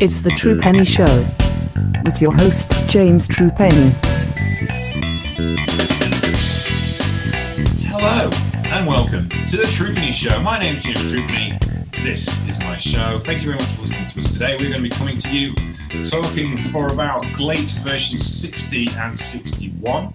It's 0.00 0.20
the 0.20 0.30
True 0.30 0.56
Penny 0.60 0.84
Show 0.84 1.26
with 2.04 2.22
your 2.22 2.32
host, 2.32 2.70
James 2.86 3.26
True 3.26 3.50
Penny. 3.50 3.90
Hello 7.82 8.30
and 8.70 8.86
welcome 8.86 9.28
to 9.28 9.56
the 9.56 9.68
True 9.72 9.92
Penny 9.92 10.12
Show. 10.12 10.38
My 10.38 10.56
name 10.56 10.76
is 10.76 10.84
James 10.84 11.00
True 11.00 11.26
Penny. 11.26 11.58
This 12.04 12.28
is 12.48 12.60
my 12.60 12.78
show. 12.78 13.18
Thank 13.24 13.42
you 13.42 13.48
very 13.48 13.58
much 13.58 13.68
for 13.74 13.80
listening 13.80 14.08
to 14.08 14.20
us 14.20 14.32
today. 14.32 14.52
We're 14.52 14.70
going 14.70 14.84
to 14.84 14.88
be 14.88 14.90
coming 14.90 15.18
to 15.18 15.36
you 15.36 15.52
talking 16.04 16.70
for 16.70 16.86
about 16.86 17.24
GLEAT 17.34 17.74
versions 17.82 18.24
60 18.40 18.90
and 18.98 19.18
61. 19.18 20.14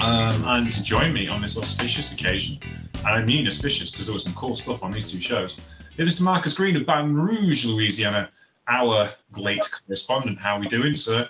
Um, 0.00 0.44
and 0.44 0.70
to 0.70 0.82
join 0.84 1.12
me 1.12 1.26
on 1.26 1.42
this 1.42 1.58
auspicious 1.58 2.12
occasion, 2.12 2.60
and 2.98 3.08
I 3.08 3.24
mean 3.24 3.48
auspicious 3.48 3.90
because 3.90 4.06
there 4.06 4.14
was 4.14 4.22
some 4.22 4.34
cool 4.34 4.54
stuff 4.54 4.84
on 4.84 4.92
these 4.92 5.10
two 5.10 5.20
shows, 5.20 5.60
it 5.96 6.06
is 6.06 6.20
Mr. 6.20 6.22
Marcus 6.22 6.54
Green 6.54 6.76
of 6.76 6.86
Baton 6.86 7.16
Rouge, 7.16 7.64
Louisiana, 7.64 8.30
our 8.68 9.10
GLEAT 9.32 9.68
correspondent. 9.86 10.38
How 10.40 10.56
are 10.56 10.60
we 10.60 10.68
doing, 10.68 10.96
sir? 10.96 11.28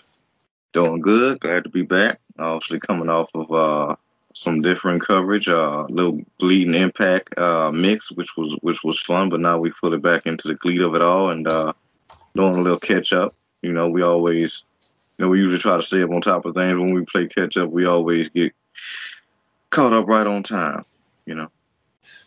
Doing 0.72 1.00
good. 1.00 1.40
Glad 1.40 1.64
to 1.64 1.70
be 1.70 1.82
back. 1.82 2.20
Obviously 2.38 2.80
coming 2.80 3.08
off 3.08 3.30
of 3.34 3.50
uh, 3.50 3.96
some 4.34 4.60
different 4.62 5.04
coverage, 5.04 5.48
a 5.48 5.58
uh, 5.58 5.86
little 5.88 6.20
bleeding 6.38 6.74
impact 6.74 7.36
uh, 7.38 7.70
mix, 7.72 8.10
which 8.12 8.36
was 8.36 8.56
which 8.60 8.82
was 8.84 9.00
fun. 9.00 9.28
But 9.28 9.40
now 9.40 9.58
we 9.58 9.70
fully 9.70 9.98
back 9.98 10.26
into 10.26 10.48
the 10.48 10.54
GLEAT 10.54 10.80
of 10.80 10.94
it 10.94 11.02
all 11.02 11.30
and 11.30 11.46
uh, 11.48 11.72
doing 12.34 12.56
a 12.56 12.60
little 12.60 12.78
catch 12.78 13.12
up. 13.12 13.34
You 13.62 13.72
know, 13.72 13.88
we 13.88 14.02
always, 14.02 14.62
you 15.16 15.24
know, 15.24 15.30
we 15.30 15.38
usually 15.38 15.58
try 15.58 15.76
to 15.76 15.82
stay 15.82 16.02
up 16.02 16.10
on 16.10 16.20
top 16.20 16.44
of 16.44 16.54
things. 16.54 16.74
When 16.74 16.94
we 16.94 17.04
play 17.04 17.26
catch 17.26 17.56
up, 17.56 17.70
we 17.70 17.86
always 17.86 18.28
get 18.28 18.52
caught 19.70 19.92
up 19.92 20.06
right 20.06 20.26
on 20.26 20.42
time. 20.42 20.82
You 21.26 21.34
know. 21.34 21.48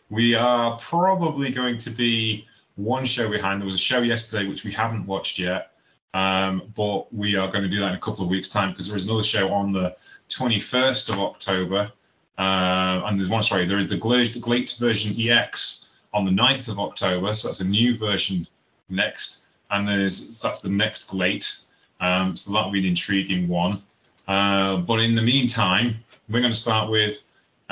We 0.10 0.36
are 0.36 0.78
probably 0.80 1.52
going 1.52 1.78
to 1.80 1.90
be 1.90 2.46
one 2.84 3.06
show 3.06 3.30
behind. 3.30 3.62
There 3.62 3.66
was 3.66 3.76
a 3.76 3.80
show 3.80 4.02
yesterday 4.02 4.48
which 4.48 4.64
we 4.64 4.72
haven't 4.72 5.06
watched 5.06 5.40
yet, 5.40 5.72
um, 6.14 6.72
but 6.76 7.14
we 7.14 7.36
are 7.36 7.50
going 7.50 7.64
to 7.64 7.70
do 7.70 7.80
that 7.80 7.90
in 7.90 7.96
a 7.96 8.00
couple 8.00 8.24
of 8.24 8.30
weeks' 8.30 8.50
time 8.50 8.72
because 8.72 8.88
there 8.88 8.98
is 8.98 9.06
another 9.06 9.24
show 9.24 9.52
on 9.54 9.72
the 9.72 9.96
21st 10.30 11.10
of 11.10 11.20
October. 11.20 11.92
Uh, 12.38 13.04
and 13.06 13.20
there's 13.20 13.30
one, 13.30 13.44
sorry, 13.44 13.66
there 13.66 13.78
is 13.78 13.88
the 13.88 13.98
GLEAT 13.98 14.76
version 14.80 15.16
EX 15.20 15.90
on 16.14 16.26
the 16.26 16.32
9th 16.32 16.68
of 16.68 16.80
October. 16.80 17.34
So 17.34 17.48
that's 17.48 17.62
a 17.62 17.66
new 17.66 17.98
version 17.98 18.48
next. 18.90 19.46
And 19.70 19.88
there's 19.88 20.42
that's 20.42 20.60
the 20.60 20.70
next 20.70 21.06
GLEAT. 21.06 21.60
Um, 22.00 22.36
so 22.36 22.52
that'll 22.52 22.72
be 22.72 22.80
an 22.80 22.86
intriguing 22.86 23.48
one. 23.48 23.84
Uh, 24.28 24.78
but 24.78 25.00
in 25.00 25.16
the 25.16 25.22
meantime, 25.22 25.96
we're 26.30 26.42
going 26.42 26.54
to 26.54 26.60
start 26.60 26.90
with 26.90 27.22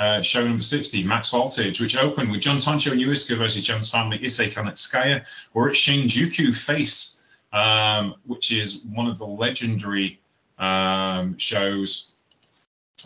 uh, 0.00 0.22
show 0.22 0.42
number 0.42 0.62
60, 0.62 1.04
Max 1.04 1.28
Voltage, 1.28 1.78
which 1.78 1.94
opened 1.94 2.30
with 2.30 2.40
John 2.40 2.56
Tonsho 2.56 2.92
and 2.92 3.00
Uiska 3.02 3.36
versus 3.36 3.62
Jones 3.62 3.90
Family, 3.90 4.18
Issei 4.20 4.50
Onitsuka. 4.50 5.22
We're 5.52 5.68
at 5.68 5.74
Shinjuku 5.74 6.56
Face, 6.56 7.20
um, 7.52 8.14
which 8.26 8.50
is 8.50 8.80
one 8.94 9.06
of 9.06 9.18
the 9.18 9.26
legendary 9.26 10.18
um, 10.58 11.36
shows, 11.36 12.12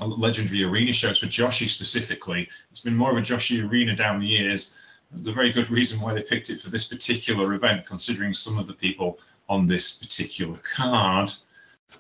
uh, 0.01 0.06
legendary 0.06 0.62
arena 0.62 0.92
shows 0.92 1.19
for 1.19 1.27
Joshi 1.27 1.69
specifically. 1.69 2.48
It's 2.70 2.81
been 2.81 2.97
more 2.97 3.11
of 3.11 3.17
a 3.17 3.23
Joshi 3.23 3.69
arena 3.69 3.97
down 3.97 4.20
the 4.20 4.27
years. 4.27 4.77
There's 5.11 5.27
a 5.27 5.33
very 5.33 5.53
good 5.53 5.70
reason 5.70 6.01
why 6.01 6.14
they 6.14 6.23
picked 6.23 6.48
it 6.48 6.61
for 6.61 6.70
this 6.70 6.84
particular 6.84 7.55
event, 7.55 7.86
considering 7.86 8.33
some 8.33 8.56
of 8.56 8.69
the 8.69 8.73
people 8.73 9.19
on 9.48 9.67
this 9.67 9.98
particular 9.98 10.58
card. 10.58 11.33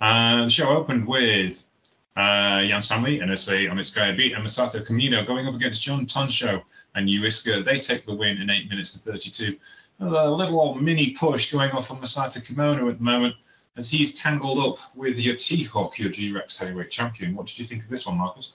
Uh, 0.00 0.44
the 0.44 0.50
show 0.50 0.68
opened 0.68 1.04
with 1.04 1.64
uh, 2.16 2.62
Jan's 2.64 2.86
family, 2.86 3.18
NSA 3.18 3.70
on 3.70 3.78
its 3.78 3.90
Gaia 3.90 4.14
beat, 4.14 4.34
and 4.34 4.44
Masato 4.44 4.86
Kamino 4.86 5.26
going 5.26 5.46
up 5.48 5.54
against 5.54 5.82
John 5.82 6.06
Tonsho 6.06 6.62
and 6.94 7.08
Uiska. 7.08 7.64
They 7.64 7.78
take 7.78 8.06
the 8.06 8.14
win 8.14 8.40
in 8.40 8.50
8 8.50 8.68
minutes 8.68 8.94
and 8.94 9.02
32. 9.02 9.58
A 10.00 10.30
little 10.30 10.60
old 10.60 10.82
mini 10.82 11.10
push 11.10 11.50
going 11.50 11.70
off 11.72 11.90
on 11.90 12.00
Masato 12.00 12.44
Kamino 12.44 12.88
at 12.90 12.98
the 12.98 13.04
moment 13.04 13.34
as 13.76 13.90
he's 13.90 14.14
tangled 14.14 14.58
up 14.58 14.78
with 14.94 15.18
your 15.18 15.34
T-Hawk, 15.34 15.98
your 15.98 16.10
G-Rex 16.10 16.58
heavyweight 16.58 16.90
champion. 16.90 17.34
What 17.34 17.46
did 17.46 17.58
you 17.58 17.64
think 17.64 17.82
of 17.82 17.90
this 17.90 18.06
one, 18.06 18.18
Marcus? 18.18 18.54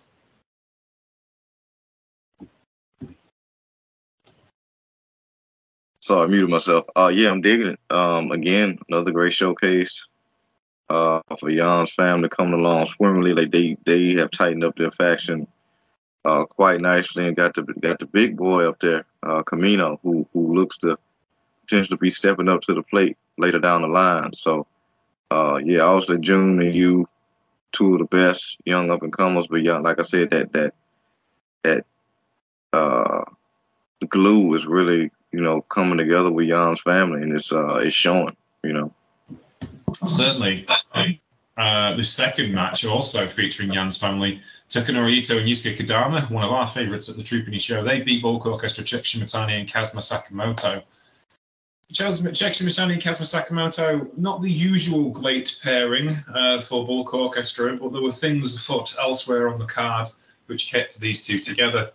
Sorry, 6.02 6.24
I 6.24 6.28
muted 6.28 6.50
myself. 6.50 6.86
Uh, 6.96 7.12
yeah, 7.14 7.30
I'm 7.30 7.42
digging 7.42 7.68
it. 7.68 7.80
Um, 7.94 8.32
again, 8.32 8.80
another 8.88 9.12
great 9.12 9.34
showcase 9.34 10.08
uh, 10.90 11.22
for 11.40 11.52
Jan's 11.52 11.92
family 11.94 12.30
coming 12.30 12.60
along 12.60 12.88
swimmingly. 12.88 13.34
Like 13.34 13.52
they 13.52 13.78
they 13.86 14.14
have 14.16 14.32
tightened 14.32 14.64
up 14.64 14.76
their 14.76 14.92
faction 14.92 15.48
uh, 16.26 16.46
quite 16.46 16.82
nicely 16.82 17.28
and 17.28 17.36
got 17.36 17.54
the 17.56 17.64
got 17.64 18.00
the 18.00 18.06
big 18.06 18.38
boy 18.38 18.68
up 18.68 18.80
there, 18.80 19.06
uh, 19.24 19.44
Kamino, 19.44 20.00
who 20.04 20.28
who 20.34 20.54
looks 20.54 20.78
to 20.80 20.98
potentially 21.62 21.98
be 22.02 22.10
stepping 22.12 22.50
up 22.50 22.62
to 22.62 22.74
the 22.74 22.84
plate 22.84 23.18
later 23.38 23.60
down 23.60 23.84
the 23.84 23.88
line. 23.88 24.34
So 24.34 24.68
uh, 25.32 25.60
yeah, 25.64 25.82
obviously 25.82 26.20
June 26.20 26.62
and 26.62 26.74
you, 26.74 27.08
two 27.72 27.94
of 27.94 28.00
the 28.00 28.06
best 28.06 28.58
young 28.66 28.90
up 28.90 29.04
and 29.04 29.14
comers. 29.14 29.48
But 29.50 29.64
yeah, 29.64 29.78
like 29.78 30.00
I 30.00 30.04
said, 30.04 30.32
that 30.32 30.52
that 30.54 30.74
that 31.64 31.86
uh, 32.74 33.26
glue 34.08 34.56
is 34.56 34.66
really 34.66 35.12
you 35.32 35.42
know 35.42 35.62
coming 35.62 35.98
together 35.98 36.32
with 36.32 36.48
Jan's 36.48 36.82
family, 36.82 37.22
and 37.22 37.34
it's 37.34 37.52
uh, 37.52 37.78
it's 37.78 37.96
showing. 37.96 38.36
You 38.64 38.74
know. 38.74 38.94
Certainly. 40.08 40.66
Uh, 41.60 41.94
the 41.98 42.04
second 42.06 42.54
match, 42.54 42.86
also 42.86 43.28
featuring 43.28 43.74
Yan's 43.74 43.98
family, 43.98 44.42
Takanori 44.70 45.16
Ito 45.16 45.40
and 45.40 45.48
Yusuke 45.48 45.78
Kodama, 45.78 46.30
one 46.32 46.46
of 46.46 46.52
our 46.52 46.70
favourites 46.70 47.10
at 47.10 47.18
the 47.18 47.24
True 47.24 47.44
Penny 47.44 47.60
show. 47.60 47.84
They 47.84 48.00
beat 48.00 48.24
Bulk 48.24 48.46
Orchestra, 48.46 48.82
Check 48.82 49.04
Shimatani 49.04 49.60
and 49.60 49.70
Kazuma 49.70 50.02
Sakamoto. 50.02 50.82
Check 51.92 52.14
Shimatani 52.54 52.94
and 52.94 53.02
Kazuma 53.02 53.26
Sakamoto, 53.26 54.18
not 54.18 54.42
the 54.42 54.50
usual 54.50 55.10
great 55.10 55.58
pairing 55.62 56.12
uh, 56.34 56.62
for 56.62 56.88
Bulk 56.88 57.14
Orchestra, 57.14 57.76
but 57.76 57.92
there 57.92 58.02
were 58.02 58.14
things 58.14 58.56
afoot 58.56 58.96
elsewhere 58.98 59.52
on 59.52 59.60
the 59.60 59.66
card 59.66 60.08
which 60.46 60.72
kept 60.72 60.98
these 61.02 61.26
two 61.26 61.40
together. 61.40 61.92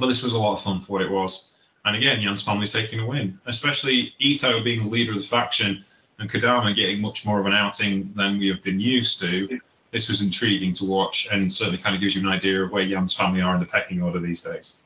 But 0.00 0.08
this 0.08 0.24
was 0.24 0.32
a 0.32 0.38
lot 0.38 0.56
of 0.56 0.64
fun 0.64 0.80
for 0.80 0.94
what 0.94 1.02
it 1.02 1.10
was. 1.10 1.52
And 1.84 1.94
again, 1.94 2.20
Yan's 2.20 2.42
family 2.42 2.66
taking 2.66 2.98
a 2.98 3.06
win, 3.06 3.38
especially 3.46 4.14
Ito 4.18 4.64
being 4.64 4.82
the 4.82 4.90
leader 4.90 5.12
of 5.12 5.18
the 5.18 5.28
faction 5.28 5.84
and 6.18 6.30
Kodama 6.30 6.74
getting 6.74 7.00
much 7.00 7.26
more 7.26 7.40
of 7.40 7.46
an 7.46 7.52
outing 7.52 8.12
than 8.14 8.38
we 8.38 8.48
have 8.48 8.62
been 8.62 8.80
used 8.80 9.20
to. 9.20 9.60
This 9.90 10.08
was 10.08 10.22
intriguing 10.22 10.72
to 10.74 10.84
watch 10.84 11.28
and 11.30 11.52
certainly 11.52 11.78
kind 11.78 11.94
of 11.94 12.00
gives 12.00 12.16
you 12.16 12.22
an 12.22 12.28
idea 12.28 12.62
of 12.62 12.72
where 12.72 12.86
Jan's 12.86 13.14
family 13.14 13.40
are 13.40 13.54
in 13.54 13.60
the 13.60 13.66
pecking 13.66 14.02
order 14.02 14.20
these 14.20 14.42
days. 14.42 14.78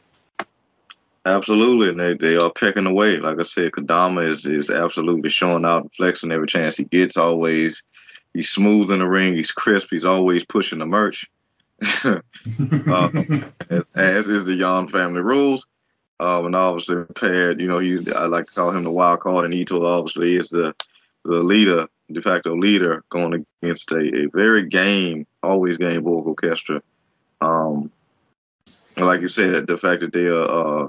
Absolutely, 1.24 1.90
and 1.90 2.00
they, 2.00 2.14
they 2.14 2.36
are 2.36 2.50
pecking 2.50 2.86
away. 2.86 3.18
Like 3.18 3.38
I 3.38 3.42
said, 3.42 3.72
Kodama 3.72 4.34
is, 4.34 4.46
is 4.46 4.70
absolutely 4.70 5.28
showing 5.28 5.64
out 5.64 5.82
and 5.82 5.92
flexing 5.92 6.32
every 6.32 6.46
chance 6.46 6.76
he 6.76 6.84
gets. 6.84 7.16
Always, 7.16 7.82
he's 8.32 8.48
smooth 8.48 8.90
in 8.90 9.00
the 9.00 9.06
ring. 9.06 9.34
He's 9.34 9.50
crisp. 9.50 9.88
He's 9.90 10.04
always 10.04 10.44
pushing 10.44 10.78
the 10.78 10.86
merch, 10.86 11.26
uh, 11.82 12.20
as, 13.70 13.84
as, 13.94 14.28
is 14.28 14.46
the 14.46 14.56
Jan 14.58 14.88
family 14.88 15.20
rules. 15.20 15.66
Um, 16.20 16.46
and 16.46 16.56
obviously 16.56 17.04
paired, 17.14 17.60
you 17.60 17.68
know, 17.68 17.78
I 17.78 18.26
like 18.26 18.46
to 18.46 18.52
call 18.52 18.70
him 18.70 18.82
the 18.82 18.90
wild 18.90 19.20
card, 19.20 19.44
and 19.44 19.54
Ito 19.54 19.84
obviously 19.84 20.36
is 20.36 20.48
the 20.48 20.74
the 21.24 21.42
leader, 21.42 21.86
de 22.10 22.22
facto 22.22 22.56
leader, 22.56 23.04
going 23.10 23.44
against 23.62 23.90
a, 23.92 23.98
a 23.98 24.26
very 24.32 24.66
game, 24.66 25.26
always 25.42 25.76
game 25.76 26.02
Bulk 26.04 26.26
Orchestra. 26.26 26.82
Um, 27.40 27.90
like 28.96 29.20
you 29.20 29.28
said, 29.28 29.66
the 29.66 29.78
fact 29.78 30.00
that 30.00 30.12
they 30.12 30.26
are, 30.26 30.84
uh, 30.84 30.88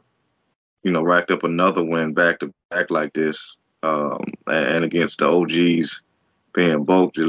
you 0.83 0.91
know, 0.91 1.03
racked 1.03 1.31
up 1.31 1.43
another 1.43 1.83
win 1.83 2.13
back 2.13 2.39
to 2.39 2.53
back 2.69 2.89
like 2.89 3.13
this, 3.13 3.37
um, 3.83 4.23
and 4.47 4.83
against 4.83 5.19
the 5.19 5.27
OGs 5.27 6.01
being 6.53 6.83
bulked, 6.83 7.19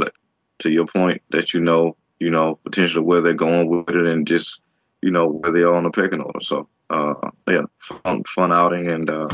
to 0.60 0.70
your 0.70 0.86
point 0.86 1.22
that 1.30 1.52
you 1.52 1.60
know, 1.60 1.96
you 2.18 2.30
know, 2.30 2.58
potentially 2.64 3.02
where 3.02 3.20
they're 3.20 3.32
going 3.32 3.68
with 3.68 3.88
it 3.88 4.06
and 4.06 4.26
just, 4.26 4.60
you 5.02 5.10
know, 5.10 5.26
where 5.26 5.52
they 5.52 5.62
are 5.62 5.74
on 5.74 5.84
the 5.84 5.90
pecking 5.90 6.20
order. 6.20 6.40
So, 6.40 6.68
uh, 6.90 7.14
yeah, 7.48 7.64
fun, 8.04 8.22
fun 8.24 8.52
outing 8.52 8.88
and, 8.88 9.10
uh, 9.10 9.28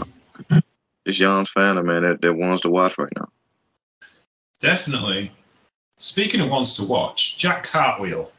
it's 1.05 1.19
Jan's 1.19 1.51
fan, 1.51 1.85
man, 1.87 2.03
that, 2.03 2.21
that 2.23 2.35
wants 2.35 2.63
to 2.63 2.71
watch 2.71 2.97
right 2.99 3.13
now. 3.17 3.29
Definitely. 4.61 5.33
Speaking 5.99 6.41
of 6.41 6.49
ones 6.51 6.75
to 6.77 6.85
watch, 6.85 7.37
Jack 7.37 7.65
Cartwheel, 7.65 8.33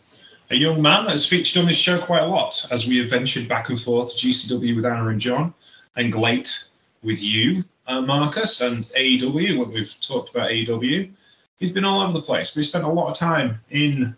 a 0.50 0.56
young 0.56 0.82
man 0.82 1.06
that 1.06 1.12
has 1.12 1.28
featured 1.28 1.62
on 1.62 1.68
this 1.68 1.78
show 1.78 2.00
quite 2.00 2.24
a 2.24 2.28
lot 2.28 2.66
as 2.72 2.88
we 2.88 2.98
have 2.98 3.10
ventured 3.10 3.48
back 3.48 3.70
and 3.70 3.80
forth 3.80 4.18
GCW 4.18 4.76
with 4.76 4.86
Anna 4.86 5.08
and 5.10 5.20
John, 5.20 5.54
and 5.96 6.12
GLEAT 6.12 6.66
with 7.04 7.22
you, 7.22 7.64
uh, 7.88 8.02
Marcus, 8.02 8.62
and 8.62 8.86
AEW 8.98 9.60
when 9.60 9.72
we've 9.72 9.94
talked 10.02 10.30
about 10.32 10.50
AEW. 10.50 11.12
He's 11.60 11.72
been 11.72 11.86
all 11.86 12.02
over 12.02 12.14
the 12.14 12.22
place. 12.22 12.56
We 12.56 12.64
spent 12.64 12.84
a 12.84 12.88
lot 12.88 13.12
of 13.12 13.18
time 13.18 13.60
in 13.70 14.16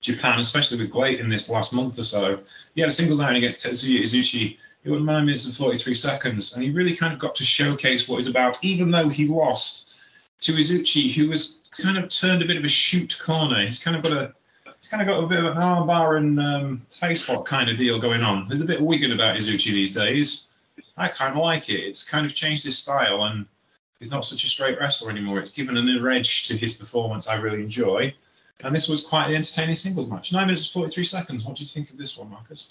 Japan, 0.00 0.40
especially 0.40 0.78
with 0.78 0.90
GLEAT 0.90 1.20
in 1.20 1.30
this 1.30 1.48
last 1.48 1.72
month 1.72 1.98
or 1.98 2.04
so. 2.04 2.40
He 2.74 2.80
had 2.82 2.90
a 2.90 2.92
singles 2.92 3.20
outing 3.20 3.38
against 3.38 3.64
Tetsuya 3.64 4.02
Izuchi. 4.02 4.58
He 4.84 4.90
was 4.90 5.02
nine 5.02 5.26
minutes 5.26 5.46
and 5.46 5.54
43 5.54 5.94
seconds, 5.94 6.54
and 6.54 6.62
he 6.62 6.70
really 6.70 6.96
kind 6.96 7.12
of 7.12 7.18
got 7.18 7.34
to 7.36 7.44
showcase 7.44 8.06
what 8.06 8.16
he's 8.16 8.28
about, 8.28 8.58
even 8.62 8.90
though 8.90 9.08
he 9.08 9.26
lost 9.26 9.87
to 10.40 10.52
Izuchi, 10.52 11.12
who 11.12 11.28
was 11.28 11.60
kind 11.70 11.98
of 11.98 12.08
turned 12.10 12.42
a 12.42 12.46
bit 12.46 12.56
of 12.56 12.64
a 12.64 12.68
shoot 12.68 13.18
corner. 13.20 13.64
He's 13.64 13.78
kind 13.78 13.96
of 13.96 14.02
got 14.02 14.12
a 14.12 14.34
he's 14.80 14.88
kind 14.88 15.02
of 15.02 15.08
got 15.08 15.22
a 15.22 15.26
bit 15.26 15.38
of 15.38 15.56
an 15.56 15.62
armbar 15.62 16.18
and 16.18 16.40
um, 16.40 16.82
face 17.00 17.28
lock 17.28 17.46
kind 17.46 17.68
of 17.68 17.76
deal 17.76 18.00
going 18.00 18.22
on. 18.22 18.46
There's 18.48 18.60
a 18.60 18.66
bit 18.66 18.80
of 18.80 18.84
about 19.12 19.36
Izuchi 19.36 19.72
these 19.72 19.92
days. 19.92 20.48
I 20.96 21.08
kind 21.08 21.36
of 21.36 21.42
like 21.42 21.68
it. 21.68 21.80
It's 21.80 22.04
kind 22.04 22.24
of 22.24 22.34
changed 22.34 22.64
his 22.64 22.78
style, 22.78 23.24
and 23.24 23.46
he's 23.98 24.10
not 24.10 24.24
such 24.24 24.44
a 24.44 24.48
straight 24.48 24.78
wrestler 24.78 25.10
anymore. 25.10 25.40
It's 25.40 25.50
given 25.50 25.76
another 25.76 26.08
edge 26.10 26.46
to 26.48 26.56
his 26.56 26.74
performance 26.74 27.26
I 27.26 27.36
really 27.36 27.62
enjoy. 27.62 28.14
And 28.64 28.74
this 28.74 28.88
was 28.88 29.06
quite 29.06 29.28
an 29.28 29.36
entertaining 29.36 29.76
singles 29.76 30.10
match. 30.10 30.32
Nine 30.32 30.46
minutes 30.46 30.70
forty 30.70 30.92
three 30.92 31.04
seconds. 31.04 31.44
What 31.44 31.56
do 31.56 31.62
you 31.62 31.68
think 31.68 31.90
of 31.90 31.98
this 31.98 32.16
one, 32.16 32.30
Marcus? 32.30 32.70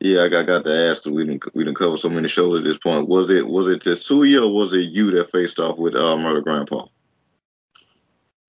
Yeah, 0.00 0.24
I 0.24 0.28
got, 0.28 0.46
got 0.46 0.64
to 0.64 0.90
ask. 0.90 1.04
We 1.06 1.24
didn't 1.24 1.54
we 1.54 1.64
didn't 1.64 1.78
cover 1.78 1.96
so 1.96 2.10
many 2.10 2.28
shows 2.28 2.58
at 2.58 2.64
this 2.64 2.76
point. 2.78 3.08
Was 3.08 3.30
it 3.30 3.46
was 3.46 3.68
it 3.68 3.82
Tetsuya 3.82 4.42
or 4.42 4.54
was 4.54 4.74
it 4.74 4.90
you 4.90 5.10
that 5.12 5.32
faced 5.32 5.58
off 5.58 5.78
with 5.78 5.94
uh, 5.94 6.16
Murder 6.16 6.42
Grandpa? 6.42 6.86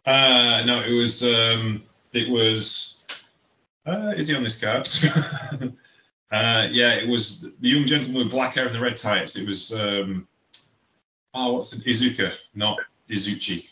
Uh, 0.06 0.64
no, 0.66 0.82
it 0.82 0.94
was 0.94 1.24
um, 1.24 1.84
it 2.14 2.30
was. 2.30 3.04
Uh, 3.86 4.14
is 4.18 4.28
he 4.28 4.36
on 4.36 4.44
this 4.44 4.60
card? 4.60 4.90
uh, 6.32 6.68
yeah, 6.70 6.96
it 6.96 7.08
was 7.08 7.54
the 7.62 7.70
young 7.70 7.86
gentleman 7.86 8.24
with 8.24 8.32
black 8.32 8.56
hair 8.56 8.66
and 8.66 8.76
the 8.76 8.80
red 8.80 8.98
tights. 8.98 9.38
It 9.38 9.48
was. 9.48 9.72
Um, 9.72 10.28
oh, 11.34 11.54
what's 11.54 11.72
it? 11.72 11.86
Iizuka, 11.86 12.34
not 12.56 12.78
Izuchi. 13.10 13.68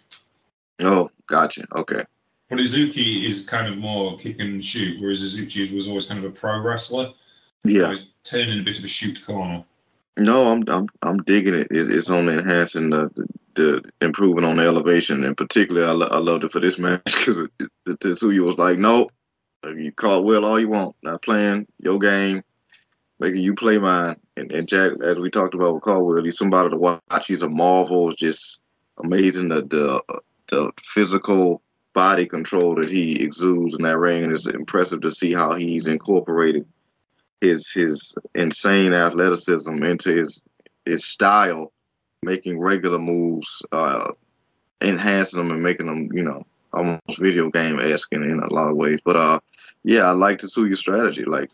Oh, 0.79 1.09
gotcha. 1.27 1.65
Okay. 1.75 2.03
But 2.49 2.59
Izuki 2.59 3.27
is 3.27 3.45
kind 3.45 3.67
of 3.67 3.77
more 3.77 4.17
kick 4.17 4.39
and 4.39 4.63
shoot, 4.63 5.01
whereas 5.01 5.23
Izuchi 5.23 5.73
was 5.73 5.87
always 5.87 6.05
kind 6.05 6.23
of 6.23 6.31
a 6.31 6.35
pro 6.35 6.61
wrestler. 6.61 7.11
Yeah. 7.65 7.95
Turning 8.23 8.59
a 8.59 8.63
bit 8.63 8.79
of 8.79 8.83
a 8.83 8.87
shoot 8.87 9.23
corner. 9.25 9.63
No, 10.17 10.47
I'm 10.47 10.63
I'm 10.69 10.87
I'm 11.01 11.17
digging 11.23 11.53
it. 11.53 11.67
it 11.71 11.91
it's 11.91 12.09
on 12.09 12.29
enhancing 12.29 12.89
the, 12.89 13.09
the, 13.15 13.27
the 13.55 13.91
improving 14.01 14.45
on 14.45 14.57
the 14.57 14.63
elevation, 14.63 15.25
and 15.25 15.35
particularly 15.35 15.87
I, 15.87 15.91
lo- 15.91 16.07
I 16.07 16.19
loved 16.19 16.45
it 16.45 16.51
for 16.51 16.61
this 16.61 16.77
match 16.77 17.01
because 17.05 17.49
the 17.85 17.97
Tetsuya 17.97 18.39
was 18.45 18.57
like, 18.57 18.77
no, 18.77 19.09
you 19.63 19.91
call 19.91 20.23
Will 20.23 20.45
all 20.45 20.59
you 20.59 20.69
want, 20.69 20.95
not 21.03 21.21
playing 21.21 21.67
your 21.79 21.99
game, 21.99 22.43
making 23.19 23.41
you 23.41 23.55
play 23.55 23.77
mine. 23.77 24.15
And, 24.37 24.51
and 24.51 24.67
Jack, 24.67 24.93
as 25.03 25.17
we 25.17 25.29
talked 25.29 25.53
about 25.53 25.73
with 25.73 25.83
Caldwell, 25.83 26.23
he's 26.23 26.37
somebody 26.37 26.69
to 26.69 26.77
watch. 26.77 27.01
He's 27.27 27.41
a 27.41 27.49
marvel. 27.49 28.11
It's 28.11 28.19
just 28.19 28.59
amazing 29.03 29.49
the 29.49 29.63
the 29.63 30.01
the 30.49 30.71
physical 30.93 31.61
body 31.93 32.25
control 32.25 32.75
that 32.75 32.89
he 32.89 33.21
exudes 33.21 33.75
in 33.75 33.83
that 33.83 33.97
ring, 33.97 34.23
and 34.23 34.33
it's 34.33 34.47
impressive 34.47 35.01
to 35.01 35.13
see 35.13 35.33
how 35.33 35.55
he's 35.55 35.87
incorporated 35.87 36.65
his 37.41 37.69
his 37.73 38.13
insane 38.33 38.93
athleticism 38.93 39.83
into 39.83 40.15
his 40.15 40.41
his 40.85 41.05
style, 41.05 41.71
making 42.23 42.59
regular 42.59 42.99
moves, 42.99 43.47
uh, 43.71 44.11
enhancing 44.81 45.39
them 45.39 45.51
and 45.51 45.63
making 45.63 45.87
them, 45.87 46.09
you 46.13 46.23
know, 46.23 46.45
almost 46.73 47.19
video 47.19 47.49
game 47.49 47.79
esque 47.79 48.11
in, 48.11 48.39
a 48.39 48.53
lot 48.53 48.69
of 48.69 48.77
ways. 48.77 48.99
But 49.03 49.15
uh, 49.15 49.39
yeah, 49.83 50.03
I 50.03 50.11
like 50.11 50.39
to 50.39 50.47
Tetsuya's 50.47 50.79
strategy. 50.79 51.25
Like 51.25 51.49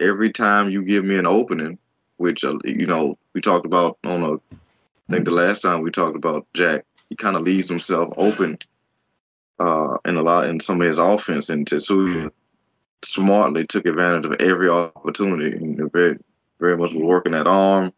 every 0.00 0.32
time 0.32 0.70
you 0.70 0.82
give 0.82 1.04
me 1.04 1.16
an 1.16 1.26
opening, 1.26 1.78
which 2.16 2.44
uh, 2.44 2.54
you 2.64 2.86
know 2.86 3.18
we 3.34 3.40
talked 3.40 3.66
about 3.66 3.98
on 4.04 4.22
a, 4.22 4.34
I 4.34 5.12
think 5.12 5.24
the 5.24 5.30
last 5.32 5.62
time 5.62 5.82
we 5.82 5.90
talked 5.90 6.16
about 6.16 6.46
Jack, 6.54 6.84
he 7.08 7.16
kind 7.16 7.36
of 7.36 7.42
leaves 7.42 7.68
himself 7.68 8.12
open 8.16 8.58
uh, 9.58 9.96
in 10.04 10.16
a 10.16 10.22
lot 10.22 10.48
in 10.48 10.60
some 10.60 10.80
of 10.80 10.88
his 10.88 10.98
offense, 10.98 11.48
and 11.48 11.66
Tetsuya 11.66 12.30
smartly 13.04 13.66
took 13.66 13.86
advantage 13.86 14.26
of 14.26 14.40
every 14.40 14.68
opportunity 14.68 15.56
and 15.56 15.90
very, 15.92 16.18
very 16.60 16.76
much 16.76 16.92
was 16.92 17.02
working 17.02 17.32
that 17.32 17.46
arm. 17.46 17.92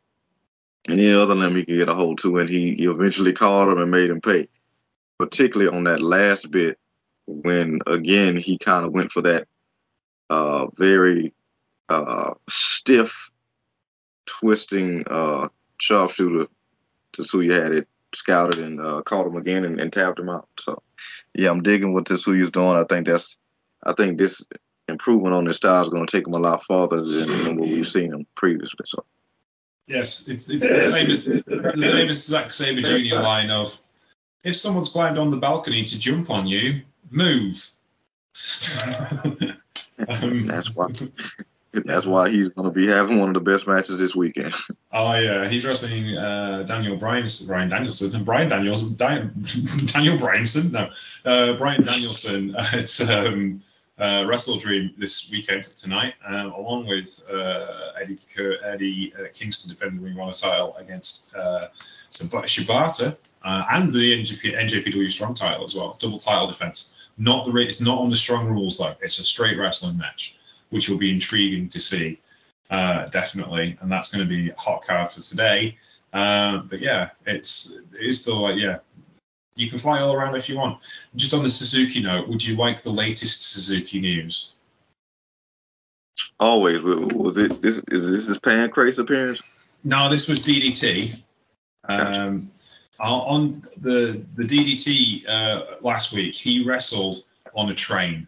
Any 0.88 1.12
other 1.12 1.34
limb 1.34 1.56
he 1.56 1.64
could 1.64 1.78
get 1.78 1.88
a 1.88 1.94
hold 1.94 2.18
to, 2.20 2.38
and 2.38 2.48
he, 2.48 2.74
he 2.74 2.84
eventually 2.84 3.32
called 3.32 3.70
him 3.70 3.78
and 3.78 3.90
made 3.90 4.10
him 4.10 4.20
pay. 4.20 4.48
Particularly 5.18 5.74
on 5.74 5.84
that 5.84 6.02
last 6.02 6.50
bit, 6.50 6.78
when 7.26 7.80
again 7.86 8.36
he 8.36 8.58
kind 8.58 8.84
of 8.84 8.92
went 8.92 9.10
for 9.10 9.22
that 9.22 9.46
uh, 10.28 10.66
very 10.76 11.32
uh, 11.88 12.34
stiff, 12.50 13.12
twisting 14.26 15.04
uh, 15.08 15.48
sharpshooter. 15.78 16.48
Tetsuya 17.16 17.62
had 17.62 17.72
it 17.72 17.88
scouted 18.14 18.58
and 18.58 18.80
uh, 18.80 19.02
caught 19.02 19.26
him 19.26 19.36
again 19.36 19.64
and, 19.64 19.80
and 19.80 19.92
tapped 19.92 20.18
him 20.18 20.28
out. 20.28 20.48
So, 20.58 20.82
yeah, 21.34 21.50
I'm 21.50 21.62
digging 21.62 21.94
what 21.94 22.04
Tetsuya's 22.04 22.50
doing. 22.50 22.76
I 22.76 22.84
think 22.84 23.06
that's, 23.06 23.36
I 23.84 23.92
think 23.92 24.18
this 24.18 24.42
improvement 24.88 25.34
on 25.34 25.46
his 25.46 25.56
style 25.56 25.82
is 25.82 25.88
going 25.88 26.06
to 26.06 26.16
take 26.16 26.26
him 26.26 26.34
a 26.34 26.38
lot 26.38 26.64
farther 26.64 27.00
than, 27.00 27.28
than 27.28 27.56
what 27.56 27.69
we've 27.69 27.86
seen 27.86 28.12
him 28.12 28.26
previously. 28.34 28.84
So. 28.86 29.04
Yes, 29.86 30.28
it's 30.28 30.48
it's 30.48 30.66
the 30.66 30.90
famous 30.92 31.25
the 31.25 31.72
famous 31.75 32.25
Zack 32.25 32.52
Sabre 32.52 32.81
Jr. 32.81 33.16
line 33.16 33.50
of 33.50 33.72
if 34.42 34.56
someone's 34.56 34.88
climbed 34.88 35.19
on 35.19 35.31
the 35.31 35.36
balcony 35.36 35.84
to 35.84 35.98
jump 35.98 36.31
on 36.31 36.46
you, 36.46 36.82
move. 37.10 37.56
um, 40.08 40.46
That's 40.46 40.75
why. 40.75 40.88
That's 41.84 42.06
why 42.06 42.31
he's 42.31 42.48
going 42.50 42.69
to 42.69 42.70
be 42.70 42.86
having 42.86 43.19
one 43.19 43.28
of 43.28 43.34
the 43.34 43.50
best 43.50 43.66
matches 43.66 43.98
this 43.98 44.14
weekend. 44.14 44.54
Oh 44.96 45.12
yeah, 45.14 45.48
he's 45.48 45.64
wrestling 45.64 46.16
uh, 46.16 46.62
Daniel 46.69 46.96
Bryan, 46.96 47.26
Brian 47.48 47.69
Danielson, 47.69 48.14
and 48.14 48.25
Brian 48.25 48.48
Daniels, 48.48 48.88
Di- 48.90 49.28
Daniel 49.86 50.16
Bryanson, 50.16 50.70
no, 50.70 50.88
uh, 51.25 51.54
Brian 51.54 51.82
Danielson 51.84 52.54
at 52.54 53.00
um, 53.00 53.60
uh, 54.00 54.25
Wrestle 54.26 54.58
Dream 54.58 54.93
this 54.99 55.31
weekend 55.31 55.64
tonight, 55.76 56.14
um, 56.26 56.52
along 56.52 56.87
with 56.87 57.20
uh, 57.31 57.93
Eddie 58.00 58.19
Eddie 58.64 59.12
uh, 59.19 59.25
Kingston 59.32 59.70
defending 59.70 60.02
the 60.02 60.05
Ring 60.05 60.32
title 60.32 60.76
against 60.76 61.35
uh, 61.35 61.69
Shibata 62.11 63.17
uh, 63.44 63.64
and 63.70 63.93
the 63.93 64.20
NJP- 64.20 64.56
NJPW 64.56 65.12
Strong 65.12 65.35
title 65.35 65.64
as 65.64 65.75
well, 65.75 65.96
double 66.00 66.19
title 66.19 66.46
defense. 66.46 66.96
Not 67.19 67.46
the 67.46 67.56
it's 67.58 67.81
not 67.81 67.99
on 67.99 68.11
the 68.11 68.17
strong 68.17 68.49
rules 68.49 68.79
though. 68.79 68.94
It's 69.00 69.19
a 69.20 69.25
straight 69.25 69.56
wrestling 69.58 69.96
match, 69.96 70.37
which 70.70 70.88
will 70.88 70.99
be 70.99 71.12
intriguing 71.12 71.69
to 71.69 71.79
see, 71.79 72.20
uh, 72.70 73.06
definitely. 73.06 73.79
And 73.81 73.93
that's 73.93 74.12
going 74.12 74.26
to 74.26 74.29
be 74.29 74.50
a 74.50 74.56
hot 74.56 74.82
card 74.85 75.12
for 75.12 75.20
today. 75.20 75.76
Uh, 76.12 76.58
but 76.58 76.81
yeah, 76.81 77.11
it's 77.26 77.79
it 77.93 78.05
is 78.06 78.23
still 78.23 78.43
like 78.43 78.56
yeah, 78.56 78.79
you 79.56 79.70
can 79.70 79.78
fly 79.78 80.00
all 80.00 80.12
around 80.12 80.34
if 80.36 80.48
you 80.48 80.56
want. 80.56 80.78
Just 81.16 81.32
on 81.32 81.42
the 81.42 81.50
Suzuki 81.50 82.02
note, 82.02 82.28
would 82.28 82.42
you 82.42 82.56
like 82.56 82.82
the 82.82 82.90
latest 82.90 83.52
Suzuki 83.52 84.00
news? 84.00 84.52
Always. 86.40 86.82
Was 86.82 87.36
it 87.38 87.60
this? 87.62 87.76
Is 87.88 88.10
this 88.10 88.26
his 88.26 88.38
Pancrase 88.38 88.98
appearance? 88.98 89.40
No, 89.84 90.08
this 90.08 90.28
was 90.28 90.40
DDT. 90.40 91.20
Um, 91.88 92.50
on 92.98 93.62
the 93.80 94.24
the 94.36 94.42
DDT 94.44 95.28
uh, 95.28 95.76
last 95.82 96.12
week, 96.12 96.34
he 96.34 96.64
wrestled 96.64 97.24
on 97.54 97.70
a 97.70 97.74
train. 97.74 98.26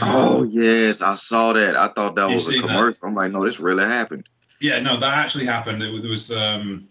Oh 0.00 0.44
yes, 0.44 1.00
I 1.00 1.16
saw 1.16 1.52
that. 1.52 1.76
I 1.76 1.88
thought 1.88 2.14
that 2.14 2.28
You 2.28 2.34
was 2.34 2.48
a 2.48 2.52
seen 2.52 2.62
that? 2.62 2.68
commercial. 2.68 3.06
I'm 3.08 3.14
like, 3.14 3.32
no, 3.32 3.44
this 3.44 3.58
really 3.60 3.84
happened. 3.84 4.28
Yeah, 4.60 4.78
no, 4.80 4.98
that 4.98 5.14
actually 5.14 5.46
happened. 5.46 5.82
It, 5.82 5.90
was- 5.92 6.02
was. 6.02 6.32
Um, 6.32 6.88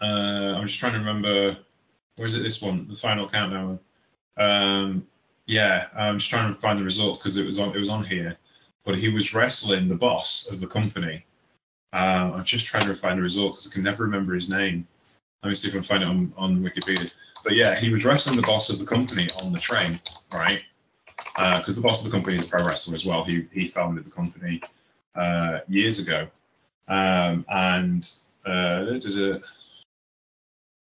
uh, 0.00 0.56
I'm 0.56 0.66
just 0.66 0.78
trying 0.78 0.92
to 0.92 0.98
remember. 0.98 1.56
Is 2.18 2.34
it? 2.34 2.42
This 2.42 2.62
one, 2.62 2.88
the 2.88 2.96
final 2.96 3.28
countdown. 3.28 3.78
Um, 4.36 5.06
yeah, 5.46 5.86
I'm 5.96 6.18
just 6.18 6.30
trying 6.30 6.52
to 6.52 6.60
find 6.60 6.78
the 6.78 6.84
results 6.84 7.18
because 7.18 7.36
it 7.36 7.46
was 7.46 7.58
on. 7.58 7.74
It 7.74 7.78
was 7.78 7.90
on 7.90 8.04
here, 8.04 8.36
but 8.84 8.98
he 8.98 9.08
was 9.08 9.34
wrestling 9.34 9.88
the 9.88 9.96
boss 9.96 10.48
of 10.50 10.60
the 10.60 10.66
company. 10.66 11.24
Um, 11.92 12.34
I'm 12.34 12.44
just 12.44 12.66
trying 12.66 12.86
to 12.86 12.94
find 12.94 13.18
the 13.18 13.22
result 13.22 13.54
because 13.54 13.70
I 13.70 13.72
can 13.72 13.82
never 13.82 14.04
remember 14.04 14.34
his 14.34 14.50
name. 14.50 14.86
Let 15.42 15.50
me 15.50 15.54
see 15.54 15.68
if 15.68 15.74
I 15.74 15.78
can 15.78 15.84
find 15.84 16.02
it 16.02 16.08
on, 16.08 16.32
on 16.36 16.62
Wikipedia. 16.62 17.10
But 17.44 17.54
yeah, 17.54 17.78
he 17.78 17.90
was 17.90 18.04
wrestling 18.04 18.36
the 18.36 18.42
boss 18.42 18.70
of 18.70 18.78
the 18.78 18.84
company 18.84 19.28
on 19.40 19.52
the 19.52 19.60
train, 19.60 20.00
right? 20.34 20.62
Because 21.36 21.76
the 21.76 21.82
boss 21.82 22.00
of 22.00 22.06
the 22.06 22.10
company 22.10 22.36
is 22.36 22.42
a 22.42 22.48
pro 22.48 22.66
wrestler 22.66 22.94
as 22.94 23.04
well. 23.06 23.24
He 23.24 23.46
he 23.52 23.68
founded 23.68 24.04
the 24.04 24.10
company 24.10 24.60
uh, 25.14 25.60
years 25.68 25.98
ago, 25.98 26.28
um, 26.88 27.44
and 27.48 28.10
uh, 28.44 28.84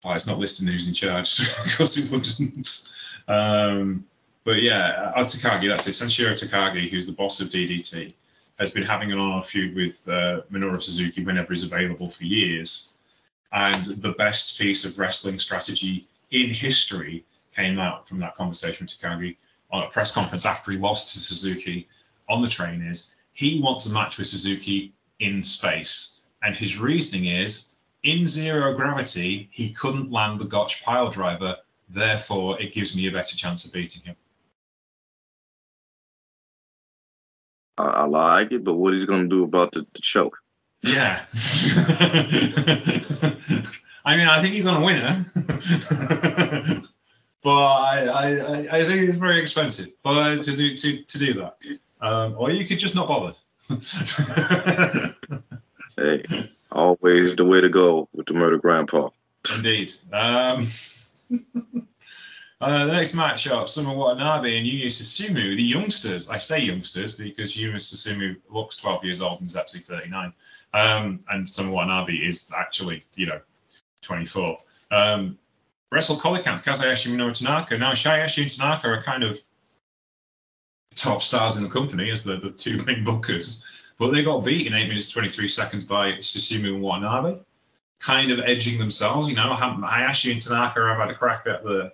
it's 0.05 0.27
not 0.27 0.39
listed 0.39 0.67
who's 0.67 0.88
in 0.88 0.93
charge. 0.93 1.39
of 1.65 1.77
course, 1.77 1.98
it 1.98 2.12
wouldn't. 2.12 2.89
Um, 3.27 4.05
but 4.43 4.62
yeah, 4.62 5.13
uh, 5.15 5.24
Takagi, 5.24 5.69
that's 5.69 5.88
it. 5.88 5.91
Sanshiro 5.91 6.33
Takagi, 6.33 6.91
who's 6.91 7.07
the 7.07 7.13
boss 7.13 7.39
of 7.39 7.50
DDT, 7.50 8.13
has 8.60 8.72
been 8.72 8.83
having 8.83 9.12
an 9.12 9.17
on-off 9.17 9.50
feud 9.50 9.75
with 9.75 10.07
uh, 10.07 10.41
Minoru 10.51 10.81
Suzuki 10.81 11.24
whenever 11.24 11.53
he's 11.53 11.63
available 11.63 12.12
for 12.12 12.24
years. 12.25 12.93
And 13.53 14.01
the 14.01 14.12
best 14.13 14.57
piece 14.57 14.83
of 14.83 14.98
wrestling 15.00 15.39
strategy 15.39 16.05
in 16.31 16.50
history 16.50 17.25
came 17.55 17.79
out 17.79 18.07
from 18.07 18.19
that 18.19 18.36
conversation 18.36 18.86
with 18.86 19.00
Takagi 19.00 19.38
on 19.72 19.83
a 19.83 19.89
press 19.89 20.12
conference 20.12 20.45
after 20.45 20.72
he 20.72 20.77
lost 20.77 21.13
to 21.13 21.19
Suzuki 21.19 21.88
on 22.29 22.41
the 22.41 22.50
train 22.50 22.81
is 22.81 23.12
he 23.33 23.62
wants 23.62 23.86
a 23.86 23.89
match 23.89 24.17
with 24.17 24.27
Suzuki 24.27 24.93
in 25.19 25.41
space. 25.41 26.19
And 26.41 26.55
his 26.55 26.77
reasoning 26.77 27.25
is 27.25 27.73
in 28.03 28.27
zero 28.27 28.75
gravity, 28.75 29.50
he 29.51 29.72
couldn't 29.72 30.12
land 30.12 30.39
the 30.39 30.45
Gotch 30.45 30.83
pile 30.83 31.10
driver. 31.10 31.55
Therefore, 31.89 32.60
it 32.62 32.74
gives 32.74 32.95
me 32.95 33.07
a 33.07 33.12
better 33.12 33.36
chance 33.36 33.65
of 33.65 33.74
beating 33.74 34.01
him. 34.03 34.15
I, 37.77 37.83
I 37.86 38.03
like 38.05 38.51
it, 38.51 38.63
but 38.63 38.75
what 38.75 38.93
is 38.93 39.01
he 39.01 39.05
going 39.07 39.24
to 39.24 39.27
do 39.36 39.43
about 39.43 39.72
the, 39.72 39.86
the 39.93 40.00
choke? 40.01 40.38
Yeah. 40.81 41.25
I 44.05 44.17
mean, 44.17 44.27
I 44.27 44.41
think 44.41 44.53
he's 44.53 44.65
on 44.67 44.81
a 44.81 44.86
winner. 44.86 45.25
but 47.41 47.50
I, 47.51 48.05
I, 48.05 48.27
I- 48.38 48.67
I 48.79 48.86
think 48.86 49.10
it's 49.10 49.17
very 49.17 49.39
expensive 49.41 49.89
but 50.03 50.43
to 50.43 50.55
do 50.55 50.75
to, 50.77 51.03
to 51.03 51.17
do 51.19 51.33
that. 51.36 51.57
Um, 52.01 52.36
or 52.38 52.51
you 52.51 52.67
could 52.67 52.79
just 52.79 52.95
not 52.95 53.07
bother. 53.07 53.33
Hey, 55.95 56.24
Always 56.74 57.36
the 57.36 57.46
way 57.46 57.62
to 57.62 57.70
go 57.70 58.10
with 58.13 58.25
the 58.25 58.34
murder 58.34 58.58
grandpa. 58.58 59.10
Indeed. 59.53 59.94
Um, 60.12 60.68
uh, 62.62 62.86
the 62.86 62.94
next 62.94 63.13
matchup, 63.13 63.70
Soma 63.70 63.94
Watanabe 63.94 64.58
and 64.58 64.65
Yuya 64.65 64.88
Susumu, 64.88 65.56
the 65.56 65.63
youngsters. 65.63 66.30
I 66.30 66.39
say 66.39 66.60
youngsters 66.60 67.13
because 67.13 67.56
Yuya 67.56 67.75
Susumu 67.75 68.36
looks 68.50 68.75
12 68.77 69.03
years 69.03 69.22
old 69.22 69.39
and 69.39 69.48
is 69.48 69.56
actually 69.56 69.82
39. 69.82 70.34
Um, 70.74 71.20
and 71.30 71.50
Soma 71.50 71.72
Watanabe 71.72 72.13
is 72.13 72.50
actually, 72.58 73.06
you 73.15 73.27
know, 73.27 73.39
24. 74.01 74.58
Um, 74.92 75.38
Wrestle 75.92 76.18
Colicans, 76.18 76.63
Kaz 76.63 76.80
Hayashi 76.80 77.12
Minoru 77.12 77.38
Tanaka. 77.38 77.77
Now, 77.77 77.92
Shayashi 77.92 78.42
and 78.42 78.51
Tanaka 78.51 78.88
are 78.88 79.01
kind 79.03 79.24
of 79.24 79.38
top 80.96 81.22
stars 81.22 81.58
in 81.58 81.63
the 81.63 81.70
company 81.70 82.10
as 82.10 82.24
the, 82.24 82.38
the 82.38 82.50
two 82.50 82.77
main 82.84 83.06
bookers. 83.06 83.62
But 84.03 84.12
they 84.12 84.22
got 84.22 84.43
beat 84.43 84.67
in 84.67 84.74
8 84.74 84.89
minutes 84.89 85.07
23 85.07 85.48
seconds 85.48 85.86
by 85.86 86.15
Susumu 86.15 86.74
and 86.74 86.81
Watanabe, 86.81 87.39
kind 88.01 88.33
of 88.33 88.39
edging 88.39 88.77
themselves. 88.77 89.29
You 89.29 89.36
know, 89.38 89.53
Hayashi 89.53 90.33
and 90.33 90.41
Tanaka 90.41 90.86
have 90.86 90.98
had 90.98 91.10
a 91.10 91.15
crack 91.15 91.48
at 91.48 91.63
the 91.63 91.93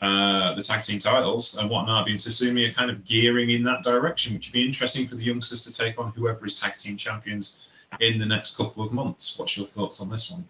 uh, 0.00 0.54
the 0.54 0.62
tag 0.62 0.84
team 0.84 0.98
titles, 0.98 1.58
and 1.58 1.68
Watanabe 1.68 2.12
and 2.12 2.18
Susumu 2.18 2.66
are 2.66 2.72
kind 2.72 2.90
of 2.90 3.04
gearing 3.04 3.50
in 3.50 3.62
that 3.64 3.84
direction, 3.84 4.32
which 4.32 4.48
would 4.48 4.54
be 4.54 4.64
interesting 4.64 5.06
for 5.06 5.16
the 5.16 5.22
youngsters 5.22 5.62
to 5.66 5.70
take 5.70 5.98
on 5.98 6.12
whoever 6.12 6.46
is 6.46 6.58
tag 6.58 6.78
team 6.78 6.96
champions 6.96 7.68
in 8.00 8.18
the 8.18 8.24
next 8.24 8.56
couple 8.56 8.82
of 8.82 8.90
months. 8.90 9.38
What's 9.38 9.58
your 9.58 9.66
thoughts 9.66 10.00
on 10.00 10.08
this 10.08 10.30
one? 10.30 10.48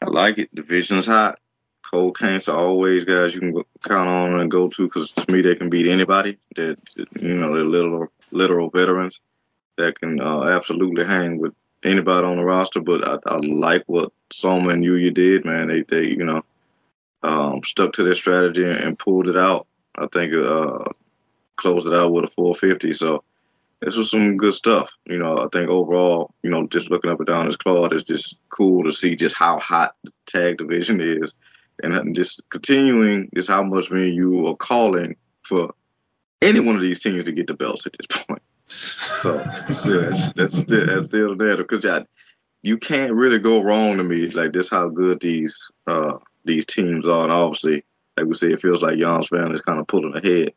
I 0.00 0.06
like 0.06 0.38
it. 0.38 0.52
Division's 0.52 1.06
hot. 1.06 1.38
Cold 1.88 2.18
Cancer 2.18 2.52
always 2.52 3.04
guys 3.04 3.34
you 3.34 3.40
can 3.40 3.54
count 3.86 4.08
on 4.08 4.40
and 4.40 4.50
go 4.50 4.66
to 4.66 4.88
because 4.88 5.12
to 5.12 5.32
me 5.32 5.42
they 5.42 5.54
can 5.54 5.70
beat 5.70 5.86
anybody. 5.86 6.38
That 6.56 6.78
you 6.96 7.34
know 7.34 7.54
they're 7.54 7.64
literal 7.64 8.08
literal 8.32 8.68
veterans 8.68 9.20
that 9.78 10.00
can 10.00 10.20
uh, 10.20 10.44
absolutely 10.44 11.04
hang 11.04 11.38
with 11.38 11.54
anybody 11.84 12.26
on 12.26 12.36
the 12.36 12.44
roster. 12.44 12.80
But 12.80 13.06
I, 13.06 13.18
I 13.26 13.36
like 13.38 13.84
what 13.86 14.12
Soma 14.32 14.70
and 14.70 14.84
Yuya 14.84 15.12
did, 15.12 15.44
man. 15.44 15.68
They 15.68 15.82
they 15.82 16.08
you 16.08 16.24
know 16.24 16.42
um, 17.22 17.60
stuck 17.64 17.92
to 17.94 18.04
their 18.04 18.14
strategy 18.14 18.64
and, 18.64 18.98
pulled 18.98 19.28
it 19.28 19.36
out. 19.36 19.66
I 19.96 20.06
think 20.12 20.34
uh, 20.34 20.84
closed 21.56 21.86
it 21.86 21.94
out 21.94 22.12
with 22.12 22.24
a 22.24 22.30
450. 22.34 22.94
So 22.94 23.22
this 23.80 23.96
was 23.96 24.10
some 24.10 24.36
good 24.36 24.54
stuff. 24.54 24.90
You 25.06 25.18
know, 25.18 25.38
I 25.38 25.48
think 25.52 25.68
overall, 25.68 26.34
you 26.42 26.50
know, 26.50 26.66
just 26.68 26.90
looking 26.90 27.10
up 27.10 27.18
and 27.18 27.26
down 27.26 27.46
this 27.46 27.56
card 27.56 27.92
is 27.92 28.04
just 28.04 28.36
cool 28.48 28.84
to 28.84 28.92
see 28.92 29.16
just 29.16 29.36
how 29.36 29.58
hot 29.58 29.94
the 30.04 30.12
tag 30.26 30.58
division 30.58 31.00
is, 31.00 31.32
and 31.82 32.14
just 32.14 32.42
continuing 32.50 33.28
is 33.32 33.48
how 33.48 33.62
much 33.62 33.90
me 33.90 34.08
and 34.08 34.14
you 34.14 34.46
are 34.46 34.56
calling 34.56 35.16
for 35.42 35.72
any 36.40 36.60
one 36.60 36.76
of 36.76 36.82
these 36.82 37.00
teams 37.00 37.24
to 37.24 37.32
get 37.32 37.46
the 37.46 37.54
belts 37.54 37.86
at 37.86 37.92
this 37.92 38.06
point. 38.28 38.42
So 38.66 39.36
that's, 39.38 40.32
that's 40.32 40.58
still 40.58 40.86
that's 40.86 41.06
still 41.06 41.36
there 41.36 41.56
because 41.56 41.84
you 42.62 42.78
can't 42.78 43.12
really 43.12 43.38
go 43.38 43.62
wrong 43.62 43.96
to 43.96 44.04
me. 44.04 44.28
Like 44.28 44.52
this, 44.52 44.70
how 44.70 44.88
good 44.88 45.20
these 45.20 45.56
uh 45.86 46.18
these 46.44 46.64
teams 46.66 47.06
are, 47.06 47.24
and 47.24 47.32
obviously, 47.32 47.84
like 48.16 48.26
we 48.26 48.34
say, 48.34 48.52
it 48.52 48.62
feels 48.62 48.82
like 48.82 48.98
Jan's 48.98 49.28
family 49.28 49.54
is 49.54 49.60
kind 49.62 49.78
of 49.78 49.86
pulling 49.86 50.16
ahead, 50.16 50.52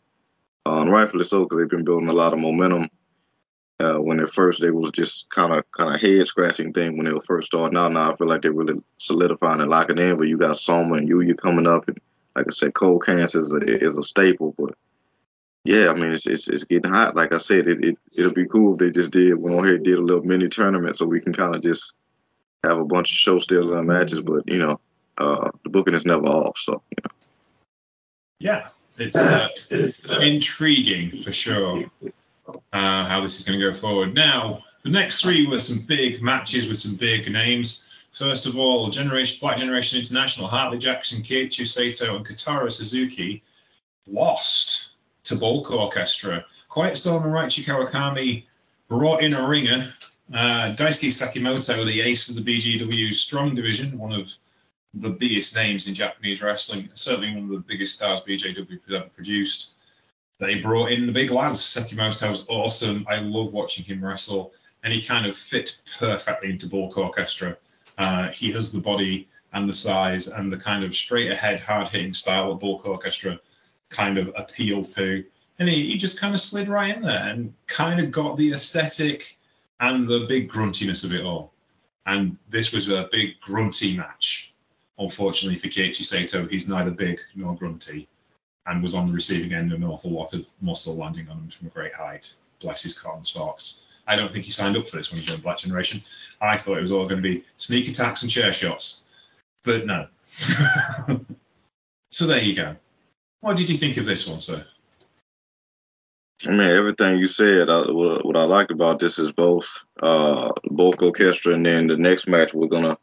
uh, 0.66 0.82
and 0.82 0.92
rightfully 0.92 1.26
so 1.26 1.44
because 1.44 1.60
they've 1.60 1.70
been 1.70 1.86
building 1.86 2.10
a 2.10 2.14
lot 2.14 2.34
of 2.34 2.40
momentum. 2.40 2.90
Uh, 3.82 3.96
when 3.98 4.22
at 4.22 4.32
first 4.32 4.62
they 4.62 4.72
was 4.72 4.90
just 4.92 5.30
kind 5.32 5.54
of 5.54 5.66
kind 5.78 5.94
of 5.94 6.00
head 6.00 6.26
scratching 6.26 6.72
thing 6.72 6.96
when 6.96 7.06
they 7.06 7.12
were 7.12 7.22
first 7.28 7.48
starting 7.48 7.78
out. 7.78 7.92
Now 7.92 8.14
I 8.14 8.16
feel 8.16 8.28
like 8.28 8.42
they're 8.42 8.54
really 8.54 8.82
solidifying 9.00 9.60
and 9.60 9.70
locking 9.70 9.98
in. 9.98 10.18
But 10.18 10.30
you 10.30 10.38
got 10.38 10.60
Soma 10.60 10.96
and 10.96 11.10
Yuya 11.10 11.38
coming 11.38 11.68
up, 11.68 11.86
and 11.90 12.00
like 12.38 12.46
I 12.48 12.54
said, 12.54 12.74
Cold 12.74 13.06
Cancer 13.06 13.40
is 13.40 13.52
a, 13.52 13.58
is 13.58 13.98
a 13.98 14.04
staple. 14.04 14.56
But 14.58 14.75
yeah, 15.66 15.90
I 15.90 15.96
mean, 15.96 16.12
it's, 16.12 16.28
it's, 16.28 16.48
it's 16.48 16.64
getting 16.64 16.92
hot. 16.92 17.16
Like 17.16 17.34
I 17.34 17.40
said, 17.40 17.68
it, 17.68 17.84
it, 17.84 17.98
it'll 18.16 18.32
be 18.32 18.46
cool 18.46 18.74
if 18.74 18.80
they 18.80 18.92
just 18.92 19.10
did, 19.10 19.42
went 19.42 19.58
on 19.58 19.66
here 19.66 19.80
did 19.80 19.98
a 19.98 20.02
little 20.02 20.24
mini 20.24 20.48
tournament 20.48 20.96
so 20.96 21.06
we 21.06 21.20
can 21.20 21.34
kind 21.34 21.56
of 21.56 21.64
just 21.64 21.92
have 22.64 22.78
a 22.78 22.86
bunch 22.86 23.12
of 23.12 23.18
show 23.18 23.40
stealing 23.40 23.88
matches. 23.88 24.22
But, 24.22 24.48
you 24.48 24.60
know, 24.60 24.80
uh, 25.18 25.50
the 25.64 25.70
booking 25.70 25.96
is 25.96 26.06
never 26.06 26.28
off. 26.28 26.56
So, 26.64 26.84
you 26.92 26.98
know. 27.04 27.12
Yeah, 28.38 28.68
it's, 29.00 29.18
uh, 29.18 29.50
it's 29.72 30.08
intriguing 30.12 31.24
for 31.24 31.34
sure 31.34 31.84
uh, 32.48 33.08
how 33.08 33.22
this 33.22 33.40
is 33.40 33.44
going 33.44 33.60
to 33.60 33.72
go 33.72 33.76
forward. 33.76 34.14
Now, 34.14 34.64
the 34.84 34.92
next 34.92 35.24
three 35.24 35.48
were 35.48 35.60
some 35.60 35.84
big 35.88 36.22
matches 36.22 36.68
with 36.68 36.78
some 36.78 36.96
big 36.96 37.32
names. 37.32 37.90
First 38.12 38.46
of 38.46 38.56
all, 38.56 38.92
Generation 38.92 39.40
Black 39.42 39.58
Generation 39.58 39.98
International, 39.98 40.48
Hartley 40.48 40.78
Jackson, 40.78 41.24
Keiichi 41.24 41.68
Sato, 41.68 42.18
and 42.18 42.26
Kotaro 42.26 42.72
Suzuki 42.72 43.42
lost 44.06 44.92
to 45.26 45.36
Bulk 45.36 45.72
Orchestra. 45.72 46.46
Quiet 46.70 46.98
Storm 46.98 47.24
and 47.24 47.34
Raichi 47.34 47.64
Kawakami 47.64 48.46
brought 48.88 49.24
in 49.24 49.34
a 49.34 49.48
ringer. 49.48 49.94
Uh, 50.34 50.74
Daisuke 50.76 51.12
Sekimoto, 51.12 51.86
the 51.86 52.02
ace 52.02 52.30
of 52.30 52.36
the 52.36 52.42
BJW 52.42 53.14
Strong 53.14 53.56
Division, 53.56 53.98
one 53.98 54.14
of 54.14 54.28
the 54.94 55.10
biggest 55.10 55.56
names 55.56 55.88
in 55.88 55.94
Japanese 55.94 56.42
wrestling, 56.42 56.90
certainly 56.94 57.34
one 57.36 57.44
of 57.44 57.50
the 57.50 57.66
biggest 57.68 57.96
stars 57.96 58.22
BJW 58.28 58.80
ever 58.94 59.10
produced. 59.10 59.74
They 60.40 60.56
brought 60.56 60.92
in 60.92 61.06
the 61.06 61.14
big 61.14 61.32
lads. 61.32 61.62
Sekimoto 61.62 62.30
was 62.30 62.46
awesome. 62.48 63.06
I 63.10 63.18
love 63.18 63.54
watching 63.54 63.84
him 63.84 64.04
wrestle, 64.04 64.54
and 64.84 64.94
he 64.94 65.02
kind 65.02 65.26
of 65.26 65.38
fit 65.38 65.78
perfectly 66.00 66.52
into 66.52 66.68
Bulk 66.68 66.98
Orchestra. 66.98 67.58
Uh, 67.98 68.30
he 68.30 68.52
has 68.52 68.72
the 68.72 68.82
body 68.82 69.28
and 69.54 69.70
the 69.70 69.74
size 69.74 70.28
and 70.28 70.52
the 70.52 70.58
kind 70.58 70.84
of 70.84 70.96
straight 70.96 71.32
ahead, 71.32 71.62
hard 71.62 71.88
hitting 71.88 72.14
style 72.14 72.50
that 72.50 72.60
Bulk 72.60 72.86
Orchestra 72.86 73.40
kind 73.90 74.18
of 74.18 74.32
appeal 74.36 74.84
to. 74.84 75.24
And 75.60 75.70
he, 75.70 75.92
he 75.92 75.98
just 75.98 76.20
kind 76.20 76.34
of 76.34 76.42
slid 76.42 76.68
right 76.68 76.96
in 76.96 77.02
there 77.02 77.28
and 77.30 77.54
kind 77.68 78.00
of 78.00 78.12
got 78.12 78.38
the 78.38 78.54
aesthetic 78.54 79.38
and 79.80 80.08
the 80.08 80.26
big 80.28 80.50
gruntiness 80.50 81.04
of 81.04 81.14
it 81.14 81.24
all. 81.24 81.54
And 82.06 82.38
this 82.50 82.72
was 82.72 82.90
a 82.90 83.10
big 83.12 83.40
grunty 83.42 83.96
match. 83.96 84.54
Unfortunately 84.98 85.60
for 85.60 85.68
Keiichi 85.68 86.04
Sato, 86.06 86.48
he's 86.48 86.68
neither 86.68 86.92
big 86.92 87.20
nor 87.36 87.56
grunty 87.56 88.08
and 88.68 88.82
was 88.82 88.96
on 88.96 89.08
the 89.08 89.14
receiving 89.14 89.54
end 89.54 89.72
of 89.72 89.80
an 89.82 89.88
awful 89.88 90.12
lot 90.12 90.34
of 90.34 90.46
muscle 90.62 90.96
landing 90.96 91.28
on 91.30 91.38
him 91.38 91.50
from 91.50 91.68
a 91.68 91.72
great 91.72 91.94
height. 91.94 92.34
Bless 92.62 92.84
his 92.84 92.98
cotton 92.98 93.24
socks. 93.24 93.84
I 94.08 94.16
don't 94.16 94.32
think 94.32 94.46
he 94.46 94.52
signed 94.52 94.78
up 94.78 94.88
for 94.88 94.98
this 94.98 95.12
when 95.12 95.20
he 95.20 95.26
joined 95.26 95.44
Black 95.44 95.58
Generation. 95.58 96.02
I 96.42 96.58
thought 96.58 96.78
it 96.78 96.82
was 96.82 96.92
all 96.92 97.08
going 97.08 97.22
to 97.22 97.30
be 97.30 97.44
sneak 97.58 97.90
attacks 97.90 98.22
and 98.22 98.32
chair 98.32 98.54
shots. 98.54 99.04
But 99.64 99.86
no. 99.86 100.08
so 102.12 102.28
there 102.28 102.42
you 102.42 102.56
go. 102.56 102.76
What 103.46 103.58
did 103.58 103.70
you 103.70 103.78
think 103.78 103.98
of 103.98 104.08
this 104.08 104.26
one, 104.26 104.42
sir? 104.42 104.66
I 106.48 106.50
mean, 106.50 106.62
everything 106.62 107.20
you 107.20 107.28
said. 107.28 107.70
I, 107.70 107.92
what, 107.92 108.36
I 108.36 108.44
liked 108.44 108.72
about 108.72 109.00
this 109.00 109.20
is 109.20 109.32
both 109.34 109.68
uh, 110.02 110.52
Bulk 110.72 111.04
Orchestra 111.04 111.54
and 111.54 111.64
then 111.64 111.86
the 111.86 111.96
next 111.96 112.28
match 112.28 112.56
we're 112.56 112.66
gonna 112.66 112.98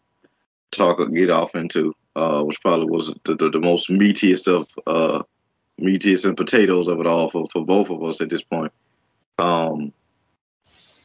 talk 0.72 0.98
or 0.98 1.06
get 1.06 1.30
off 1.30 1.54
into, 1.54 1.94
uh, 2.16 2.42
which 2.42 2.60
probably 2.60 2.86
was 2.86 3.14
the, 3.24 3.36
the, 3.36 3.50
the 3.50 3.60
most 3.60 3.88
meatiest 3.88 4.48
of 4.48 4.66
uh, 4.88 5.22
meatiest 5.80 6.24
and 6.24 6.36
potatoes 6.36 6.88
of 6.88 6.98
it 6.98 7.06
all 7.06 7.30
for, 7.30 7.46
for 7.52 7.64
both 7.64 7.88
of 7.88 8.02
us 8.02 8.20
at 8.20 8.28
this 8.28 8.42
point. 8.42 8.72
Um, 9.38 9.92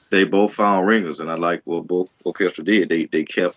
they 0.10 0.24
both 0.24 0.56
found 0.56 0.88
ringers, 0.88 1.20
and 1.20 1.30
I 1.30 1.36
like 1.36 1.62
what 1.66 1.86
both 1.86 2.10
Orchestra 2.26 2.64
did. 2.64 2.90
They 2.90 3.06
they 3.06 3.24
kept, 3.24 3.56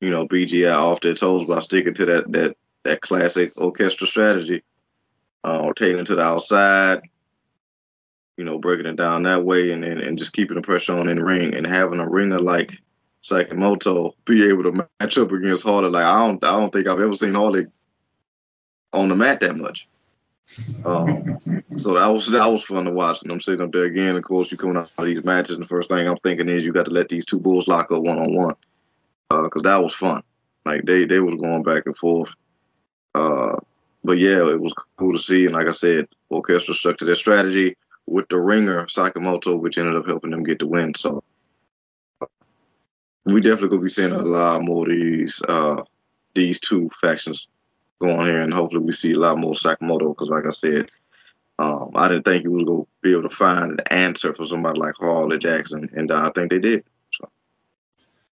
you 0.00 0.10
know, 0.10 0.28
BGI 0.28 0.72
off 0.72 1.00
their 1.00 1.16
toes 1.16 1.48
by 1.48 1.60
sticking 1.62 1.94
to 1.94 2.06
that 2.06 2.30
that 2.30 2.56
that 2.84 3.00
classic 3.00 3.52
orchestra 3.56 4.06
strategy 4.06 4.62
uh, 5.46 5.60
or 5.60 5.72
taking 5.72 6.00
it 6.00 6.06
to 6.06 6.16
the 6.16 6.22
outside, 6.22 7.00
you 8.36 8.44
know, 8.44 8.58
breaking 8.58 8.86
it 8.86 8.96
down 8.96 9.22
that 9.22 9.44
way, 9.44 9.70
and, 9.70 9.84
and 9.84 10.00
and 10.00 10.18
just 10.18 10.32
keeping 10.32 10.56
the 10.56 10.62
pressure 10.62 10.98
on 10.98 11.08
in 11.08 11.16
the 11.16 11.24
ring, 11.24 11.54
and 11.54 11.66
having 11.66 12.00
a 12.00 12.08
ringer 12.08 12.40
like 12.40 12.76
Sekimoto 13.22 14.12
be 14.24 14.44
able 14.48 14.64
to 14.64 14.86
match 15.00 15.16
up 15.16 15.32
against 15.32 15.62
Hartley. 15.62 15.90
Like 15.90 16.04
I 16.04 16.26
don't, 16.26 16.44
I 16.44 16.58
don't 16.58 16.72
think 16.72 16.86
I've 16.86 17.00
ever 17.00 17.16
seen 17.16 17.34
Hartley 17.34 17.66
on 18.92 19.08
the 19.08 19.14
mat 19.14 19.40
that 19.40 19.56
much. 19.56 19.88
Um, 20.84 21.38
so 21.76 21.94
that 21.94 22.06
was 22.06 22.28
that 22.30 22.46
was 22.46 22.62
fun 22.64 22.84
to 22.84 22.90
watch. 22.90 23.22
And 23.22 23.32
I'm 23.32 23.40
sitting 23.40 23.62
up 23.62 23.72
there 23.72 23.84
again. 23.84 24.16
Of 24.16 24.24
course, 24.24 24.50
you 24.50 24.56
coming 24.56 24.76
out 24.76 24.90
of 24.96 25.06
these 25.06 25.24
matches, 25.24 25.54
and 25.54 25.62
the 25.62 25.68
first 25.68 25.88
thing 25.88 26.06
I'm 26.06 26.18
thinking 26.18 26.48
is 26.48 26.62
you 26.62 26.72
got 26.72 26.84
to 26.86 26.92
let 26.92 27.08
these 27.08 27.24
two 27.24 27.40
bulls 27.40 27.68
lock 27.68 27.90
up 27.90 28.02
one 28.02 28.18
on 28.18 28.34
one, 28.34 28.54
because 29.28 29.62
that 29.62 29.82
was 29.82 29.94
fun. 29.94 30.22
Like 30.64 30.84
they 30.84 31.04
they 31.04 31.20
was 31.20 31.40
going 31.40 31.62
back 31.62 31.84
and 31.86 31.96
forth. 31.96 32.30
Uh, 33.14 33.56
but 34.06 34.18
yeah, 34.18 34.48
it 34.48 34.60
was 34.60 34.72
cool 34.96 35.12
to 35.12 35.22
see. 35.22 35.46
And 35.46 35.54
like 35.54 35.66
I 35.66 35.72
said, 35.72 36.06
Orchestra 36.28 36.74
stuck 36.74 36.96
to 36.98 37.04
their 37.04 37.16
strategy 37.16 37.76
with 38.06 38.28
the 38.28 38.38
ringer 38.38 38.86
Sakamoto, 38.86 39.58
which 39.58 39.78
ended 39.78 39.96
up 39.96 40.06
helping 40.06 40.30
them 40.30 40.44
get 40.44 40.60
the 40.60 40.66
win. 40.66 40.94
So 40.96 41.22
we 43.24 43.40
definitely 43.40 43.68
gonna 43.68 43.82
be 43.82 43.90
seeing 43.90 44.12
a 44.12 44.22
lot 44.22 44.62
more 44.62 44.84
of 44.84 44.90
these 44.90 45.40
uh, 45.48 45.82
these 46.34 46.60
two 46.60 46.88
factions 47.00 47.48
going 48.00 48.26
here, 48.26 48.40
and 48.40 48.54
hopefully 48.54 48.82
we 48.82 48.92
see 48.92 49.12
a 49.12 49.18
lot 49.18 49.38
more 49.38 49.54
Sakamoto. 49.54 50.14
Because 50.14 50.28
like 50.28 50.46
I 50.46 50.52
said, 50.52 50.90
um, 51.58 51.90
I 51.94 52.08
didn't 52.08 52.24
think 52.24 52.42
he 52.42 52.48
was 52.48 52.64
gonna 52.64 52.84
be 53.02 53.12
able 53.12 53.28
to 53.28 53.36
find 53.36 53.72
an 53.72 53.80
answer 53.90 54.32
for 54.34 54.46
somebody 54.46 54.78
like 54.78 54.94
Hartley 55.00 55.38
Jackson, 55.38 55.90
and 55.94 56.10
I 56.12 56.30
think 56.30 56.50
they 56.50 56.60
did. 56.60 56.84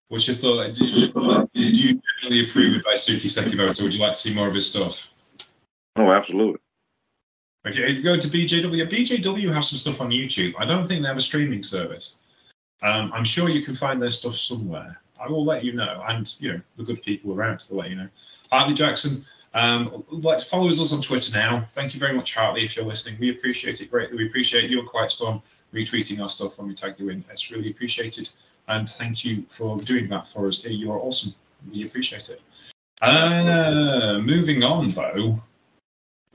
What's 0.09 0.28
your 0.28 0.37
thought? 0.37 0.75
Do 0.75 0.85
you, 0.85 1.11
do 1.11 1.61
you 1.61 2.00
generally 2.23 2.49
approve 2.49 2.76
of 2.76 2.83
Daisuke 2.85 3.25
Sekimoto? 3.25 3.83
Would 3.83 3.95
you 3.95 4.00
like 4.00 4.12
to 4.12 4.19
see 4.19 4.35
more 4.35 4.47
of 4.47 4.54
his 4.54 4.69
stuff? 4.69 5.09
Oh, 5.96 6.10
absolutely. 6.10 6.60
Okay, 7.66 8.02
go 8.02 8.18
to 8.18 8.28
BJW. 8.28 8.90
BJW 8.90 9.52
have 9.52 9.64
some 9.64 9.78
stuff 9.78 10.00
on 10.00 10.10
YouTube. 10.10 10.52
I 10.58 10.66
don't 10.66 10.86
think 10.86 11.02
they 11.02 11.08
have 11.08 11.16
a 11.16 11.22
streaming 11.22 11.62
service. 11.62 12.16
Um, 12.82 13.10
I'm 13.14 13.24
sure 13.24 13.48
you 13.48 13.64
can 13.64 13.74
find 13.74 14.00
their 14.02 14.10
stuff 14.10 14.36
somewhere. 14.36 15.00
I 15.18 15.28
will 15.28 15.44
let 15.44 15.64
you 15.64 15.72
know, 15.72 16.04
and 16.06 16.30
you 16.38 16.52
know 16.52 16.60
the 16.76 16.82
good 16.82 17.02
people 17.02 17.32
around 17.32 17.64
will 17.70 17.78
let 17.78 17.88
you 17.88 17.96
know. 17.96 18.08
Hartley 18.50 18.74
Jackson, 18.74 19.24
um, 19.54 20.04
like 20.10 20.42
follow 20.42 20.68
us 20.68 20.92
on 20.92 21.00
Twitter 21.00 21.32
now. 21.32 21.66
Thank 21.74 21.94
you 21.94 22.00
very 22.00 22.14
much, 22.14 22.34
Hartley, 22.34 22.64
if 22.64 22.76
you're 22.76 22.84
listening. 22.84 23.18
We 23.18 23.30
appreciate 23.30 23.80
it 23.80 23.90
greatly. 23.90 24.18
We 24.18 24.26
appreciate 24.26 24.68
your 24.68 24.84
Quiet 24.84 25.12
Storm 25.12 25.40
retweeting 25.72 26.20
our 26.20 26.28
stuff 26.28 26.58
when 26.58 26.68
we 26.68 26.74
tag 26.74 26.96
you 26.98 27.08
in. 27.08 27.24
It's 27.30 27.50
really 27.50 27.70
appreciated, 27.70 28.28
and 28.68 28.90
thank 28.90 29.24
you 29.24 29.46
for 29.56 29.78
doing 29.78 30.10
that 30.10 30.28
for 30.28 30.48
us. 30.48 30.62
You 30.62 30.92
are 30.92 30.98
awesome. 30.98 31.34
We 31.72 31.86
appreciate 31.86 32.28
it. 32.28 32.42
Uh, 33.00 34.18
moving 34.20 34.62
on 34.62 34.90
though. 34.90 35.38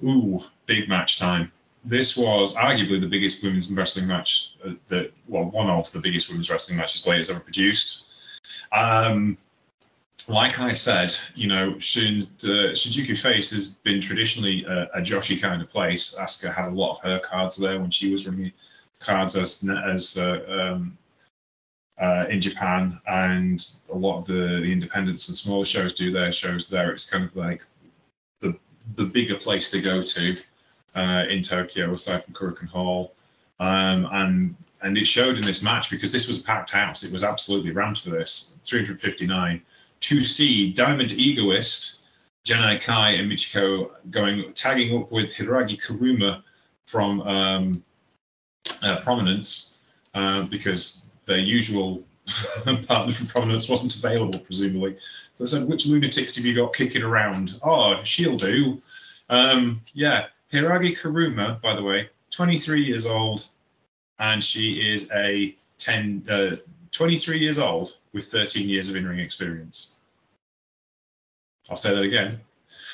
Ooh, 0.03 0.41
big 0.65 0.87
match 0.87 1.19
time. 1.19 1.51
This 1.85 2.17
was 2.17 2.53
arguably 2.55 2.99
the 2.99 3.07
biggest 3.07 3.43
women's 3.43 3.71
wrestling 3.71 4.07
match 4.07 4.53
uh, 4.65 4.71
that, 4.89 5.11
well, 5.27 5.45
one 5.45 5.69
of 5.69 5.91
the 5.91 5.99
biggest 5.99 6.29
women's 6.29 6.49
wrestling 6.49 6.77
matches 6.77 7.01
Blade 7.01 7.29
ever 7.29 7.39
produced. 7.39 8.05
Um, 8.71 9.37
like 10.27 10.59
I 10.59 10.73
said, 10.73 11.15
you 11.35 11.47
know, 11.47 11.79
Shin, 11.79 12.27
uh, 12.43 12.75
Face 12.75 13.51
has 13.51 13.75
been 13.83 14.01
traditionally 14.01 14.63
a, 14.65 14.83
a 14.95 15.01
Joshi 15.01 15.41
kind 15.41 15.61
of 15.61 15.69
place. 15.69 16.15
Asuka 16.19 16.53
had 16.53 16.67
a 16.67 16.75
lot 16.75 16.97
of 16.97 17.01
her 17.01 17.19
cards 17.19 17.57
there 17.57 17.79
when 17.79 17.89
she 17.89 18.11
was 18.11 18.27
running 18.27 18.51
cards 18.99 19.35
as 19.35 19.67
as 19.87 20.17
uh, 20.17 20.41
um, 20.49 20.97
uh, 21.99 22.25
in 22.29 22.39
Japan, 22.39 22.99
and 23.07 23.73
a 23.91 23.97
lot 23.97 24.19
of 24.19 24.25
the, 24.25 24.61
the 24.61 24.71
independents 24.71 25.27
and 25.27 25.37
smaller 25.37 25.65
shows 25.65 25.95
do 25.95 26.11
their 26.11 26.31
shows 26.31 26.69
there. 26.69 26.91
It's 26.91 27.09
kind 27.09 27.23
of 27.23 27.35
like 27.35 27.63
the 28.41 28.57
the 28.95 29.05
bigger 29.05 29.35
place 29.35 29.71
to 29.71 29.81
go 29.81 30.01
to 30.01 30.35
uh, 30.95 31.23
in 31.29 31.43
Tokyo, 31.43 31.93
aside 31.93 32.25
from 32.25 32.33
Korakuen 32.33 32.67
Hall. 32.67 33.13
Um, 33.59 34.07
and 34.11 34.55
and 34.81 34.97
it 34.97 35.05
showed 35.05 35.35
in 35.35 35.41
this 35.43 35.61
match 35.61 35.89
because 35.89 36.11
this 36.11 36.27
was 36.27 36.39
a 36.39 36.43
packed 36.43 36.71
house. 36.71 37.03
It 37.03 37.11
was 37.11 37.23
absolutely 37.23 37.71
rammed 37.71 37.97
for 37.97 38.11
this. 38.11 38.55
359 38.65 39.61
to 40.01 40.23
see 40.23 40.71
Diamond 40.71 41.11
Egoist, 41.11 41.99
Janai 42.45 42.81
Kai, 42.81 43.11
and 43.11 43.29
Michiko 43.29 43.91
going 44.09 44.53
tagging 44.53 44.97
up 44.97 45.11
with 45.11 45.33
Hiiragi 45.33 45.81
Kurumi 45.81 46.41
from 46.85 47.21
um, 47.21 47.83
uh, 48.81 49.01
Prominence 49.01 49.77
uh, 50.13 50.43
because 50.43 51.09
their 51.25 51.37
usual 51.37 52.03
partner 52.87 53.13
from 53.13 53.27
Prominence 53.27 53.69
wasn't 53.69 53.95
available, 53.95 54.39
presumably. 54.39 54.97
So 55.33 55.43
they 55.43 55.49
said, 55.49 55.67
"Which 55.67 55.85
lunatics 55.85 56.35
have 56.35 56.45
you 56.45 56.55
got 56.55 56.73
kicking 56.73 57.01
around?" 57.01 57.59
Oh, 57.63 58.03
she'll 58.03 58.37
do. 58.37 58.81
Um, 59.29 59.81
yeah, 59.93 60.27
Hiiragi 60.51 60.97
Kurumi, 60.99 61.61
by 61.61 61.75
the 61.75 61.83
way, 61.83 62.09
23 62.31 62.83
years 62.83 63.05
old, 63.05 63.45
and 64.19 64.43
she 64.43 64.93
is 64.93 65.09
a 65.11 65.55
10, 65.77 66.25
uh, 66.29 66.55
23 66.91 67.39
years 67.39 67.59
old 67.59 67.97
with 68.13 68.25
13 68.25 68.67
years 68.67 68.89
of 68.89 68.95
in-ring 68.95 69.19
experience. 69.19 69.97
I'll 71.69 71.77
say 71.77 71.93
that 71.93 72.01
again. 72.01 72.39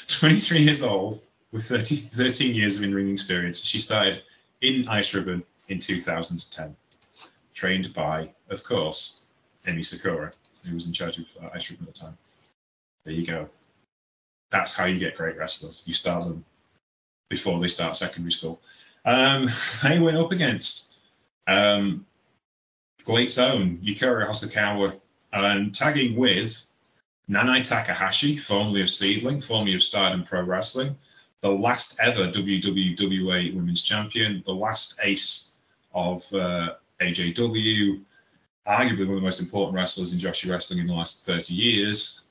23 0.09 0.59
years 0.59 0.81
old 0.81 1.21
with 1.51 1.65
30, 1.65 1.95
13 1.95 2.53
years 2.53 2.77
of 2.77 2.83
in-ring 2.83 3.09
experience. 3.09 3.63
She 3.63 3.79
started 3.79 4.23
in 4.61 4.87
Ice 4.87 5.13
Ribbon 5.13 5.43
in 5.69 5.79
2010, 5.79 6.75
trained 7.53 7.93
by, 7.93 8.29
of 8.49 8.63
course, 8.63 9.24
Emi 9.67 9.85
Sakura, 9.85 10.31
who 10.65 10.73
was 10.73 10.87
in 10.87 10.93
charge 10.93 11.17
of 11.17 11.25
uh, 11.41 11.49
Ice 11.53 11.69
Ribbon 11.69 11.87
at 11.87 11.93
the 11.93 11.99
time. 11.99 12.17
There 13.03 13.13
you 13.13 13.25
go. 13.25 13.49
That's 14.51 14.73
how 14.73 14.85
you 14.85 14.99
get 14.99 15.17
great 15.17 15.37
wrestlers. 15.37 15.83
You 15.85 15.93
start 15.93 16.23
them 16.23 16.45
before 17.29 17.59
they 17.59 17.67
start 17.67 17.97
secondary 17.97 18.31
school. 18.31 18.59
Um, 19.05 19.49
they 19.83 19.99
went 19.99 20.17
up 20.17 20.31
against 20.31 20.95
um, 21.47 22.05
GLEAT's 23.03 23.37
own 23.37 23.77
Yukari 23.83 24.27
Hosokawa 24.27 24.99
and 25.33 25.73
tagging 25.73 26.15
with 26.15 26.63
Nanae 27.29 27.63
Takahashi, 27.63 28.37
formerly 28.37 28.81
of 28.81 28.87
SEAdLINNNG, 28.89 29.41
formerly 29.41 29.75
of 29.75 29.83
Stardom 29.83 30.23
Pro 30.23 30.43
Wrestling, 30.43 30.95
the 31.41 31.49
last 31.49 31.97
ever 31.99 32.31
WWWA 32.31 33.55
Women's 33.55 33.81
Champion, 33.81 34.41
the 34.45 34.53
last 34.53 34.99
ace 35.03 35.51
of 35.93 36.23
uh, 36.33 36.73
AJW, 37.01 38.01
arguably 38.67 39.07
one 39.07 39.15
of 39.15 39.21
the 39.21 39.21
most 39.21 39.39
important 39.39 39.75
wrestlers 39.75 40.13
in 40.13 40.19
Joshi 40.19 40.49
wrestling 40.49 40.79
in 40.79 40.87
the 40.87 40.93
last 40.93 41.25
30 41.25 41.53
years, 41.53 42.21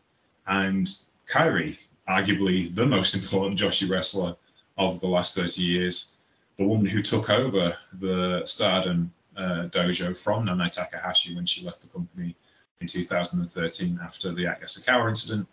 and 0.47 0.89
Kairi, 1.31 1.77
arguably 2.09 2.75
the 2.75 2.85
most 2.87 3.15
important 3.15 3.59
Joshi 3.59 3.89
wrestler 3.89 4.37
of 4.77 5.01
the 5.01 5.07
last 5.07 5.37
30 5.37 5.63
years, 5.63 6.17
the 6.59 6.67
woman 6.67 6.87
who 6.87 7.03
took 7.03 7.31
over 7.31 7.77
the 8.01 8.43
Stardom 8.45 9.13
uh, 9.37 9.69
dojo 9.69 10.17
from 10.17 10.47
Nanae 10.47 10.71
Takahashi 10.71 11.35
when 11.35 11.47
she 11.47 11.65
left 11.65 11.83
the 11.83 11.89
company 11.89 12.37
in 12.81 12.87
2013 12.87 13.99
after 14.03 14.33
the 14.33 14.47
Act 14.47 14.63
Yasukawa 14.63 15.09
incident. 15.09 15.49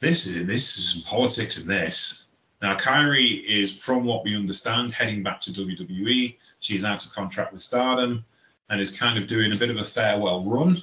This 0.00 0.26
is 0.26 0.46
this 0.46 0.78
is 0.78 0.92
some 0.92 1.02
politics 1.02 1.58
in 1.58 1.66
this. 1.66 2.26
Now, 2.62 2.76
Kairi 2.76 3.44
is, 3.46 3.78
from 3.82 4.04
what 4.04 4.24
we 4.24 4.34
understand, 4.36 4.92
heading 4.92 5.22
back 5.22 5.40
to 5.42 5.50
WWE. 5.50 6.36
She's 6.60 6.84
out 6.84 7.04
of 7.04 7.12
contract 7.12 7.52
with 7.52 7.60
Stardom 7.60 8.24
and 8.70 8.80
is 8.80 8.96
kind 8.96 9.18
of 9.18 9.28
doing 9.28 9.52
a 9.52 9.58
bit 9.58 9.70
of 9.70 9.76
a 9.76 9.84
farewell 9.84 10.44
run. 10.44 10.78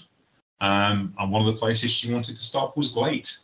Um, 0.60 1.14
and 1.18 1.32
one 1.32 1.46
of 1.46 1.54
the 1.54 1.60
places 1.60 1.92
she 1.92 2.14
wanted 2.14 2.36
to 2.36 2.44
stop 2.44 2.78
was 2.78 2.94
GLEAT. 2.94 3.36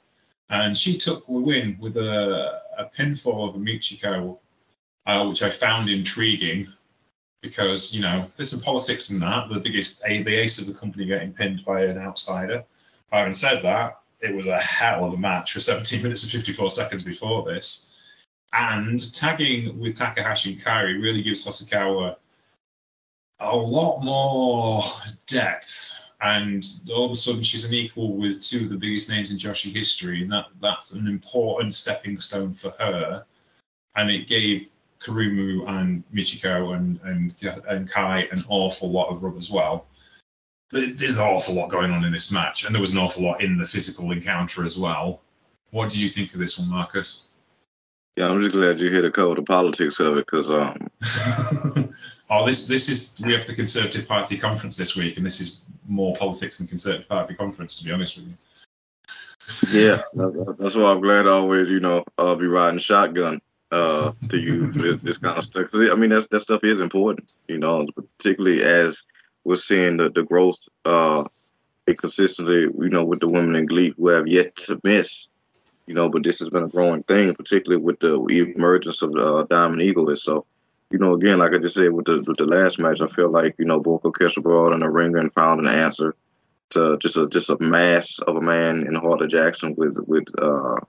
And 0.50 0.78
she 0.78 0.97
took 0.97 1.28
a 1.28 1.32
win 1.32 1.78
with 1.82 1.97
a, 1.97 2.62
a 2.78 2.89
pinfall 2.97 3.50
of 3.50 3.56
a 3.56 3.58
Michiko, 3.58 4.39
uh, 5.06 5.26
which 5.26 5.41
I 5.41 5.50
found 5.50 5.89
intriguing 5.89 6.67
because 7.41 7.93
you 7.93 8.02
know 8.02 8.26
there's 8.36 8.50
some 8.52 8.62
politics 8.62 9.10
in 9.10 9.19
that. 9.19 9.50
The 9.50 9.60
biggest, 9.60 10.02
a, 10.06 10.23
the 10.23 10.36
ace 10.36 10.60
of 10.60 10.67
the 10.67 10.73
company 10.73 11.06
getting 11.06 11.34
pinned 11.34 11.63
by 11.65 11.84
an 11.84 11.97
outsider. 11.97 12.63
Having 13.12 13.34
said 13.34 13.63
that, 13.63 14.00
it 14.19 14.36
was 14.36 14.47
a 14.47 14.60
hell 14.60 15.06
of 15.06 15.13
a 15.13 15.17
match 15.17 15.54
for 15.54 15.62
17 15.62 16.02
minutes 16.02 16.23
and 16.23 16.32
54 16.32 16.71
seconds 16.71 17.04
before 17.04 17.43
this. 17.43 17.91
And 18.54 19.13
tagging 19.13 19.80
with 19.80 19.97
Takahashi 19.97 20.54
and 20.54 20.62
Kairi 20.62 21.02
really 21.02 21.21
gives 21.21 21.45
Hosokawa 21.45 22.15
a 23.39 23.56
lot 23.56 24.02
more 24.04 24.84
depth. 25.28 25.93
And 26.21 26.65
all 26.91 27.06
of 27.06 27.12
a 27.12 27.15
sudden, 27.15 27.43
she's 27.43 27.63
an 27.63 27.73
equal 27.73 28.17
with 28.17 28.43
two 28.43 28.63
of 28.63 28.69
the 28.69 28.78
biggest 28.78 29.08
names 29.08 29.30
in 29.30 29.38
Joshi 29.38 29.71
history, 29.71 30.23
and 30.23 30.32
that 30.32 30.45
that's 30.62 30.93
an 30.93 31.08
important 31.08 31.76
stepping 31.76 32.19
stone 32.19 32.56
for 32.56 32.71
her. 32.80 33.23
And 33.95 34.10
it 34.10 34.28
gave 34.28 34.67
Kurumi 35.00 35.67
and 35.67 36.04
Michiko 36.13 36.76
and, 36.76 37.00
and 37.04 37.36
and 37.67 37.89
Kai 37.89 38.28
an 38.32 38.43
awful 38.50 38.91
lot 38.91 39.10
of 39.10 39.21
rub 39.21 39.38
as 39.38 39.52
well. 39.52 39.86
But 40.71 40.97
there's 40.97 41.15
an 41.15 41.21
awful 41.21 41.54
lot 41.54 41.69
going 41.69 41.91
on 41.91 42.04
in 42.04 42.12
this 42.12 42.32
match, 42.32 42.63
and 42.63 42.73
there 42.73 42.82
was 42.82 42.91
an 42.91 42.97
awful 42.97 43.23
lot 43.23 43.41
in 43.41 43.58
the 43.58 43.65
physical 43.65 44.12
encounter 44.12 44.65
as 44.65 44.78
well. 44.78 45.21
What 45.69 45.89
did 45.89 46.00
you 46.00 46.10
think 46.10 46.34
of 46.34 46.39
this 46.39 46.58
one, 46.58 46.69
Marcus? 46.69 47.26
Yeah, 48.15 48.30
I'm 48.30 48.41
just 48.41 48.54
glad 48.54 48.80
you 48.80 48.89
hit 48.89 49.06
a 49.06 49.12
cover 49.12 49.36
the 49.36 49.43
politics 49.43 50.00
of 50.00 50.17
it 50.17 50.26
because 50.26 50.50
um. 50.50 51.93
oh, 52.30 52.46
this 52.46 52.68
this 52.68 52.90
is 52.90 53.20
we 53.26 53.34
have 53.34 53.48
the 53.48 53.56
Conservative 53.56 54.08
Party 54.08 54.38
conference 54.38 54.78
this 54.78 54.96
week, 54.96 55.18
and 55.18 55.26
this 55.26 55.40
is 55.40 55.62
more 55.88 56.16
politics 56.16 56.58
than 56.58 56.68
Conservative 56.68 57.08
Party 57.08 57.34
conference, 57.36 57.78
to 57.78 57.84
be 57.84 57.92
honest 57.92 58.18
with 58.18 58.28
you. 58.28 58.34
Yeah, 59.72 60.02
that's 60.13 60.76
why 60.76 60.92
I'm 60.92 61.02
glad 61.02 61.26
I 61.26 61.32
always, 61.32 61.70
you 61.70 61.80
know, 61.80 62.04
I'll 62.18 62.36
be 62.36 62.48
riding 62.48 62.80
shotgun 62.80 63.40
uh, 63.72 64.12
to 64.30 64.38
use 64.38 64.76
this, 64.76 65.02
this 65.02 65.18
kind 65.18 65.38
of 65.38 65.46
stuff. 65.46 65.68
I 65.74 65.96
mean, 65.96 66.10
that 66.10 66.30
that 66.32 66.42
stuff 66.42 66.63
is 66.63 66.82
important, 66.82 67.32
you 67.48 67.58
know, 67.58 67.88
particularly 68.18 68.63
as 68.63 69.02
we're 69.46 69.56
seeing 69.56 69.98
the, 69.98 70.10
the 70.10 70.24
growth 70.24 70.60
uh, 70.84 71.24
you 71.88 72.90
know, 72.90 73.06
with 73.06 73.22
the 73.22 73.28
women 73.28 73.56
in 73.56 73.66
Glee 73.66 73.94
who 73.96 74.10
have 74.10 74.28
yet 74.28 74.54
to 74.58 74.80
miss, 74.84 75.28
you 75.86 75.94
know, 75.94 76.10
but 76.10 76.24
this 76.24 76.40
has 76.40 76.50
been 76.50 76.63
a 76.63 76.68
growing 76.68 77.04
thing, 77.04 77.34
particularly 77.34 77.82
with 77.82 78.00
the 78.02 78.16
emergence 78.56 79.02
of 79.02 79.16
uh, 79.16 79.44
Diamond 79.50 79.82
Egoist. 79.82 80.24
So, 80.24 80.46
you 80.91 81.00
know, 81.00 81.13
again, 81.13 81.39
like 81.39 81.54
I 81.54 81.58
just 81.58 81.76
said 81.76 81.91
with 81.91 82.06
the 82.06 82.23
with 82.26 82.38
the 82.38 82.45
last 82.45 82.80
match, 82.80 83.02
I 83.02 83.08
feel 83.08 83.30
like 83.30 83.56
you 83.58 83.65
know 83.65 83.80
Bulk 83.80 84.06
Orchestra 84.06 84.41
brought 84.41 84.73
in 84.73 84.84
a 84.84 84.89
ringer 84.89 85.17
and 85.17 85.34
found 85.34 85.60
an 85.60 85.67
answer 85.67 86.15
to 86.71 86.97
just 87.02 87.17
a 87.17 87.28
just 87.28 87.50
a 87.50 87.58
mass 87.60 88.19
of 88.28 88.38
a 88.38 88.41
man 88.41 88.88
in 88.88 88.95
Hartley 88.95 89.28
Jackson 89.28 89.76
with 89.76 89.97
with 90.08 90.26
uh, 90.39 90.80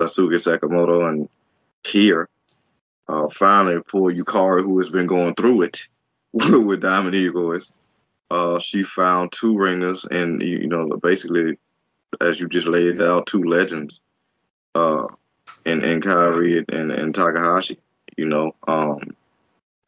Sasuke 0.00 0.42
Sakamoto 0.42 1.08
and 1.08 1.28
here. 1.86 2.28
Uh, 3.08 3.28
finally, 3.30 3.80
for 3.88 4.10
Yukari, 4.10 4.62
who 4.62 4.78
has 4.78 4.88
been 4.88 5.06
going 5.06 5.34
through 5.34 5.62
it 5.62 5.80
with 6.32 6.80
Diamond 6.80 7.14
Egoist, 7.14 7.70
uh, 8.30 8.58
she 8.60 8.82
found 8.82 9.32
two 9.32 9.56
ringers, 9.56 10.06
and 10.10 10.40
you 10.40 10.66
know, 10.66 10.88
basically, 11.02 11.58
as 12.20 12.40
you 12.40 12.48
just 12.48 12.66
laid 12.66 13.00
out, 13.02 13.26
two 13.26 13.42
legends, 13.42 14.00
uh, 14.74 15.06
and 15.66 15.82
and 15.84 16.02
Kairi 16.02 16.64
and 16.72 16.90
and 16.90 17.14
Takahashi. 17.14 17.78
You 18.16 18.26
know, 18.26 18.54
um, 18.66 19.16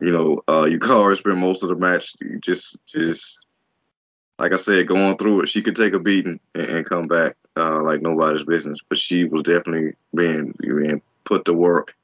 you 0.00 0.12
know, 0.12 0.42
uh, 0.48 0.62
Yukari 0.62 1.16
spent 1.18 1.38
most 1.38 1.62
of 1.62 1.68
the 1.68 1.76
match 1.76 2.14
just 2.40 2.76
just 2.86 3.46
like 4.38 4.52
I 4.52 4.58
said, 4.58 4.88
going 4.88 5.16
through 5.16 5.42
it. 5.42 5.48
She 5.48 5.62
could 5.62 5.76
take 5.76 5.92
a 5.92 5.98
beating 5.98 6.40
and, 6.54 6.64
and 6.64 6.86
come 6.86 7.06
back 7.06 7.36
uh, 7.56 7.82
like 7.82 8.02
nobody's 8.02 8.44
business, 8.44 8.78
but 8.88 8.98
she 8.98 9.24
was 9.24 9.42
definitely 9.42 9.94
being 10.14 10.54
being 10.60 11.00
put 11.24 11.44
to 11.44 11.52
work 11.52 11.94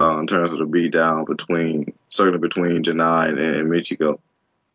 uh, 0.00 0.18
in 0.18 0.26
terms 0.26 0.52
of 0.52 0.58
the 0.58 0.66
beat 0.66 0.92
down 0.92 1.24
between 1.24 1.92
certainly 2.10 2.38
between 2.38 2.84
Janai 2.84 3.30
and, 3.30 3.38
and 3.38 3.70
Michiko. 3.70 4.18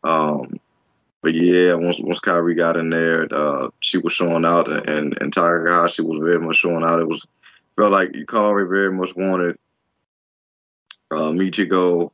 Um, 0.03 0.59
but 1.21 1.35
yeah, 1.35 1.75
once 1.75 1.99
once 1.99 2.19
Kairi 2.19 2.57
got 2.57 2.77
in 2.77 2.89
there, 2.89 3.27
uh, 3.31 3.69
she 3.79 3.99
was 3.99 4.13
showing 4.13 4.45
out, 4.45 4.67
and 4.67 5.15
and 5.21 5.31
Takahashi 5.31 6.01
was 6.01 6.19
very 6.19 6.39
much 6.39 6.57
showing 6.57 6.83
out. 6.83 6.99
It 6.99 7.07
was 7.07 7.25
felt 7.75 7.91
like 7.91 8.11
Kairi 8.11 8.67
very 8.67 8.91
much 8.91 9.15
wanted 9.15 9.57
uh, 11.11 11.31
Michiko, 11.31 12.11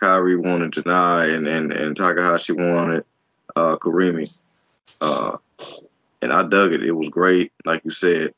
Kairi 0.00 0.42
wanted 0.42 0.72
Janai, 0.72 1.34
and 1.34 1.46
and 1.46 1.72
and 1.72 1.96
Takahashi 1.96 2.52
wanted 2.52 3.04
uh, 3.56 3.76
Kurumi. 3.76 4.30
Uh, 5.00 5.36
and 6.22 6.32
I 6.32 6.42
dug 6.44 6.72
it. 6.72 6.84
It 6.84 6.92
was 6.92 7.08
great, 7.08 7.52
like 7.64 7.84
you 7.84 7.90
said. 7.90 8.34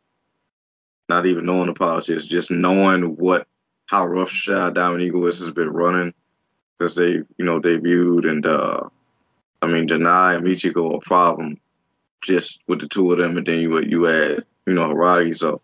Not 1.08 1.26
even 1.26 1.44
knowing 1.44 1.66
the 1.66 1.74
politics, 1.74 2.24
just 2.24 2.50
knowing 2.50 3.16
what 3.16 3.46
how 3.86 4.06
rough 4.06 4.30
shot 4.30 4.74
Diamond 4.74 5.02
Eagle 5.02 5.26
has 5.26 5.50
been 5.50 5.70
running 5.70 6.14
because 6.78 6.94
they, 6.94 7.22
you 7.36 7.44
know, 7.44 7.60
debuted 7.60 8.28
and 8.28 8.46
uh, 8.46 8.88
I 9.62 9.66
mean, 9.66 9.88
Janai 9.88 10.36
and 10.36 10.46
Michiko 10.46 10.96
a 10.96 11.00
problem 11.00 11.58
just 12.22 12.60
with 12.68 12.80
the 12.80 12.88
two 12.88 13.12
of 13.12 13.18
them, 13.18 13.36
and 13.36 13.46
then 13.46 13.58
you 13.58 13.80
you 13.80 14.08
add, 14.08 14.44
you 14.66 14.74
know, 14.74 14.88
Hiiragi. 14.88 15.36
So 15.36 15.60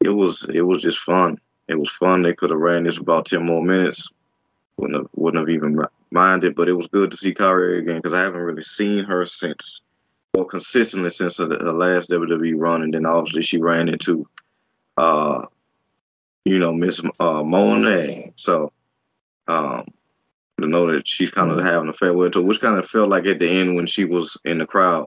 it 0.00 0.10
was 0.10 0.46
it 0.52 0.62
was 0.62 0.82
just 0.82 0.98
fun. 1.00 1.38
It 1.68 1.78
was 1.78 1.90
fun. 1.90 2.22
They 2.22 2.34
could 2.34 2.50
have 2.50 2.58
ran 2.58 2.84
this 2.84 2.98
about 2.98 3.26
ten 3.26 3.44
more 3.44 3.62
minutes. 3.62 4.08
Wouldn't 4.76 4.98
have 4.98 5.08
wouldn't 5.14 5.40
have 5.40 5.54
even 5.54 5.84
minded, 6.10 6.54
but 6.54 6.68
it 6.68 6.72
was 6.72 6.86
good 6.86 7.10
to 7.10 7.16
see 7.16 7.34
Kairi 7.34 7.78
again 7.78 7.96
because 7.96 8.12
I 8.12 8.20
haven't 8.20 8.40
really 8.40 8.62
seen 8.62 9.04
her 9.04 9.26
since, 9.26 9.82
well, 10.32 10.44
consistently 10.44 11.10
since 11.10 11.36
the, 11.36 11.46
the 11.46 11.72
last 11.72 12.10
WWE 12.10 12.54
run, 12.56 12.82
and 12.82 12.94
then 12.94 13.06
obviously 13.06 13.42
she 13.42 13.58
ran 13.58 13.88
into, 13.88 14.26
uh, 14.96 15.46
you 16.44 16.58
know, 16.58 16.72
Miss 16.72 17.00
uh, 17.20 17.42
Monet. 17.42 18.32
So, 18.36 18.72
um, 19.48 19.86
to 20.60 20.66
know 20.66 20.90
that 20.90 21.06
she's 21.06 21.30
kind 21.30 21.50
of 21.50 21.64
having 21.64 21.88
a 21.88 21.92
farewell 21.92 22.30
tour, 22.30 22.42
which 22.42 22.60
kind 22.60 22.78
of 22.78 22.88
felt 22.88 23.10
like 23.10 23.26
at 23.26 23.38
the 23.38 23.48
end 23.48 23.76
when 23.76 23.86
she 23.86 24.04
was 24.04 24.36
in 24.44 24.58
the 24.58 24.66
crowd. 24.66 25.06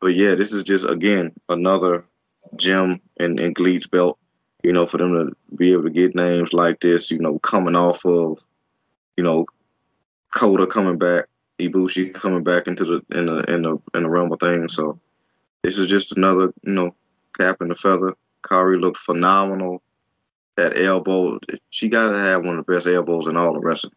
But 0.00 0.08
yeah, 0.08 0.34
this 0.34 0.52
is 0.52 0.62
just 0.62 0.84
again 0.84 1.32
another 1.48 2.04
gem 2.56 3.00
in, 3.18 3.38
in 3.38 3.52
GLEAT's 3.52 3.86
belt. 3.86 4.18
You 4.62 4.72
know, 4.72 4.86
for 4.86 4.98
them 4.98 5.12
to 5.14 5.56
be 5.56 5.72
able 5.72 5.84
to 5.84 5.90
get 5.90 6.14
names 6.14 6.52
like 6.52 6.80
this, 6.80 7.10
you 7.10 7.18
know, 7.18 7.38
coming 7.38 7.76
off 7.76 8.04
of, 8.04 8.38
you 9.16 9.22
know, 9.22 9.46
Kota 10.34 10.66
coming 10.66 10.98
back, 10.98 11.26
Ibushi 11.60 12.12
coming 12.14 12.42
back 12.42 12.66
into 12.66 12.84
the 12.84 13.16
in 13.16 13.26
the 13.26 13.38
in 13.52 13.62
the 13.62 13.78
in 13.94 14.02
the 14.02 14.08
realm 14.08 14.32
of 14.32 14.40
things. 14.40 14.74
So 14.74 14.98
this 15.62 15.78
is 15.78 15.86
just 15.86 16.12
another, 16.12 16.52
you 16.62 16.72
know, 16.72 16.94
cap 17.36 17.58
in 17.60 17.68
the 17.68 17.76
feather. 17.76 18.14
Kairi 18.42 18.80
looked 18.80 18.98
phenomenal. 18.98 19.82
That 20.56 20.76
elbow, 20.76 21.38
she 21.70 21.88
got 21.88 22.10
to 22.10 22.18
have 22.18 22.44
one 22.44 22.58
of 22.58 22.66
the 22.66 22.72
best 22.72 22.88
elbows 22.88 23.28
in 23.28 23.36
all 23.36 23.52
the 23.52 23.60
wrestling 23.60 23.92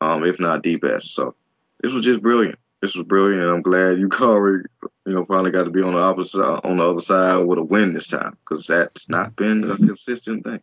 um, 0.00 0.24
if 0.24 0.38
not 0.38 0.62
the 0.62 0.76
best. 0.76 1.14
So 1.14 1.34
this 1.82 1.92
was 1.92 2.04
just 2.04 2.22
brilliant. 2.22 2.58
This 2.82 2.94
was 2.94 3.06
brilliant, 3.06 3.42
I'm 3.42 3.62
glad 3.62 3.98
you, 3.98 4.08
Kairi, 4.10 4.62
you 5.06 5.12
know, 5.14 5.24
finally 5.24 5.50
got 5.50 5.64
to 5.64 5.70
be 5.70 5.82
on 5.82 5.94
the 5.94 6.00
opposite 6.00 6.42
on 6.42 6.76
the 6.76 6.84
other 6.84 7.00
side 7.00 7.38
with 7.38 7.58
a 7.58 7.62
win 7.62 7.94
this 7.94 8.06
time 8.06 8.36
because 8.40 8.66
that's 8.66 9.08
not 9.08 9.34
been 9.36 9.70
a 9.70 9.76
consistent 9.76 10.44
thing. 10.44 10.60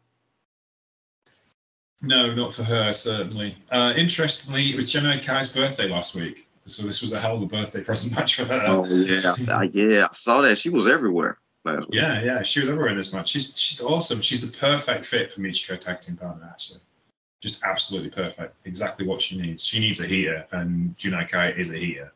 No, 2.02 2.34
not 2.36 2.54
for 2.54 2.64
her, 2.64 2.92
certainly. 2.92 3.58
Uh, 3.72 3.94
interestingly, 3.96 4.72
it 4.72 4.76
was 4.76 4.92
Gemini 4.92 5.22
Kai's 5.22 5.48
birthday 5.48 5.88
last 5.88 6.16
week. 6.16 6.48
So 6.66 6.84
this 6.84 7.02
was 7.02 7.14
a 7.14 7.20
hell 7.20 7.38
of 7.38 7.42
a 7.42 7.46
birthday 7.46 7.82
present 7.82 8.14
match 8.16 8.36
for 8.36 8.46
her. 8.46 8.62
Oh, 8.68 8.86
yeah. 8.86 9.36
I, 9.50 9.64
yeah, 9.74 10.08
I 10.12 10.16
saw 10.16 10.42
that. 10.42 10.58
She 10.58 10.70
was 10.70 10.86
everywhere. 10.86 11.40
Yeah, 11.90 12.22
yeah. 12.22 12.44
She 12.44 12.60
was 12.60 12.68
everywhere 12.68 12.90
in 12.90 12.98
this 12.98 13.14
match. 13.14 13.30
She's, 13.30 13.54
she's 13.58 13.80
awesome. 13.80 14.22
She's 14.22 14.42
the 14.42 14.58
perfect 14.58 15.06
fit 15.06 15.32
for 15.32 15.40
Michiko 15.40 15.80
tag 15.80 16.02
team 16.02 16.18
partner, 16.18 16.46
actually 16.52 16.82
just 17.44 17.62
absolutely 17.64 18.10
perfect. 18.10 18.56
Exactly 18.64 19.06
what 19.06 19.22
she 19.22 19.38
needs. 19.38 19.66
She 19.66 19.78
needs 19.78 20.00
a 20.00 20.08
heater, 20.08 20.48
and 20.54 20.98
Junai 20.98 21.30
Kai 21.30 21.50
is 21.52 21.72
a 21.72 21.78
heater, 21.78 22.14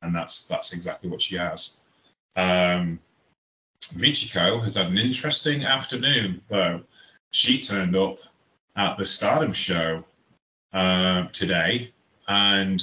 and 0.00 0.14
that's 0.14 0.48
that's 0.48 0.72
exactly 0.72 1.10
what 1.10 1.20
she 1.20 1.36
has. 1.36 1.82
Um, 2.36 2.98
Michiko 3.94 4.62
has 4.62 4.76
had 4.76 4.86
an 4.86 4.96
interesting 4.96 5.64
afternoon, 5.64 6.40
though. 6.48 6.80
She 7.32 7.60
turned 7.60 7.94
up 7.94 8.18
at 8.76 8.96
the 8.96 9.04
Stardom 9.04 9.52
show 9.52 10.04
uh, 10.72 11.26
today 11.34 11.92
and 12.28 12.82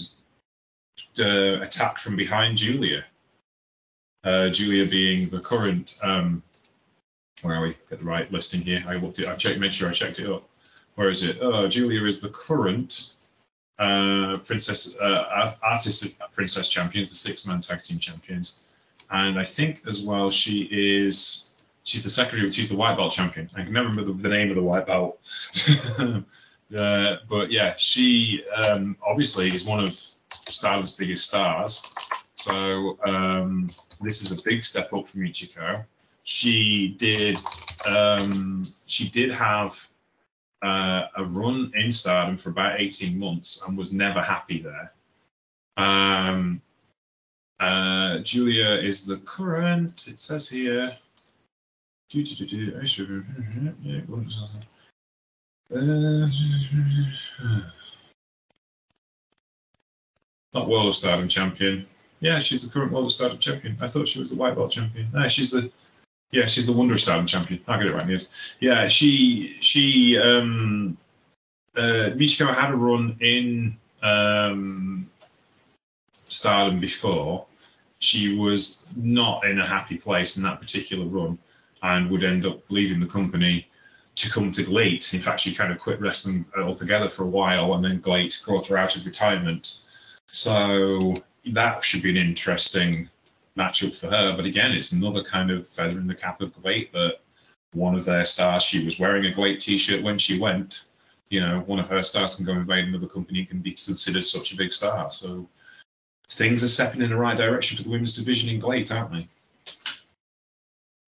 uh, 1.18 1.62
attacked 1.62 2.02
from 2.02 2.16
behind 2.16 2.58
Julia. 2.58 3.04
Uh, 4.24 4.50
Julia 4.50 4.86
being 4.86 5.30
the 5.30 5.40
current, 5.40 5.98
um, 6.04 6.44
where 7.42 7.56
are 7.56 7.62
we? 7.62 7.76
Get 7.90 8.00
the 8.00 8.06
right 8.06 8.32
listing 8.32 8.62
here. 8.62 8.84
I 8.88 8.96
looked 8.96 9.18
it. 9.18 9.28
I 9.28 9.36
checked, 9.36 9.60
made 9.60 9.74
sure 9.74 9.90
I 9.90 9.94
checked 9.94 10.20
it 10.20 10.30
up 10.30 10.50
where 11.00 11.10
is 11.10 11.24
it? 11.24 11.38
Oh, 11.40 11.66
Julia 11.66 12.04
is 12.04 12.20
the 12.20 12.28
current 12.28 13.14
uh, 13.80 14.38
princess 14.46 14.98
uh, 15.00 15.54
artist 15.64 16.06
princess 16.34 16.68
champions, 16.68 17.10
the 17.10 17.16
six 17.16 17.48
man 17.48 17.62
tag 17.62 17.84
team 17.84 18.00
champions, 18.00 18.64
and 19.10 19.40
I 19.40 19.46
think 19.46 19.82
as 19.88 20.02
well 20.02 20.30
she 20.30 20.68
is 20.70 21.52
she's 21.84 22.04
the 22.04 22.10
secretary. 22.10 22.50
She's 22.50 22.68
the 22.68 22.76
white 22.76 22.98
belt 22.98 23.14
champion. 23.14 23.50
I 23.56 23.64
can 23.64 23.72
never 23.72 23.88
remember 23.88 24.12
the, 24.12 24.22
the 24.22 24.28
name 24.28 24.50
of 24.50 24.58
the 24.58 24.62
white 24.62 24.88
belt. 24.88 25.22
uh, 26.78 27.16
but 27.30 27.50
yeah, 27.50 27.76
she 27.78 28.44
um, 28.66 28.98
obviously 29.02 29.56
is 29.56 29.64
one 29.64 29.82
of 29.82 29.94
Stardom's 30.50 30.92
biggest 30.92 31.28
stars. 31.28 31.82
So 32.34 33.00
um, 33.06 33.70
this 34.02 34.22
is 34.22 34.38
a 34.38 34.44
big 34.44 34.66
step 34.66 34.92
up 34.92 35.08
for 35.08 35.18
Michiko. 35.18 35.86
She 36.26 36.98
did 37.00 37.38
um, 37.86 38.68
she 38.86 39.10
did 39.10 39.32
have 39.32 39.80
uh, 40.62 41.08
a 41.16 41.24
run 41.24 41.72
in 41.76 41.92
Stardom 41.92 42.38
for 42.38 42.50
about 42.50 42.80
18 42.80 43.18
months 43.18 43.64
and 43.68 43.78
was 43.78 43.94
never 43.94 44.22
happy 44.22 44.62
there. 44.62 44.94
Um, 45.78 46.62
uh, 47.60 48.20
Julia 48.20 48.70
is 48.70 49.06
the 49.06 49.18
current, 49.18 50.06
it 50.08 50.20
says 50.20 50.48
here. 50.50 50.96
Uh, 55.74 57.62
not 60.54 60.68
World 60.68 60.88
of 60.88 60.96
Stardom 60.96 61.28
champion. 61.28 61.86
Yeah, 62.22 62.40
she's 62.40 62.64
the 62.64 62.74
current 62.74 62.92
World 62.92 63.06
of 63.06 63.14
Stardom 63.14 63.38
champion. 63.38 63.78
I 63.80 63.88
thought 63.88 64.08
she 64.08 64.20
was 64.20 64.32
the 64.32 64.36
White 64.36 64.56
Belt 64.56 64.72
champion. 64.72 65.08
No, 65.14 65.28
she's 65.28 65.52
the 65.52 65.72
yeah, 66.32 66.46
she's 66.46 66.66
the 66.66 66.74
Wonder 66.74 66.98
Stardom 66.98 67.26
champion. 67.26 67.62
I 67.68 67.78
get 67.78 67.88
it 67.88 67.94
right. 67.94 68.08
Yes. 68.08 68.28
Yeah, 68.60 68.88
she 68.88 69.58
she 69.62 70.18
um 70.18 70.98
uh 71.76 72.12
Michiko 72.16 72.54
had 72.54 72.72
a 72.72 72.76
run 72.76 73.18
in 73.20 73.78
um 74.04 75.10
Stardom 76.26 76.80
before. 76.80 77.46
She 78.00 78.38
was 78.38 78.86
not 78.96 79.44
in 79.46 79.60
a 79.60 79.68
happy 79.68 79.98
place 79.98 80.38
in 80.38 80.44
that 80.44 80.62
particular 80.62 81.06
run 81.06 81.38
and 81.82 82.10
would 82.10 82.24
end 82.24 82.46
up 82.46 82.62
leaving 82.70 83.00
the 83.00 83.08
company 83.08 83.68
to 84.16 84.30
come 84.30 84.52
to 84.52 84.64
GLEAT. 84.64 85.14
In 85.14 85.22
fact, 85.22 85.42
she 85.42 85.56
kind 85.56 85.72
of 85.72 85.80
quit 85.80 86.00
wrestling 86.00 86.46
altogether 86.58 87.10
for 87.10 87.24
a 87.24 87.28
while 87.28 87.74
and 87.74 87.84
then 87.84 88.00
GLEAT 88.00 88.42
brought 88.46 88.68
her 88.68 88.78
out 88.78 88.96
of 88.96 89.06
retirement. 89.06 89.80
So 90.32 91.16
that 91.54 91.84
should 91.84 92.04
be 92.04 92.10
an 92.12 92.18
interesting 92.18 93.10
matchup 93.60 94.00
for 94.00 94.08
her. 94.08 94.36
But 94.36 94.46
again, 94.46 94.72
it's 94.72 94.92
another 94.92 95.24
kind 95.24 95.52
of 95.52 95.68
feather 95.68 96.00
in 96.00 96.08
the 96.08 96.16
cap 96.16 96.42
of 96.42 96.54
GLEAT 96.62 96.92
that 96.94 97.18
one 97.74 97.96
of 97.96 98.06
their 98.06 98.26
stars, 98.26 98.64
she 98.64 98.84
was 98.84 99.00
wearing 99.00 99.26
a 99.26 99.32
GLEAT 99.32 99.60
t-shirt 99.60 100.04
when 100.04 100.18
she 100.18 100.40
went. 100.40 100.86
You 101.30 101.42
know, 101.42 101.60
one 101.68 101.80
of 101.80 101.88
her 101.88 102.02
stars 102.02 102.36
can 102.36 102.46
go 102.46 102.54
invade 102.54 102.86
another 102.86 103.08
company 103.08 103.46
can 103.46 103.60
be 103.60 103.74
considered 103.74 104.26
such 104.26 104.54
a 104.54 104.58
big 104.58 104.74
star. 104.74 105.12
So 105.12 105.48
things 106.32 106.64
are 106.64 106.68
stepping 106.68 107.02
in 107.02 107.10
the 107.10 107.18
right 107.18 107.38
direction 107.38 107.78
for 107.78 107.84
the 107.84 107.90
women's 107.90 108.14
division 108.14 108.50
in 108.50 108.60
GLEAT, 108.60 108.92
aren't 108.92 109.12
they? 109.12 109.28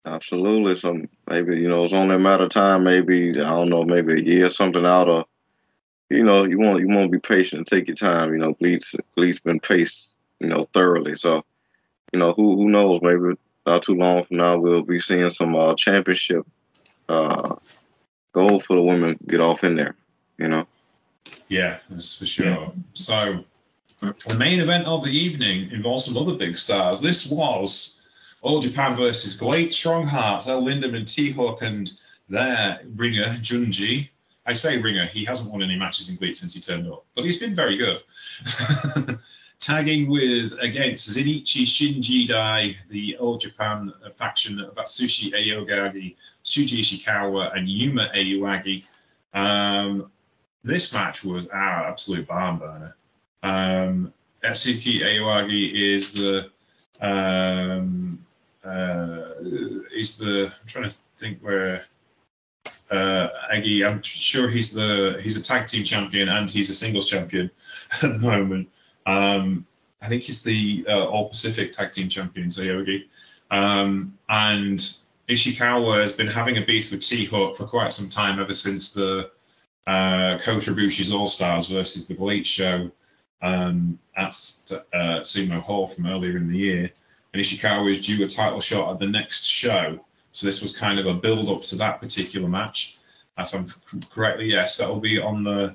Absolutely. 0.04 0.76
So 0.76 1.00
maybe, 1.28 1.56
you 1.56 1.68
know, 1.68 1.84
it's 1.84 1.94
only 1.94 2.16
a 2.16 2.20
matter 2.20 2.44
of 2.44 2.50
time, 2.50 2.84
maybe, 2.84 3.30
I 3.30 3.48
don't 3.48 3.68
know, 3.68 3.84
maybe 3.84 4.14
a 4.14 4.24
year, 4.24 4.50
something 4.50 4.84
out 4.84 5.08
of 5.08 5.26
you 6.12 6.22
know, 6.22 6.44
you 6.44 6.58
want 6.58 6.80
you 6.80 6.88
want 6.88 7.10
to 7.10 7.18
be 7.18 7.18
patient 7.18 7.60
and 7.60 7.66
take 7.66 7.88
your 7.88 7.96
time. 7.96 8.32
You 8.32 8.38
know, 8.38 8.52
GLEAT's 8.54 8.94
GLEAT's 9.16 9.40
been 9.40 9.60
paced, 9.60 10.16
you 10.40 10.48
know, 10.48 10.64
thoroughly. 10.74 11.14
So 11.14 11.44
you 12.12 12.18
know, 12.18 12.32
who 12.32 12.56
who 12.56 12.68
knows? 12.68 13.00
Maybe 13.02 13.36
not 13.66 13.82
too 13.82 13.94
long 13.94 14.24
from 14.24 14.38
now, 14.38 14.58
we'll 14.58 14.82
be 14.82 15.00
seeing 15.00 15.30
some 15.30 15.54
uh, 15.56 15.74
championship 15.74 16.46
uh, 17.08 17.54
gold 18.32 18.64
for 18.64 18.76
the 18.76 18.82
women 18.82 19.16
get 19.26 19.40
off 19.40 19.64
in 19.64 19.76
there. 19.76 19.94
You 20.38 20.48
know. 20.48 20.66
Yeah, 21.48 21.78
that's 21.90 22.18
for 22.18 22.26
sure. 22.26 22.46
Yeah. 22.46 22.70
So 22.94 23.44
the 24.00 24.34
main 24.34 24.60
event 24.60 24.86
of 24.86 25.04
the 25.04 25.10
evening 25.10 25.70
involves 25.70 26.04
some 26.04 26.16
other 26.16 26.34
big 26.34 26.56
stars. 26.56 27.00
This 27.00 27.30
was 27.30 28.02
All 28.40 28.60
Japan 28.60 28.96
versus 28.96 29.36
Great 29.36 29.72
Strong 29.72 30.06
Hearts, 30.06 30.48
El 30.48 30.62
Lindaman, 30.62 31.06
T-Hawk, 31.06 31.62
and 31.62 31.92
their 32.28 32.80
ringer, 32.96 33.36
Junji. 33.40 34.08
I 34.44 34.54
say 34.54 34.78
ringer, 34.78 35.06
he 35.06 35.24
hasn't 35.24 35.52
won 35.52 35.62
any 35.62 35.76
matches 35.76 36.08
in 36.08 36.16
GLEAT 36.16 36.34
since 36.34 36.52
he 36.54 36.60
turned 36.60 36.90
up, 36.90 37.04
but 37.14 37.24
he's 37.24 37.38
been 37.38 37.54
very 37.54 37.76
good. 37.76 38.00
tagging 39.62 40.10
with 40.10 40.52
against 40.60 41.08
Zenichi 41.08 41.62
Shinji 41.62 42.26
Dai, 42.26 42.76
the 42.90 43.16
old 43.18 43.40
Japan 43.40 43.92
faction 44.14 44.60
of 44.60 44.74
Atsushi 44.74 45.32
Aoyagi, 45.32 46.16
Shuji 46.44 46.80
Ishikawa, 46.80 47.56
and 47.56 47.68
Yuma 47.68 48.10
Aoyagi. 48.14 48.82
Um, 49.32 50.10
this 50.64 50.92
match 50.92 51.22
was 51.22 51.48
our 51.48 51.84
absolute 51.84 52.26
barn 52.26 52.58
burner. 52.58 52.96
Um, 53.44 54.12
Atsushi 54.44 55.00
Aoyagi 55.00 55.94
is 55.94 56.12
the 56.12 56.50
um, 57.00 58.24
uh, 58.64 59.34
is 59.96 60.18
the 60.18 60.52
I'm 60.60 60.66
trying 60.66 60.90
to 60.90 60.96
think 61.18 61.38
where 61.40 61.84
uh, 62.90 63.28
Aggie. 63.52 63.84
I'm 63.84 64.02
sure 64.02 64.48
he's 64.48 64.72
the 64.72 65.20
he's 65.22 65.36
a 65.36 65.42
tag 65.42 65.68
team 65.68 65.84
champion 65.84 66.28
and 66.28 66.50
he's 66.50 66.68
a 66.68 66.74
singles 66.74 67.08
champion 67.08 67.48
at 68.02 68.12
the 68.12 68.18
moment. 68.18 68.68
Um, 69.06 69.66
I 70.00 70.08
think 70.08 70.22
he's 70.22 70.42
the 70.42 70.84
uh, 70.88 71.06
All 71.06 71.28
Pacific 71.28 71.72
tag 71.72 71.92
team 71.92 72.08
champion, 72.08 72.48
Aoyagi. 72.48 73.04
Um, 73.50 74.18
and 74.28 74.78
Ishikawa 75.28 76.00
has 76.00 76.12
been 76.12 76.26
having 76.26 76.58
a 76.58 76.66
beef 76.66 76.90
with 76.90 77.02
T 77.02 77.26
Hawk 77.26 77.56
for 77.56 77.66
quite 77.66 77.92
some 77.92 78.08
time, 78.08 78.40
ever 78.40 78.52
since 78.52 78.92
the 78.92 79.30
uh, 79.86 80.38
Kota 80.38 80.72
Ibushi's 80.72 81.12
All 81.12 81.28
Stars 81.28 81.66
versus 81.66 82.06
the 82.06 82.14
GLEAT 82.14 82.46
show 82.46 82.90
um, 83.42 83.98
at 84.16 84.34
uh, 84.92 85.20
Sumo 85.20 85.60
Hall 85.60 85.88
from 85.88 86.06
earlier 86.06 86.36
in 86.36 86.50
the 86.50 86.58
year. 86.58 86.90
And 87.32 87.42
Ishikawa 87.42 87.90
is 87.90 88.04
due 88.04 88.24
a 88.24 88.28
title 88.28 88.60
shot 88.60 88.92
at 88.92 88.98
the 88.98 89.06
next 89.06 89.44
show. 89.44 90.04
So 90.32 90.46
this 90.46 90.62
was 90.62 90.76
kind 90.76 90.98
of 90.98 91.06
a 91.06 91.14
build 91.14 91.48
up 91.48 91.62
to 91.64 91.76
that 91.76 92.00
particular 92.00 92.48
match. 92.48 92.98
If 93.38 93.54
I'm 93.54 93.72
correctly, 94.10 94.46
yes, 94.46 94.76
that 94.76 94.88
will 94.88 95.00
be 95.00 95.18
on 95.18 95.42
the 95.44 95.74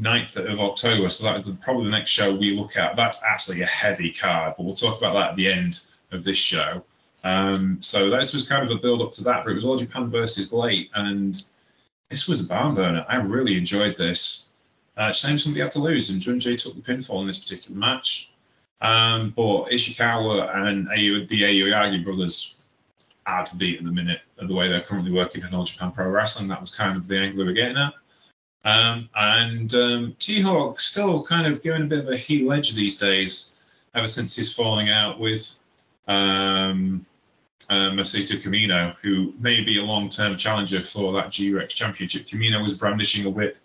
9th 0.00 0.36
of 0.36 0.60
October. 0.60 1.08
So 1.10 1.24
that 1.24 1.40
is 1.40 1.48
probably 1.62 1.84
the 1.84 1.90
next 1.90 2.10
show 2.10 2.34
we 2.34 2.52
look 2.52 2.76
at. 2.76 2.96
That's 2.96 3.18
actually 3.28 3.62
a 3.62 3.66
heavy 3.66 4.12
card, 4.12 4.54
but 4.56 4.64
we'll 4.64 4.74
talk 4.74 4.98
about 4.98 5.14
that 5.14 5.30
at 5.30 5.36
the 5.36 5.50
end 5.50 5.80
of 6.12 6.24
this 6.24 6.36
show. 6.36 6.84
Um, 7.24 7.78
so 7.80 8.10
this 8.10 8.32
was 8.34 8.48
kind 8.48 8.64
of 8.64 8.76
a 8.76 8.80
build 8.80 9.02
up 9.02 9.12
to 9.14 9.24
that, 9.24 9.44
but 9.44 9.50
it 9.50 9.54
was 9.54 9.64
All 9.64 9.76
Japan 9.76 10.10
versus 10.10 10.46
GLEAT, 10.46 10.90
and 10.94 11.42
this 12.10 12.28
was 12.28 12.44
a 12.44 12.48
barn 12.48 12.74
burner. 12.74 13.04
I 13.08 13.16
really 13.16 13.56
enjoyed 13.56 13.96
this. 13.96 14.52
Uh, 14.96 15.12
shame 15.12 15.38
somebody 15.38 15.62
had 15.62 15.72
to 15.72 15.78
lose, 15.78 16.10
and 16.10 16.22
Junji 16.22 16.60
took 16.60 16.74
the 16.74 16.80
pinfall 16.80 17.22
in 17.22 17.26
this 17.26 17.38
particular 17.38 17.78
match. 17.78 18.30
Um, 18.80 19.32
but 19.34 19.66
Ishikawa 19.70 20.54
and 20.54 20.88
Ayu, 20.88 21.26
the 21.28 21.42
Aoyagi 21.42 22.04
brothers 22.04 22.56
are 23.26 23.44
to 23.44 23.56
beat 23.56 23.78
at 23.78 23.84
the 23.84 23.90
minute, 23.90 24.20
the 24.40 24.54
way 24.54 24.68
they're 24.68 24.82
currently 24.82 25.10
working 25.10 25.42
in 25.42 25.52
All 25.52 25.64
Japan 25.64 25.92
Pro 25.92 26.08
Wrestling. 26.08 26.48
That 26.48 26.60
was 26.60 26.74
kind 26.74 26.96
of 26.96 27.08
the 27.08 27.18
angle 27.18 27.38
we 27.38 27.44
were 27.44 27.52
getting 27.52 27.76
at. 27.76 27.94
Um, 28.66 29.08
and 29.14 29.72
um, 29.74 30.16
T 30.18 30.42
Hawk 30.42 30.80
still 30.80 31.22
kind 31.22 31.46
of 31.46 31.62
going 31.62 31.82
a 31.82 31.86
bit 31.86 32.00
of 32.00 32.08
a 32.08 32.16
heel 32.16 32.52
edge 32.52 32.74
these 32.74 32.98
days, 32.98 33.52
ever 33.94 34.08
since 34.08 34.34
his 34.34 34.52
falling 34.52 34.90
out 34.90 35.20
with 35.20 35.48
um, 36.08 37.06
uh, 37.70 37.90
Masato 37.92 38.42
Kamino, 38.42 38.96
who 39.02 39.32
may 39.38 39.60
be 39.60 39.78
a 39.78 39.82
long 39.82 40.10
term 40.10 40.36
challenger 40.36 40.82
for 40.82 41.12
that 41.12 41.30
G 41.30 41.52
Rex 41.54 41.74
Championship. 41.74 42.26
Kamino 42.26 42.60
was 42.60 42.74
brandishing 42.74 43.24
a 43.24 43.30
whip 43.30 43.56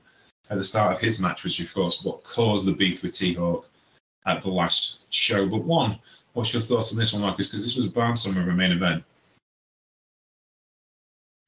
at 0.52 0.58
the 0.58 0.64
start 0.64 0.94
of 0.94 1.02
his 1.02 1.20
match, 1.20 1.44
which 1.44 1.60
of 1.60 1.74
course 1.74 2.04
what 2.04 2.24
caused 2.24 2.68
the 2.68 2.72
beef 2.72 3.02
with 3.02 3.14
T 3.14 3.34
Hawk 3.34 3.68
at 4.28 4.44
the 4.44 4.50
last 4.50 5.00
show. 5.10 5.48
But 5.48 5.64
one, 5.64 5.98
what's 6.34 6.54
your 6.54 6.62
thoughts 6.62 6.92
on 6.92 7.00
this 7.00 7.12
one, 7.12 7.24
Marcus? 7.24 7.48
Because 7.48 7.64
this 7.64 7.76
was 7.76 7.86
a 7.86 7.90
barnstormer 7.90 8.44
of 8.44 8.50
a 8.50 8.54
main 8.54 8.72
event. 8.72 9.04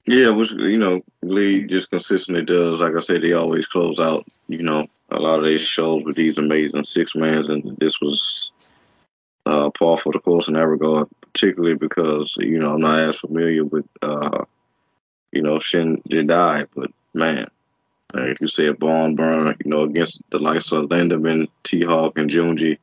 Yeah, 0.05 0.31
which 0.31 0.51
you 0.51 0.77
know, 0.77 1.01
Lee 1.21 1.63
just 1.63 1.89
consistently 1.89 2.43
does. 2.43 2.79
Like 2.79 2.93
I 2.95 3.01
said, 3.01 3.21
they 3.21 3.33
always 3.33 3.65
close 3.67 3.99
out, 3.99 4.25
you 4.49 4.61
know, 4.61 4.83
a 5.11 5.19
lot 5.19 5.39
of 5.39 5.45
these 5.45 5.61
shows 5.61 6.03
with 6.03 6.17
these 6.17 6.37
amazing 6.37 6.83
six 6.83 7.15
mans, 7.15 7.47
and 7.47 7.77
this 7.79 8.01
was 8.01 8.51
uh, 9.45 9.69
par 9.71 9.97
for 9.97 10.11
the 10.11 10.19
course 10.19 10.47
in 10.47 10.55
that 10.55 10.67
regard, 10.67 11.07
particularly 11.21 11.75
because 11.75 12.35
you 12.37 12.59
know 12.59 12.73
I'm 12.73 12.81
not 12.81 12.99
as 12.99 13.15
familiar 13.17 13.63
with 13.63 13.85
uh, 14.01 14.43
you 15.31 15.41
know 15.41 15.59
Shin 15.59 16.01
Jidai, 16.09 16.67
but 16.75 16.91
man, 17.13 17.47
like 18.13 18.41
you 18.41 18.47
said, 18.47 18.79
Barn 18.79 19.15
Burner, 19.15 19.55
you 19.63 19.71
know, 19.71 19.83
against 19.83 20.19
the 20.31 20.39
likes 20.39 20.71
of 20.73 20.89
Lindaman, 20.89 21.47
T 21.63 21.81
Hawk, 21.81 22.17
and 22.17 22.29
Junji, 22.29 22.77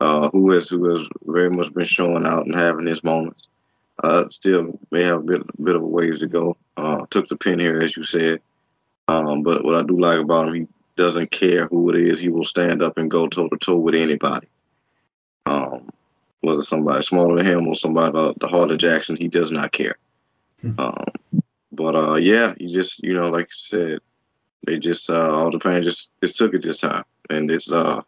uh, 0.00 0.30
who 0.30 0.52
has 0.52 0.68
who 0.68 0.96
has 0.96 1.06
very 1.24 1.50
much 1.50 1.74
been 1.74 1.86
showing 1.86 2.24
out 2.24 2.46
and 2.46 2.54
having 2.54 2.86
his 2.86 3.02
moments. 3.02 3.48
Uh, 4.02 4.28
still 4.30 4.78
may 4.90 5.04
have 5.04 5.20
a 5.20 5.22
bit, 5.22 5.64
bit 5.64 5.76
of 5.76 5.82
a 5.82 5.86
ways 5.86 6.18
to 6.18 6.26
go. 6.26 6.56
Uh, 6.76 7.06
took 7.10 7.28
the 7.28 7.36
pin 7.36 7.58
here, 7.58 7.80
as 7.80 7.96
you 7.96 8.04
said. 8.04 8.40
Um, 9.08 9.42
but 9.42 9.64
what 9.64 9.74
I 9.74 9.82
do 9.82 9.98
like 9.98 10.18
about 10.18 10.48
him, 10.48 10.54
he 10.54 10.66
doesn't 10.96 11.30
care 11.30 11.66
who 11.66 11.90
it 11.90 11.96
is. 11.96 12.18
He 12.18 12.28
will 12.28 12.44
stand 12.44 12.82
up 12.82 12.98
and 12.98 13.10
go 13.10 13.28
toe 13.28 13.48
to 13.48 13.56
toe 13.58 13.76
with 13.76 13.94
anybody. 13.94 14.48
Um, 15.46 15.90
whether 16.40 16.62
somebody 16.62 17.02
smaller 17.02 17.36
than 17.36 17.46
him 17.46 17.66
or 17.66 17.76
somebody 17.76 18.16
uh, 18.16 18.32
the 18.38 18.48
harder 18.48 18.76
Jackson, 18.76 19.16
he 19.16 19.28
does 19.28 19.50
not 19.50 19.72
care. 19.72 19.96
Hmm. 20.60 20.72
Um, 20.78 21.04
but 21.72 21.94
uh, 21.94 22.14
yeah, 22.16 22.54
he 22.58 22.72
just 22.72 23.02
you 23.02 23.14
know, 23.14 23.28
like 23.28 23.48
you 23.48 23.78
said, 23.78 23.98
they 24.66 24.78
just 24.78 25.08
uh, 25.08 25.30
all 25.30 25.50
the 25.50 25.58
pain 25.58 25.82
just 25.82 26.08
just 26.22 26.36
took 26.36 26.54
it 26.54 26.62
this 26.62 26.78
time, 26.78 27.04
and 27.30 27.50
it's 27.50 27.70
uh. 27.70 28.02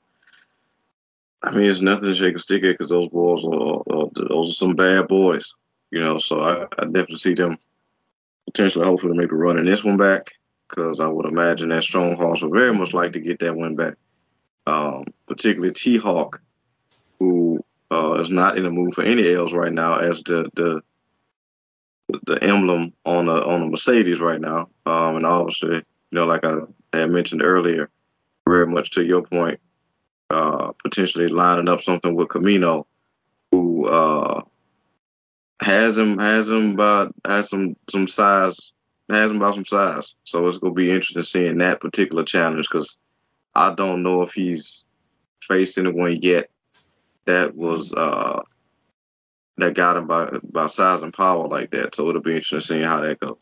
I 1.41 1.53
mean, 1.53 1.71
it's 1.71 1.81
nothing 1.81 2.09
to 2.09 2.17
shake 2.17 2.35
a 2.35 2.41
stick 2.41 2.65
at 2.65 2.77
because 2.77 2.91
those 2.91 3.11
boys 3.11 3.45
are, 3.45 3.83
are, 3.95 4.11
those 4.29 4.51
are 4.51 4.55
some 4.55 4.75
bad 4.75 5.07
boys. 5.07 5.49
You 5.91 6.01
know, 6.01 6.19
so 6.19 6.41
I, 6.41 6.63
I 6.79 6.85
definitely 6.85 7.19
see 7.19 7.35
them 7.35 7.59
potentially, 8.47 8.85
hopefully, 8.85 9.17
make 9.17 9.33
a 9.33 9.37
run 9.37 9.59
in 9.59 9.65
this 9.65 9.85
one 9.85 9.97
back 9.97 10.33
because 10.69 11.01
I 11.01 11.07
would 11.07 11.27
imagine 11.27 11.71
that 11.71 11.83
Strong 11.83 12.17
Hawks 12.17 12.43
would 12.43 12.53
very 12.53 12.75
much 12.75 12.93
like 12.93 13.13
to 13.13 13.21
get 13.21 13.41
that 13.41 13.57
one 13.57 13.75
back. 13.75 13.95
Um, 14.67 15.05
particularly 15.27 15.73
T 15.73 15.97
Hawk, 15.97 16.43
who 17.19 17.65
uh, 17.91 18.21
is 18.21 18.29
not 18.29 18.59
in 18.59 18.65
the 18.65 18.71
mood 18.71 18.95
for 18.95 19.03
any 19.03 19.35
L's 19.35 19.53
right 19.53 19.73
now, 19.73 19.99
as 19.99 20.23
the 20.25 20.51
the 20.55 20.83
the 22.27 22.43
emblem 22.43 22.93
on 23.05 23.29
a 23.29 23.33
on 23.33 23.63
a 23.63 23.67
Mercedes 23.67 24.21
right 24.21 24.41
now. 24.41 24.69
Um, 24.85 25.17
and 25.17 25.27
obviously, 25.27 25.77
you 25.77 25.83
know, 26.13 26.27
like 26.27 26.45
I 26.45 26.57
had 26.93 27.11
mentioned 27.11 27.43
earlier, 27.43 27.91
very 28.47 28.67
much 28.67 28.91
to 28.93 29.03
your 29.03 29.23
point, 29.23 29.61
uh, 30.31 30.73
potentially 30.83 31.29
lining 31.29 31.69
up 31.69 31.83
something 31.83 32.15
with 32.15 32.29
Kamino, 32.29 32.85
who 33.51 33.87
uh, 33.87 34.43
has 35.61 35.97
him 35.97 36.19
has 36.19 36.47
him 36.49 36.73
about 36.73 37.15
has 37.25 37.49
some 37.49 37.77
some 37.91 38.07
size 38.07 38.57
has 39.09 39.31
him 39.31 39.37
about 39.37 39.55
some 39.55 39.67
size. 39.67 40.15
So 40.25 40.47
it's 40.49 40.59
gonna 40.59 40.75
be 40.75 40.91
interesting 40.91 41.23
seeing 41.23 41.59
that 41.59 41.81
particular 41.81 42.25
challenge 42.25 42.69
because 42.71 42.97
I 43.55 43.75
don't 43.75 44.03
know 44.03 44.23
if 44.23 44.33
he's 44.33 44.83
faced 45.47 45.79
anyone 45.79 46.19
yet 46.23 46.51
that 47.25 47.55
was 47.55 47.93
uh 47.93 48.43
that 49.57 49.75
got 49.75 49.97
him 49.97 50.07
by 50.07 50.31
by 50.45 50.69
size 50.69 51.03
and 51.03 51.13
power 51.13 51.49
like 51.49 51.71
that. 51.73 51.95
So 51.95 52.09
it'll 52.09 52.21
be 52.21 52.37
interesting 52.37 52.77
seeing 52.77 52.85
how 52.85 53.01
that 53.01 53.19
goes. 53.21 53.39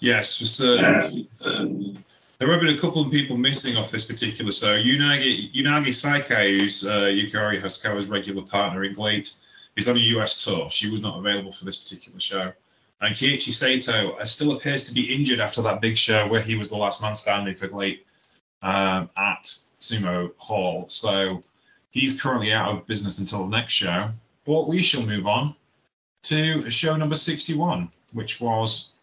Yes, 0.00 0.30
certainly. 0.30 1.28
Um, 1.44 2.04
there 2.38 2.50
have 2.52 2.60
been 2.60 2.76
a 2.76 2.80
couple 2.80 3.04
of 3.04 3.10
people 3.10 3.36
missing 3.36 3.76
off 3.76 3.90
this 3.90 4.04
particular 4.04 4.52
So 4.52 4.68
Unagi 4.68 5.52
Unagi 5.54 5.88
Sayaka, 5.88 6.58
who's 6.58 6.86
uh, 6.86 7.10
Yukari 7.10 7.60
Hosokawa's 7.60 8.06
regular 8.06 8.42
partner 8.42 8.84
in 8.84 8.94
GLEAT, 8.94 9.32
is 9.78 9.88
on 9.88 9.96
a 9.96 10.00
US 10.00 10.44
tour. 10.44 10.70
She 10.70 10.90
was 10.90 11.00
not 11.00 11.18
available 11.18 11.52
for 11.52 11.64
this 11.64 11.76
particular 11.76 12.18
show. 12.20 12.52
And 13.00 13.14
Kiichi 13.14 13.54
Saito 13.54 14.12
uh, 14.12 14.24
still 14.24 14.56
appears 14.56 14.84
to 14.84 14.92
be 14.92 15.14
injured 15.14 15.38
after 15.38 15.62
that 15.62 15.80
big 15.80 15.96
show 15.96 16.26
where 16.26 16.42
he 16.42 16.56
was 16.56 16.68
the 16.68 16.76
last 16.76 17.00
man 17.00 17.14
standing 17.14 17.54
for 17.54 17.68
GLEAT 17.68 18.04
um, 18.62 19.08
at 19.16 19.44
Sumo 19.80 20.32
Hall. 20.36 20.86
So 20.88 21.40
he's 21.90 22.20
currently 22.20 22.52
out 22.52 22.76
of 22.76 22.86
business 22.88 23.18
until 23.18 23.48
the 23.48 23.56
next 23.56 23.74
show. 23.74 24.10
But 24.44 24.68
we 24.68 24.82
shall 24.82 25.06
move 25.06 25.28
on 25.28 25.54
to 26.24 26.68
show 26.70 26.96
number 26.96 27.14
61, 27.14 27.88
which 28.14 28.40
was 28.40 28.94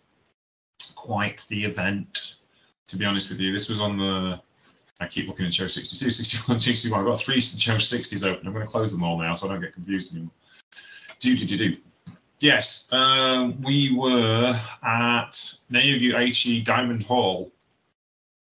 quite 0.95 1.45
the 1.47 1.63
event, 1.63 2.35
to 2.87 2.97
be 2.97 3.05
honest 3.05 3.29
with 3.29 3.39
you. 3.39 3.53
This 3.53 3.69
was 3.69 3.79
on 3.79 3.97
the 3.97 4.41
I 4.99 5.07
keep 5.07 5.27
looking 5.27 5.45
at 5.45 5.53
show 5.53 5.67
62, 5.67 6.09
61, 6.09 6.59
61. 6.59 6.99
I've 6.99 7.05
got 7.05 7.19
three 7.19 7.41
show 7.41 7.75
60s 7.75 8.25
open. 8.25 8.47
I'm 8.47 8.53
going 8.53 8.65
to 8.65 8.71
close 8.71 8.91
them 8.91 9.03
all 9.03 9.17
now 9.17 9.35
so 9.35 9.47
I 9.47 9.51
don't 9.51 9.61
get 9.61 9.73
confused 9.73 10.13
anymore. 10.13 10.31
Do, 11.19 11.37
do, 11.37 11.45
do, 11.45 11.57
do. 11.57 11.81
Yes, 12.39 12.89
uh, 12.91 13.51
we 13.63 13.95
were 13.95 14.59
at 14.83 15.53
Nagoya 15.69 16.15
Aichi 16.15 16.63
Diamond 16.63 17.03
Hall, 17.03 17.51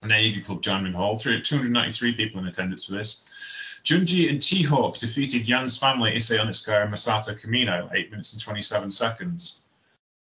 Nagoya 0.01 0.41
Club 0.43 0.61
Diamond 0.61 0.95
Hall. 0.95 1.17
293 1.17 2.13
people 2.13 2.39
in 2.39 2.47
attendance 2.47 2.85
for 2.85 2.93
this. 2.93 3.25
Junji 3.83 4.29
and 4.29 4.41
T-Hawk 4.41 4.97
defeated 4.97 5.45
Yan's 5.45 5.77
family, 5.77 6.13
Issei 6.13 6.39
Onitsuka 6.39 6.83
and 6.83 6.93
Masato 6.93 7.37
Kamino, 7.37 7.93
8 7.93 8.11
minutes 8.11 8.31
and 8.31 8.41
27 8.41 8.89
seconds. 8.89 9.59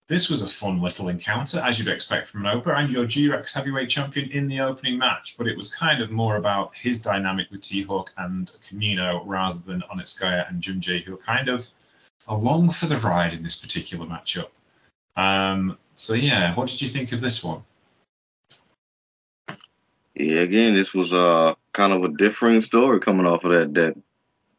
This 0.08 0.30
was 0.30 0.42
a 0.42 0.48
fun 0.48 0.82
little 0.82 1.08
encounter, 1.08 1.60
as 1.60 1.80
you'd 1.80 1.88
expect 1.88 2.28
from 2.28 2.46
an 2.46 2.62
Opa, 2.62 2.78
and 2.78 2.92
your 2.92 3.06
G-Rex 3.06 3.54
heavyweight 3.54 3.90
champion 3.90 4.30
in 4.30 4.48
the 4.48 4.60
opening 4.60 4.98
match, 4.98 5.36
but 5.38 5.48
it 5.48 5.56
was 5.56 5.74
kind 5.74 6.04
of 6.04 6.12
more 6.12 6.36
about 6.36 6.76
his 6.76 7.02
dynamic 7.02 7.50
with 7.50 7.62
T-Hawk 7.62 8.12
and 8.18 8.52
Kamino 8.70 9.24
rather 9.26 9.60
than 9.66 9.82
Onitsuka 9.92 10.50
and 10.50 10.62
Junji, 10.62 11.02
who 11.04 11.14
are 11.14 11.26
kind 11.26 11.48
of 11.48 11.66
along 12.28 12.72
for 12.72 12.88
the 12.88 12.98
ride 12.98 13.34
in 13.34 13.44
this 13.44 13.56
particular 13.56 14.06
matchup. 14.06 14.50
Um, 15.16 15.78
so 15.96 16.14
yeah, 16.14 16.54
what 16.56 16.68
did 16.68 16.82
you 16.82 16.90
think 16.90 17.12
of 17.12 17.22
this 17.22 17.44
one? 17.44 17.64
Yeah, 20.16 20.42
again, 20.42 20.76
this 20.76 20.94
was 20.94 21.12
uh 21.14 21.56
kind 21.74 21.94
of 21.94 22.04
a 22.04 22.16
differing 22.16 22.62
story 22.62 23.00
coming 23.00 23.26
off 23.26 23.44
of 23.44 23.52
that 23.52 23.74
that 23.74 23.96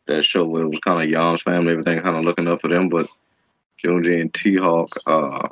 that 0.07 0.25
show 0.25 0.45
where 0.45 0.63
it 0.63 0.69
was 0.69 0.81
kind 0.81 1.03
of 1.03 1.11
Yon's 1.11 1.43
family, 1.43 1.73
everything 1.73 2.01
kind 2.01 2.17
of 2.17 2.25
looking 2.25 2.49
up 2.49 2.61
for 2.61 2.69
them, 2.69 2.89
but 2.89 3.09
Junji 3.83 4.21
and 4.21 4.33
T 4.33 4.57
Hawk 4.57 4.99
uh 5.07 5.49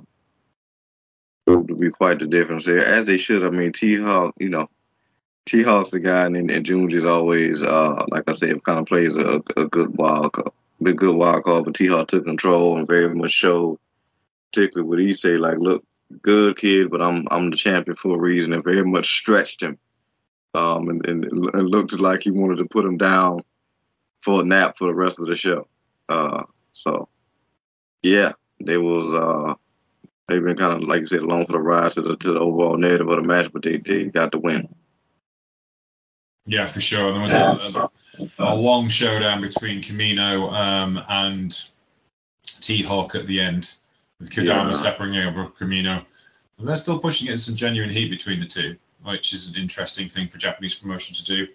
proved 1.46 1.68
to 1.68 1.74
be 1.74 1.90
quite 1.90 2.18
the 2.18 2.26
difference 2.26 2.64
there, 2.64 2.84
as 2.84 3.06
they 3.06 3.16
should. 3.16 3.44
I 3.44 3.50
mean, 3.50 3.72
T 3.72 3.96
Hawk, 3.96 4.34
you 4.38 4.48
know, 4.48 4.68
T 5.46 5.62
Hawk's 5.62 5.90
the 5.90 6.00
guy, 6.00 6.24
and, 6.26 6.36
and 6.36 6.66
Junji's 6.66 7.04
always, 7.04 7.62
uh, 7.62 8.04
like 8.08 8.28
I 8.28 8.34
said, 8.34 8.64
kind 8.64 8.78
of 8.78 8.86
plays 8.86 9.12
a, 9.12 9.42
a 9.56 9.66
good 9.66 9.96
wild 9.96 10.32
card, 10.32 10.52
a 10.86 10.92
good 10.92 11.14
wild 11.14 11.44
card. 11.44 11.64
But 11.64 11.74
T 11.74 11.86
Hawk 11.86 12.08
took 12.08 12.24
control 12.24 12.78
and 12.78 12.86
very 12.86 13.14
much 13.14 13.32
showed, 13.32 13.78
particularly 14.52 14.88
what 14.88 14.98
he 14.98 15.14
say, 15.14 15.36
like, 15.36 15.58
look, 15.58 15.84
good 16.22 16.56
kid, 16.56 16.90
but 16.90 17.00
I'm 17.00 17.26
I'm 17.30 17.50
the 17.50 17.56
champion 17.56 17.96
for 17.96 18.16
a 18.16 18.20
reason, 18.20 18.52
and 18.52 18.64
very 18.64 18.84
much 18.84 19.08
stretched 19.08 19.62
him, 19.62 19.78
um, 20.54 20.88
and, 20.88 21.06
and 21.06 21.24
it 21.24 21.32
looked 21.32 21.92
like 21.92 22.22
he 22.22 22.30
wanted 22.30 22.56
to 22.56 22.66
put 22.66 22.84
him 22.84 22.96
down 22.96 23.42
for 24.22 24.40
a 24.40 24.44
nap 24.44 24.76
for 24.78 24.88
the 24.88 24.94
rest 24.94 25.18
of 25.18 25.26
the 25.26 25.36
show. 25.36 25.66
Uh, 26.08 26.44
so, 26.72 27.08
yeah, 28.02 28.32
they 28.60 28.76
was 28.76 29.14
uh, 29.14 29.54
they've 30.28 30.44
been 30.44 30.56
kind 30.56 30.82
of 30.82 30.88
like 30.88 31.00
you 31.02 31.06
said 31.06 31.20
along 31.20 31.46
for 31.46 31.52
the 31.52 31.58
ride 31.58 31.92
to 31.92 32.02
the 32.02 32.16
to 32.16 32.32
the 32.32 32.40
overall 32.40 32.76
narrative 32.76 33.08
of 33.08 33.22
the 33.22 33.28
match, 33.28 33.50
but 33.52 33.62
they 33.62 33.78
they 33.78 34.04
got 34.04 34.32
the 34.32 34.38
win. 34.38 34.68
Yeah, 36.46 36.70
for 36.70 36.80
sure. 36.80 37.08
And 37.08 37.30
There 37.30 37.52
was 37.56 37.74
a, 37.74 37.90
a, 38.38 38.52
a 38.52 38.54
long 38.54 38.88
showdown 38.88 39.40
between 39.40 39.80
Kamino 39.80 40.52
um, 40.52 41.02
and 41.08 41.58
T 42.60 42.82
Hawk 42.82 43.14
at 43.14 43.26
the 43.26 43.40
end, 43.40 43.70
with 44.20 44.30
Kodama 44.30 44.68
yeah. 44.68 44.74
separating 44.74 45.18
over 45.20 45.48
Kamino. 45.58 46.04
And 46.58 46.68
they're 46.68 46.76
still 46.76 46.98
pushing 46.98 47.28
it 47.28 47.32
in 47.32 47.38
some 47.38 47.56
genuine 47.56 47.90
heat 47.90 48.10
between 48.10 48.40
the 48.40 48.46
two, 48.46 48.76
which 49.02 49.32
is 49.32 49.48
an 49.48 49.60
interesting 49.60 50.08
thing 50.08 50.28
for 50.28 50.38
Japanese 50.38 50.74
promotion 50.74 51.14
to 51.14 51.24
do. 51.24 51.46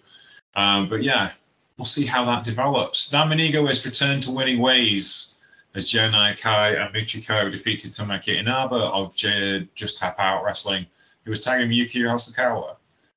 Um, 0.56 0.88
but 0.88 1.02
yeah, 1.02 1.30
we'll 1.78 1.86
see 1.86 2.04
how 2.04 2.24
that 2.26 2.44
develops. 2.44 3.12
Now 3.12 3.24
Minigo 3.24 3.66
has 3.68 3.84
returned 3.84 4.24
to 4.24 4.30
winning 4.30 4.60
ways 4.60 5.34
as 5.74 5.88
Joe 5.88 6.10
Kai 6.38 6.74
and 6.74 6.94
Michiko 6.94 7.50
defeated 7.50 7.92
Tomoaki 7.92 8.38
Inaba 8.38 8.74
of 8.74 9.14
J- 9.14 9.68
Just 9.76 9.98
Tap 9.98 10.18
Out 10.18 10.44
Wrestling, 10.44 10.84
who 11.24 11.30
was 11.30 11.40
tagging 11.40 11.70
Yuki 11.70 12.00
Hosokawa. 12.00 12.76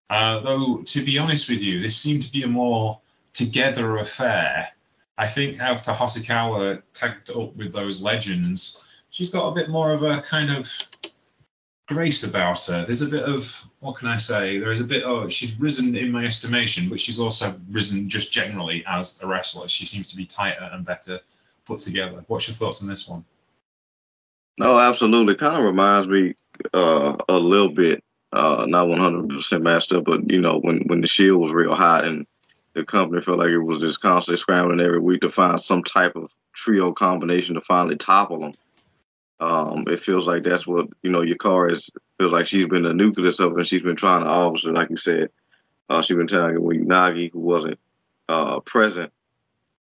Uh, 0.10 0.40
though, 0.42 0.82
to 0.86 1.04
be 1.04 1.18
honest 1.18 1.50
with 1.50 1.62
you, 1.62 1.82
this 1.82 1.98
seemed 1.98 2.24
to 2.24 2.32
be 2.32 2.44
a 2.44 2.48
more 2.48 3.00
together 3.34 3.98
affair. 3.98 4.68
I 5.18 5.28
think 5.28 5.60
after 5.60 5.92
Hosokawa 5.92 6.82
tagged 6.94 7.32
up 7.32 7.56
with 7.56 7.72
those 7.72 8.02
legends, 8.02 8.82
she's 9.10 9.30
got 9.30 9.48
a 9.48 9.56
bit 9.56 9.70
more 9.70 9.94
of 9.94 10.04
a 10.04 10.22
kind 10.22 10.52
of 10.52 10.68
grace 11.88 12.24
about 12.24 12.64
her. 12.66 12.86
There's 12.86 13.02
a 13.02 13.08
bit 13.08 13.24
of 13.24 13.46
what 13.80 13.98
can 13.98 14.08
I 14.08 14.18
say? 14.18 14.58
There 14.60 14.72
is 14.72 14.82
a 14.82 14.86
bit 14.86 15.04
of 15.04 15.32
she's 15.32 15.60
risen 15.60 15.96
in 15.96 16.12
my 16.12 16.26
estimation, 16.26 16.90
but 16.90 17.00
she's 17.00 17.20
also 17.20 17.60
risen 17.70 18.10
just 18.10 18.32
generally 18.32 18.84
as 18.88 19.20
a 19.22 19.28
wrestler. 19.28 19.68
She 19.68 19.86
seems 19.86 20.08
to 20.08 20.16
be 20.16 20.26
tighter 20.26 20.70
and 20.72 20.86
better 20.86 21.20
put 21.66 21.82
together. 21.82 22.24
What's 22.28 22.48
your 22.48 22.56
thoughts 22.56 22.82
on 22.82 22.88
this 22.88 23.08
one? 23.08 23.24
No, 24.58 24.80
absolutely. 24.80 25.36
Kind 25.36 25.58
of 25.58 25.64
reminds 25.64 26.08
me 26.08 26.36
uh, 26.74 27.16
a 27.30 27.38
little 27.38 27.70
bit, 27.70 28.04
uh, 28.34 28.66
not 28.68 28.88
100% 28.88 29.62
matched 29.62 29.94
up, 29.94 30.06
but 30.06 30.30
you 30.30 30.42
know 30.42 30.60
when 30.60 30.80
when 30.88 31.02
the 31.02 31.08
Shield 31.08 31.40
was 31.40 31.52
real 31.52 31.76
hot 31.76 32.06
and 32.06 32.26
the 32.74 32.84
company 32.84 33.22
felt 33.22 33.38
like 33.38 33.50
it 33.50 33.60
was 33.60 33.82
just 33.82 34.02
constantly 34.02 34.40
scrambling 34.40 34.80
every 34.80 35.00
week 35.00 35.22
to 35.22 35.30
find 35.30 35.62
some 35.62 35.84
type 35.84 36.16
of 36.16 36.32
trio 36.54 36.92
combination 36.92 37.56
to 37.56 37.62
finally 37.62 37.96
topple 37.96 38.40
them. 38.40 38.54
Um, 39.40 39.86
it 39.88 40.02
feels 40.04 40.26
like 40.26 40.44
that's 40.44 40.66
what 40.66 40.88
you 41.04 41.12
know. 41.12 41.22
Yukari 41.22 41.74
is 41.74 41.90
feels 42.18 42.32
like 42.32 42.48
she's 42.48 42.68
been 42.68 42.84
the 42.84 42.94
nucleus 42.94 43.40
of 43.40 43.52
it, 43.52 43.58
and 43.58 43.68
she's 43.68 43.84
been 43.84 43.96
trying 43.96 44.24
to 44.24 44.30
obviously, 44.30 44.72
like 44.72 44.90
you 44.90 44.98
said, 44.98 45.30
uh, 45.90 46.02
she's 46.02 46.18
been 46.18 46.28
telling 46.28 46.62
with 46.62 46.78
Nagi, 46.78 47.32
who 47.32 47.40
wasn't 47.40 47.78
uh, 48.30 48.62
present, 48.62 49.12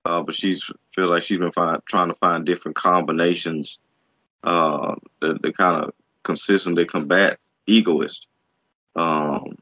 uh, 0.06 0.24
but 0.24 0.34
she's 0.34 0.64
feels 0.96 1.10
like 1.10 1.24
she's 1.24 1.40
been 1.40 1.52
find, 1.52 1.82
trying 1.86 2.08
to 2.08 2.16
find 2.16 2.46
different 2.46 2.76
combinations 2.76 3.78
uh, 4.44 4.96
that, 5.20 5.42
that 5.42 5.58
kind 5.58 5.84
of 5.84 5.94
consistently 6.24 6.86
combat 6.86 7.38
egoist. 7.68 8.28
Um, 8.96 9.58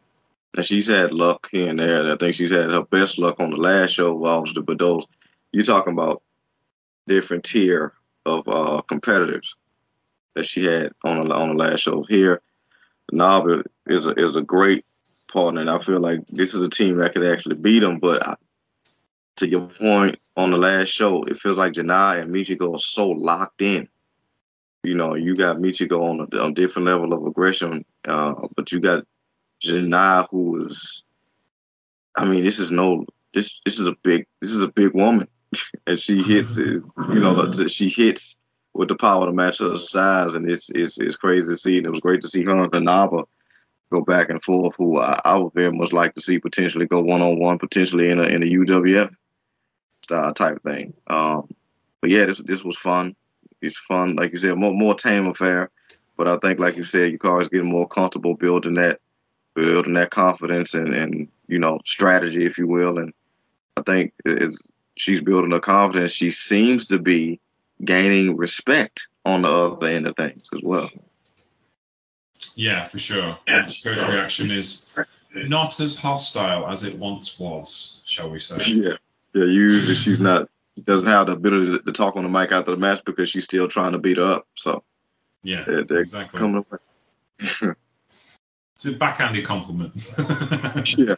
and 0.55 0.65
she's 0.65 0.87
had 0.87 1.13
luck 1.13 1.47
here 1.51 1.69
and 1.69 1.79
there. 1.79 2.01
And 2.01 2.11
I 2.11 2.17
think 2.17 2.35
she's 2.35 2.51
had 2.51 2.69
her 2.69 2.83
best 2.83 3.17
luck 3.17 3.39
on 3.39 3.51
the 3.51 3.57
last 3.57 3.91
show, 3.91 4.25
obviously. 4.25 4.63
But 4.63 4.79
those 4.79 5.05
you're 5.51 5.63
talking 5.63 5.93
about 5.93 6.21
different 7.07 7.43
tier 7.43 7.93
of 8.25 8.47
uh, 8.47 8.81
competitors 8.81 9.55
that 10.35 10.45
she 10.45 10.65
had 10.65 10.91
on 11.03 11.27
the, 11.27 11.33
on 11.33 11.49
the 11.49 11.55
last 11.55 11.81
show. 11.81 12.03
Here, 12.03 12.41
Naba 13.11 13.63
is 13.87 14.05
a, 14.05 14.11
is 14.11 14.35
a 14.35 14.41
great 14.41 14.85
partner, 15.31 15.61
and 15.61 15.69
I 15.69 15.83
feel 15.83 15.99
like 15.99 16.25
this 16.27 16.53
is 16.53 16.61
a 16.61 16.69
team 16.69 16.97
that 16.97 17.13
could 17.13 17.25
actually 17.25 17.55
beat 17.55 17.79
them. 17.79 17.99
But 17.99 18.27
I, 18.27 18.35
to 19.37 19.47
your 19.47 19.67
point 19.67 20.19
on 20.37 20.51
the 20.51 20.57
last 20.57 20.89
show, 20.89 21.23
it 21.23 21.39
feels 21.39 21.57
like 21.57 21.73
Janai 21.73 22.21
and 22.21 22.31
Michiko 22.33 22.75
are 22.75 22.79
so 22.79 23.07
locked 23.09 23.61
in. 23.61 23.87
You 24.83 24.95
know, 24.95 25.15
you 25.15 25.35
got 25.35 25.57
Michiko 25.57 26.01
on 26.01 26.27
a, 26.31 26.41
on 26.41 26.51
a 26.51 26.53
different 26.53 26.85
level 26.87 27.13
of 27.13 27.25
aggression, 27.25 27.83
uh, 28.07 28.33
but 28.55 28.71
you 28.71 28.79
got 28.79 29.03
Janai 29.63 30.27
who 30.31 30.65
is. 30.65 31.03
I 32.15 32.25
mean, 32.25 32.43
this 32.43 32.59
is 32.59 32.71
no. 32.71 33.05
This 33.33 33.59
this 33.65 33.79
is 33.79 33.85
a 33.85 33.95
big. 34.03 34.25
This 34.41 34.51
is 34.51 34.61
a 34.61 34.67
big 34.67 34.93
woman, 34.93 35.27
and 35.87 35.99
she 35.99 36.21
hits. 36.21 36.51
It, 36.57 36.83
you 37.09 37.19
know, 37.19 37.51
she 37.67 37.89
hits 37.89 38.35
with 38.73 38.89
the 38.89 38.95
power 38.95 39.25
to 39.25 39.33
match 39.33 39.59
her 39.59 39.77
size, 39.77 40.33
and 40.33 40.49
it's 40.49 40.69
it's 40.73 40.97
it's 40.97 41.15
crazy 41.15 41.47
to 41.47 41.57
see. 41.57 41.77
And 41.77 41.85
it 41.85 41.91
was 41.91 41.99
great 41.99 42.21
to 42.21 42.29
see 42.29 42.43
her 42.43 42.63
and 42.63 42.71
Nava 42.71 43.25
go 43.91 44.01
back 44.01 44.29
and 44.29 44.41
forth. 44.43 44.75
Who 44.77 44.99
I, 44.99 45.19
I 45.23 45.35
would 45.37 45.53
very 45.53 45.71
much 45.71 45.91
like 45.91 46.15
to 46.15 46.21
see 46.21 46.39
potentially 46.39 46.85
go 46.85 47.01
one 47.01 47.21
on 47.21 47.39
one, 47.39 47.59
potentially 47.59 48.09
in 48.09 48.19
a 48.19 48.23
in 48.23 48.43
a 48.43 48.45
UWF 48.45 49.13
style 50.03 50.33
type 50.33 50.61
thing. 50.63 50.93
Um, 51.07 51.49
but 52.01 52.09
yeah, 52.09 52.25
this 52.25 52.41
this 52.45 52.63
was 52.63 52.77
fun. 52.77 53.15
It's 53.61 53.77
fun, 53.87 54.15
like 54.15 54.31
you 54.31 54.39
said, 54.39 54.55
more 54.57 54.73
more 54.73 54.95
tame 54.95 55.27
affair. 55.27 55.69
But 56.17 56.27
I 56.27 56.37
think, 56.37 56.59
like 56.59 56.75
you 56.75 56.83
said, 56.83 57.11
your 57.11 57.19
car 57.19 57.41
is 57.41 57.47
getting 57.47 57.69
more 57.69 57.87
comfortable 57.87 58.35
building 58.35 58.73
that 58.73 58.99
building 59.59 59.93
that 59.93 60.11
confidence 60.11 60.73
and 60.73 60.93
and 60.93 61.27
you 61.47 61.59
know 61.59 61.79
strategy, 61.85 62.45
if 62.45 62.57
you 62.57 62.67
will. 62.67 62.99
And 62.99 63.13
I 63.77 63.81
think 63.83 64.13
is 64.25 64.59
she's 64.95 65.21
building 65.21 65.53
a 65.53 65.59
confidence. 65.59 66.11
She 66.11 66.31
seems 66.31 66.87
to 66.87 66.99
be 66.99 67.39
gaining 67.85 68.35
respect 68.37 69.07
on 69.25 69.43
the 69.43 69.49
other 69.49 69.87
end 69.87 70.07
of 70.07 70.15
things 70.15 70.43
as 70.53 70.61
well. 70.63 70.89
Yeah, 72.55 72.87
for 72.87 72.99
sure. 72.99 73.37
Yeah. 73.47 73.67
Coach 73.83 73.85
reaction 73.85 74.51
is 74.51 74.89
not 75.35 75.79
as 75.79 75.97
hostile 75.97 76.67
as 76.67 76.83
it 76.83 76.97
once 76.97 77.39
was, 77.39 78.01
shall 78.05 78.29
we 78.29 78.39
say? 78.39 78.57
Yeah, 78.65 78.93
yeah. 79.33 79.45
Usually 79.45 79.95
she's 79.95 80.19
not. 80.19 80.49
She 80.75 80.83
doesn't 80.83 81.07
have 81.07 81.27
the 81.27 81.33
ability 81.33 81.77
to, 81.77 81.79
to 81.79 81.91
talk 81.91 82.15
on 82.15 82.23
the 82.23 82.29
mic 82.29 82.51
after 82.51 82.71
the 82.71 82.77
match 82.77 83.01
because 83.05 83.29
she's 83.29 83.43
still 83.43 83.67
trying 83.67 83.91
to 83.91 83.97
beat 83.97 84.17
her 84.17 84.23
up. 84.23 84.47
So 84.55 84.83
yeah, 85.43 85.63
they're, 85.67 85.83
they're 85.83 85.99
exactly. 85.99 86.39
Coming 86.39 86.65
away. 86.65 87.73
it's 88.79 88.85
a 88.85 88.93
backhanded 88.93 89.45
compliment. 89.45 89.91
yeah. 90.97 91.15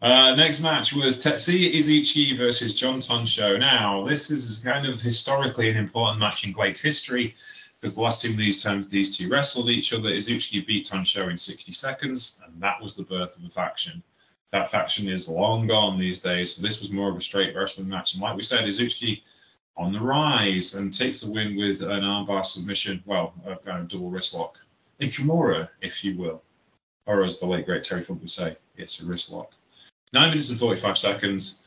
Uh, 0.00 0.36
next 0.36 0.60
match 0.60 0.92
was 0.92 1.16
Tetsuya 1.16 1.74
Izuchi 1.74 2.38
versus 2.38 2.76
John 2.76 3.00
Tonsho. 3.00 3.58
Now, 3.58 4.06
this 4.06 4.30
is 4.30 4.60
kind 4.62 4.86
of 4.86 5.00
historically 5.00 5.68
an 5.68 5.76
important 5.76 6.20
match 6.20 6.44
in 6.44 6.52
GLEAT 6.52 6.78
history 6.78 7.34
because 7.80 7.96
the 7.96 8.02
last 8.02 8.22
time 8.22 8.36
these 8.36 8.62
times 8.62 8.88
these 8.88 9.16
two 9.16 9.28
wrestled 9.28 9.68
each 9.68 9.92
other, 9.92 10.10
Izuchi 10.10 10.64
beat 10.64 10.86
Tonsho 10.86 11.28
in 11.28 11.36
60 11.36 11.72
seconds, 11.72 12.40
and 12.46 12.62
that 12.62 12.80
was 12.80 12.94
the 12.94 13.02
birth 13.02 13.36
of 13.36 13.44
a 13.44 13.50
faction. 13.50 14.00
That 14.52 14.70
faction 14.70 15.08
is 15.08 15.28
long 15.28 15.66
gone 15.66 15.98
these 15.98 16.20
days, 16.20 16.54
so 16.54 16.62
this 16.62 16.78
was 16.78 16.92
more 16.92 17.10
of 17.10 17.16
a 17.16 17.20
straight 17.20 17.56
wrestling 17.56 17.88
match. 17.88 18.12
And 18.12 18.22
like 18.22 18.36
we 18.36 18.44
said, 18.44 18.64
Izuchi 18.64 19.22
on 19.76 19.92
the 19.92 19.98
rise 19.98 20.74
and 20.74 20.96
takes 20.96 21.20
the 21.20 21.32
win 21.32 21.56
with 21.56 21.82
an 21.82 22.02
armbar 22.02 22.46
submission, 22.46 23.02
well, 23.06 23.34
a 23.44 23.56
kind 23.56 23.80
of 23.80 23.88
double 23.88 24.08
wrist 24.08 24.34
lock. 24.34 24.60
A 25.00 25.08
Kimura, 25.08 25.68
if 25.80 26.04
you 26.04 26.16
will. 26.16 26.42
Or 27.06 27.24
as 27.24 27.40
the 27.40 27.46
late 27.46 27.66
great 27.66 27.82
Terry 27.82 28.02
Funk 28.02 28.20
would 28.20 28.30
say, 28.30 28.56
it's 28.76 29.02
a 29.02 29.06
wrist 29.06 29.32
lock. 29.32 29.52
Nine 30.12 30.30
minutes 30.30 30.50
and 30.50 30.58
45 30.58 30.96
seconds. 30.96 31.62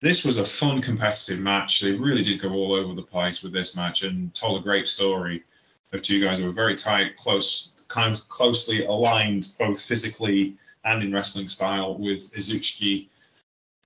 This 0.00 0.24
was 0.24 0.38
a 0.38 0.46
fun 0.46 0.80
competitive 0.80 1.38
match. 1.38 1.80
They 1.80 1.92
really 1.92 2.24
did 2.24 2.40
go 2.40 2.52
all 2.52 2.72
over 2.72 2.94
the 2.94 3.02
place 3.02 3.42
with 3.42 3.52
this 3.52 3.76
match 3.76 4.02
and 4.02 4.34
told 4.34 4.60
a 4.60 4.64
great 4.64 4.88
story 4.88 5.44
of 5.92 6.02
two 6.02 6.20
guys 6.24 6.38
who 6.38 6.46
were 6.46 6.52
very 6.52 6.74
tight, 6.74 7.16
close, 7.16 7.72
kind 7.88 8.14
of 8.14 8.26
closely 8.28 8.86
aligned, 8.86 9.48
both 9.58 9.82
physically 9.82 10.56
and 10.84 11.02
in 11.02 11.12
wrestling 11.12 11.48
style, 11.48 11.98
with 11.98 12.32
Izuchi 12.32 13.08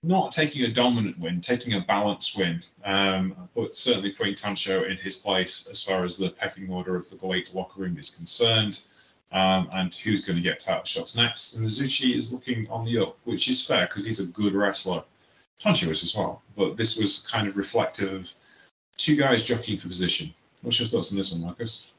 not 0.05 0.33
taking 0.33 0.65
a 0.65 0.73
dominant 0.73 1.19
win, 1.19 1.41
taking 1.41 1.75
a 1.75 1.81
balanced 1.81 2.37
win, 2.37 2.63
um, 2.85 3.35
but 3.55 3.75
certainly 3.75 4.13
putting 4.13 4.35
Tonsho 4.35 4.89
in 4.89 4.99
his 4.99 5.17
place 5.17 5.67
as 5.71 5.83
far 5.83 6.05
as 6.05 6.19
the 6.19 6.31
pecking 6.31 6.71
order 6.71 6.95
of 6.95 7.09
the 7.09 7.17
GLEAT 7.17 7.55
locker 7.55 7.81
room 7.81 7.97
is 7.99 8.11
concerned 8.11 8.81
um, 9.35 9.69
and 9.73 9.95
who's 9.95 10.25
going 10.25 10.37
to 10.37 10.43
get 10.43 10.61
title 10.61 10.85
shots 10.85 11.17
next. 11.17 11.55
And 11.57 11.67
Mizuchi 11.67 12.17
is 12.17 12.33
looking 12.33 12.67
on 12.71 12.85
the 12.85 12.99
up, 12.99 13.19
which 13.25 13.49
is 13.49 13.67
fair 13.67 13.87
because 13.87 14.07
he's 14.07 14.21
a 14.21 14.27
good 14.27 14.55
wrestler. 14.55 15.03
Tonsho 15.63 15.91
is 15.91 16.03
as 16.03 16.15
well, 16.17 16.43
but 16.57 16.77
this 16.77 16.97
was 16.97 17.29
kind 17.31 17.47
of 17.47 17.57
reflective 17.57 18.13
of 18.13 18.29
two 18.97 19.17
guys 19.17 19.43
jockeying 19.43 19.79
for 19.79 19.89
position. 19.89 20.33
What's 20.63 20.79
your 20.79 20.89
thoughts 20.89 21.13
on 21.13 21.19
this 21.19 21.33
one, 21.33 21.43
Marcus? 21.43 21.93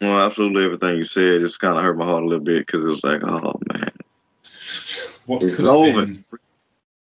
Well, 0.00 0.20
absolutely 0.20 0.64
everything 0.64 0.96
you 0.96 1.04
said 1.04 1.40
just 1.42 1.60
kind 1.60 1.76
of 1.76 1.82
hurt 1.82 1.96
my 1.96 2.04
heart 2.04 2.22
a 2.22 2.26
little 2.26 2.44
bit 2.44 2.66
because 2.66 2.84
it 2.84 2.88
was 2.88 3.04
like, 3.04 3.22
oh 3.22 3.58
man, 3.72 3.92
what 5.26 5.42
it's 5.42 5.56
could 5.56 5.66
over. 5.66 6.06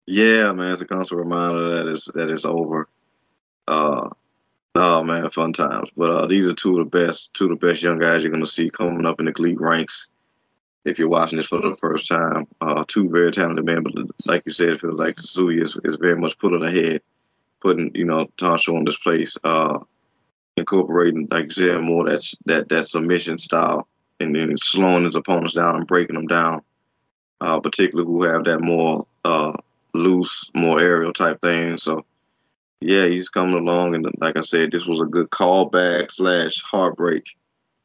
Yeah, 0.07 0.51
man, 0.53 0.71
it's 0.71 0.81
a 0.81 0.85
constant 0.85 1.19
reminder 1.19 1.83
that 1.83 1.93
it's 1.93 2.05
that 2.05 2.29
it's 2.29 2.45
over. 2.45 2.87
Uh, 3.67 4.09
Oh 4.79 5.03
man, 5.03 5.27
fun 5.31 5.53
times. 5.53 5.89
But 5.97 6.11
uh, 6.11 6.27
these 6.27 6.45
are 6.45 6.53
two 6.53 6.79
of 6.79 6.91
the 6.91 6.99
best, 6.99 7.33
two 7.33 7.45
of 7.51 7.59
the 7.59 7.67
best 7.67 7.81
young 7.81 7.97
guys 7.97 8.21
you're 8.21 8.31
gonna 8.31 8.45
see 8.45 8.69
coming 8.69 9.07
up 9.07 9.19
in 9.19 9.25
the 9.25 9.31
GLEAT 9.31 9.59
ranks. 9.59 10.07
if 10.85 10.99
you're 10.99 11.09
watching 11.09 11.39
this 11.39 11.47
for 11.47 11.59
the 11.59 11.75
first 11.81 12.07
time. 12.07 12.47
Uh, 12.61 12.85
two 12.87 13.09
very 13.09 13.31
talented 13.31 13.65
men, 13.65 13.81
but 13.81 13.93
like 14.25 14.43
you 14.45 14.51
said, 14.51 14.69
it 14.69 14.81
feels 14.81 14.99
like 14.99 15.15
Tsuyu 15.15 15.63
is, 15.63 15.75
is 15.83 15.97
very 15.99 16.15
much 16.15 16.37
putting 16.37 16.63
ahead, 16.63 17.01
putting 17.59 17.91
you 17.95 18.05
know 18.05 18.27
Tonsho 18.37 18.77
in 18.77 18.85
this 18.85 18.97
place, 18.97 19.35
uh, 19.43 19.79
incorporating 20.57 21.27
like 21.31 21.45
you 21.45 21.51
said 21.69 21.81
more 21.81 22.07
that 22.07 22.23
that 22.45 22.69
that 22.69 22.87
submission 22.87 23.39
style, 23.39 23.87
and 24.19 24.35
then 24.35 24.55
slowing 24.61 25.05
his 25.05 25.15
opponents 25.15 25.55
down 25.55 25.75
and 25.77 25.87
breaking 25.87 26.15
them 26.15 26.27
down, 26.27 26.61
uh, 27.41 27.59
particularly 27.59 28.05
who 28.05 28.21
have 28.23 28.43
that 28.43 28.61
more 28.61 29.07
uh, 29.25 29.53
loose, 29.95 30.51
more 30.53 30.79
aerial 30.79 31.13
type 31.13 31.41
thing. 31.41 31.79
So. 31.79 32.05
Yeah, 32.81 33.07
he's 33.07 33.29
coming 33.29 33.55
along, 33.55 33.95
and 33.95 34.05
like 34.19 34.37
I 34.37 34.43
said, 34.43 34.71
this 34.71 34.85
was 34.85 35.01
a 35.01 35.05
good 35.05 35.29
callback 35.31 36.11
slash 36.11 36.61
heartbreak 36.61 37.23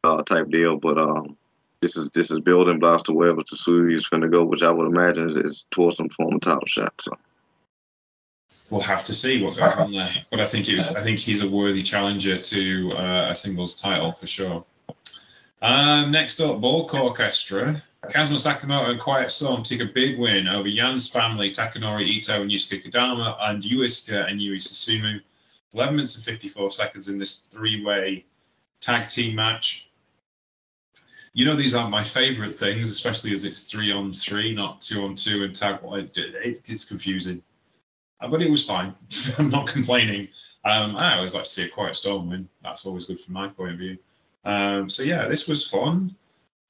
uh, 0.05 0.23
type 0.23 0.51
deal. 0.51 0.77
But 0.77 0.99
um, 0.99 1.37
this 1.81 1.97
is 1.97 2.11
this 2.11 2.31
is 2.31 2.41
building 2.41 2.79
blocks 2.79 3.05
to 3.05 3.13
wherever 3.13 3.43
Tsuyu 3.43 3.97
is 3.97 4.09
going 4.09 4.21
to 4.21 4.29
go, 4.29 4.45
which 4.45 4.63
I 4.63 4.71
would 4.71 4.87
imagine 4.87 5.31
is, 5.31 5.37
is 5.37 5.65
towards 5.71 5.97
some 5.97 6.11
form 6.11 6.35
of 6.35 6.41
title 6.43 6.67
shot. 6.67 6.93
So 7.01 7.17
we'll 8.71 8.83
have 8.83 9.05
to 9.05 9.15
see 9.15 9.43
what 9.43 9.57
goes 9.57 9.75
on 9.77 9.93
there. 9.93 10.11
But 10.31 10.41
I 10.41 10.47
think 10.47 10.69
it 10.69 10.77
was, 10.77 10.95
I 10.95 11.03
think 11.03 11.19
he's 11.19 11.43
a 11.43 11.49
worthy 11.49 11.83
challenger 11.83 12.37
to 12.37 12.91
uh, 12.93 13.31
a 13.31 13.37
singles 13.37 13.81
title 13.81 14.13
for 14.13 14.27
sure. 14.27 14.65
Um, 15.63 16.11
next 16.11 16.41
up, 16.41 16.61
Bulk 16.61 16.93
Orchestra. 16.93 17.83
Kazuma 18.11 18.39
Sakamoto 18.39 18.91
and 18.91 19.01
Quiet 19.01 19.31
Storm 19.31 19.63
take 19.63 19.81
a 19.81 19.85
big 19.87 20.19
win 20.19 20.49
over 20.49 20.67
Yan's 20.67 21.09
family, 21.09 21.53
Takanori 21.53 22.05
Ito 22.05 22.43
and 22.43 22.51
Yusuke 22.51 22.85
Kodama, 22.85 23.37
and 23.41 23.63
Yuiska 23.63 24.29
and 24.29 24.43
Yui 24.43 24.59
Susumu. 24.59 25.21
11 25.73 25.97
minutes 25.97 26.17
and 26.17 26.25
54 26.25 26.71
seconds 26.71 27.09
in 27.09 27.19
this 27.19 27.47
three 27.53 27.85
way 27.85 28.27
tag 28.81 29.09
team 29.09 29.37
match. 29.37 29.89
You 31.33 31.47
know, 31.47 31.57
these 31.57 31.75
aren't 31.75 31.91
my 31.91 32.05
favorite 32.05 32.59
things, 32.59 32.91
especially 32.91 33.33
as 33.33 33.45
it's 33.45 33.71
three 33.71 33.93
on 33.93 34.13
three, 34.13 34.53
not 34.55 34.83
two 34.83 35.03
on 35.05 35.15
two 35.15 35.45
and 35.45 35.55
tag. 35.55 35.79
It's 35.85 36.85
confusing, 36.85 37.41
uh, 38.21 38.29
but 38.29 38.43
it 38.43 38.51
was 38.51 38.67
fine. 38.67 38.95
I'm 39.39 39.49
not 39.49 39.69
complaining. 39.69 40.29
Um, 40.65 40.97
I 40.97 41.17
always 41.17 41.35
like 41.35 41.45
to 41.45 41.51
see 41.51 41.65
a 41.65 41.69
quiet 41.69 41.97
storm 41.97 42.29
win. 42.29 42.49
That's 42.63 42.85
always 42.85 43.07
good 43.07 43.21
from 43.21 43.35
my 43.35 43.49
point 43.49 43.73
of 43.73 43.79
view. 43.79 43.97
Um, 44.45 44.91
so 44.91 45.05
yeah, 45.05 45.29
this 45.29 45.47
was 45.47 45.69
fun. 45.69 46.17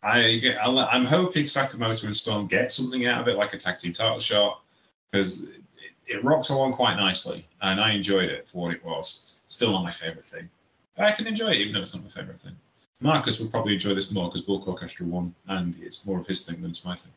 I 0.03 0.57
I'm 0.61 1.05
hoping 1.05 1.44
Sakamoto 1.44 2.05
and 2.05 2.16
Storm 2.16 2.46
get 2.46 2.72
something 2.72 3.07
out 3.07 3.20
of 3.20 3.28
it, 3.28 3.36
like 3.36 3.53
a 3.53 3.59
tag 3.59 3.78
team 3.78 3.92
title 3.92 4.18
shot, 4.18 4.62
because 5.11 5.44
it, 5.44 5.62
it 6.07 6.24
rocks 6.24 6.50
along 6.50 6.74
quite 6.74 6.96
nicely, 6.96 7.46
and 7.61 7.80
I 7.80 7.92
enjoyed 7.92 8.28
it 8.28 8.48
for 8.48 8.62
what 8.62 8.74
it 8.74 8.84
was. 8.84 9.32
Still 9.48 9.72
not 9.72 9.84
my 9.84 9.92
favorite 9.92 10.26
thing, 10.26 10.48
but 10.96 11.05
I 11.05 11.12
can 11.12 11.26
enjoy 11.26 11.50
it 11.50 11.59
even 11.59 11.72
though 11.72 11.82
it's 11.82 11.94
not 11.94 12.05
my 12.05 12.11
favorite 12.11 12.40
thing. 12.40 12.57
Marcus 13.00 13.38
would 13.40 13.50
probably 13.50 13.74
enjoy 13.74 13.94
this 13.94 14.12
more 14.12 14.28
because 14.28 14.42
Bulk 14.42 14.66
Orchestra 14.66 15.07
won, 15.07 15.34
and 15.48 15.76
it's 15.80 16.07
more 16.07 16.18
of 16.18 16.26
his 16.26 16.44
thing 16.44 16.61
than 16.61 16.70
it's 16.70 16.84
my 16.84 16.96
thing. 16.96 17.12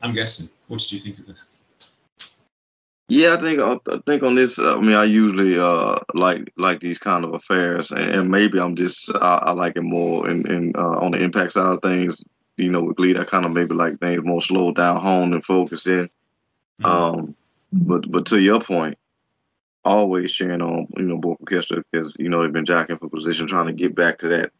I'm 0.00 0.14
guessing. 0.14 0.48
What 0.68 0.80
did 0.80 0.92
you 0.92 1.00
think 1.00 1.18
of 1.18 1.26
this? 1.26 1.46
Yeah, 3.08 3.34
I 3.34 3.40
think 3.40 3.60
I 3.60 3.98
think 4.06 4.22
on 4.22 4.34
this. 4.34 4.58
I 4.58 4.76
mean, 4.80 4.94
I 4.94 5.04
usually 5.04 5.58
uh, 5.58 5.98
like 6.14 6.50
like 6.56 6.80
these 6.80 6.98
kind 6.98 7.24
of 7.24 7.34
affairs, 7.34 7.90
and, 7.90 8.00
and 8.00 8.30
maybe 8.30 8.58
I'm 8.58 8.76
just 8.76 9.10
I, 9.14 9.42
I, 9.42 9.50
like 9.52 9.76
it 9.76 9.82
more 9.82 10.30
in, 10.30 10.50
in 10.50 10.72
uh, 10.74 10.98
on 11.00 11.10
the 11.10 11.22
impact 11.22 11.52
side 11.52 11.66
of 11.66 11.82
things. 11.82 12.24
You 12.56 12.70
know, 12.70 12.82
with 12.82 12.96
GLEAT, 12.96 13.18
I 13.18 13.24
kind 13.24 13.44
of 13.44 13.52
maybe 13.52 13.74
like 13.74 13.98
things 13.98 14.24
more 14.24 14.40
slowed 14.40 14.76
down, 14.76 15.02
honed, 15.02 15.34
and 15.34 15.44
focused 15.44 15.86
in. 15.86 16.08
Mm-hmm. 16.82 16.86
Um, 16.86 17.36
but 17.72 18.10
but 18.10 18.24
to 18.26 18.38
your 18.38 18.60
point, 18.60 18.96
always 19.84 20.30
sharing 20.30 20.62
on 20.62 20.86
you 20.96 21.02
know 21.04 21.18
Bulk 21.18 21.40
Orchestra 21.40 21.82
because 21.90 22.16
you 22.18 22.30
know 22.30 22.42
they've 22.42 22.52
been 22.52 22.64
jacking 22.64 22.96
for 22.96 23.10
position, 23.10 23.46
trying 23.46 23.66
to 23.66 23.72
get 23.74 23.94
back 23.94 24.18
to 24.20 24.28
that 24.28 24.50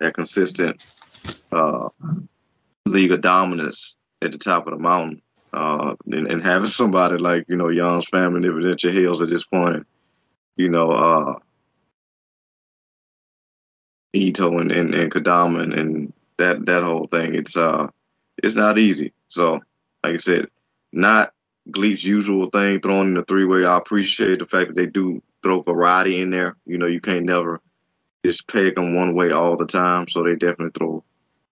that 0.00 0.14
consistent 0.14 0.82
uh, 1.52 1.88
league 2.84 3.12
of 3.12 3.20
dominance 3.20 3.94
at 4.22 4.32
the 4.32 4.38
top 4.38 4.66
of 4.66 4.72
the 4.72 4.78
mountain. 4.80 5.22
Uh, 5.52 5.94
and, 6.06 6.26
and, 6.28 6.42
having 6.42 6.70
somebody 6.70 7.18
like, 7.18 7.44
you 7.46 7.56
know, 7.56 7.68
Young's 7.68 8.08
family 8.08 8.36
and 8.36 8.46
Evidential 8.46 8.90
Hills 8.90 9.20
at 9.20 9.28
this 9.28 9.44
point, 9.44 9.86
you 10.56 10.70
know, 10.70 10.90
uh, 10.90 11.34
Ito 14.14 14.58
and, 14.58 14.72
and, 14.72 14.94
and 14.94 15.12
Kodama 15.12 15.62
and, 15.62 15.74
and 15.74 16.12
that, 16.38 16.64
that 16.64 16.82
whole 16.82 17.06
thing, 17.06 17.34
it's, 17.34 17.54
uh, 17.54 17.88
it's 18.42 18.54
not 18.54 18.78
easy. 18.78 19.12
So, 19.28 19.60
like 20.02 20.14
I 20.14 20.16
said, 20.16 20.48
not 20.90 21.34
GLEAT's 21.70 22.02
usual 22.02 22.50
thing, 22.50 22.80
throwing 22.80 23.08
in 23.08 23.14
the 23.14 23.24
three 23.24 23.44
way. 23.44 23.64
I 23.64 23.76
appreciate 23.76 24.38
the 24.38 24.46
fact 24.46 24.68
that 24.68 24.76
they 24.76 24.86
do 24.86 25.22
throw 25.42 25.62
variety 25.62 26.20
in 26.20 26.30
there. 26.30 26.56
You 26.66 26.78
know, 26.78 26.86
you 26.86 27.00
can't 27.00 27.24
never 27.24 27.60
just 28.24 28.46
peg 28.48 28.74
them 28.74 28.94
one 28.94 29.14
way 29.14 29.30
all 29.30 29.56
the 29.56 29.66
time. 29.66 30.08
So 30.08 30.22
they 30.22 30.34
definitely 30.34 30.72
throw 30.76 31.04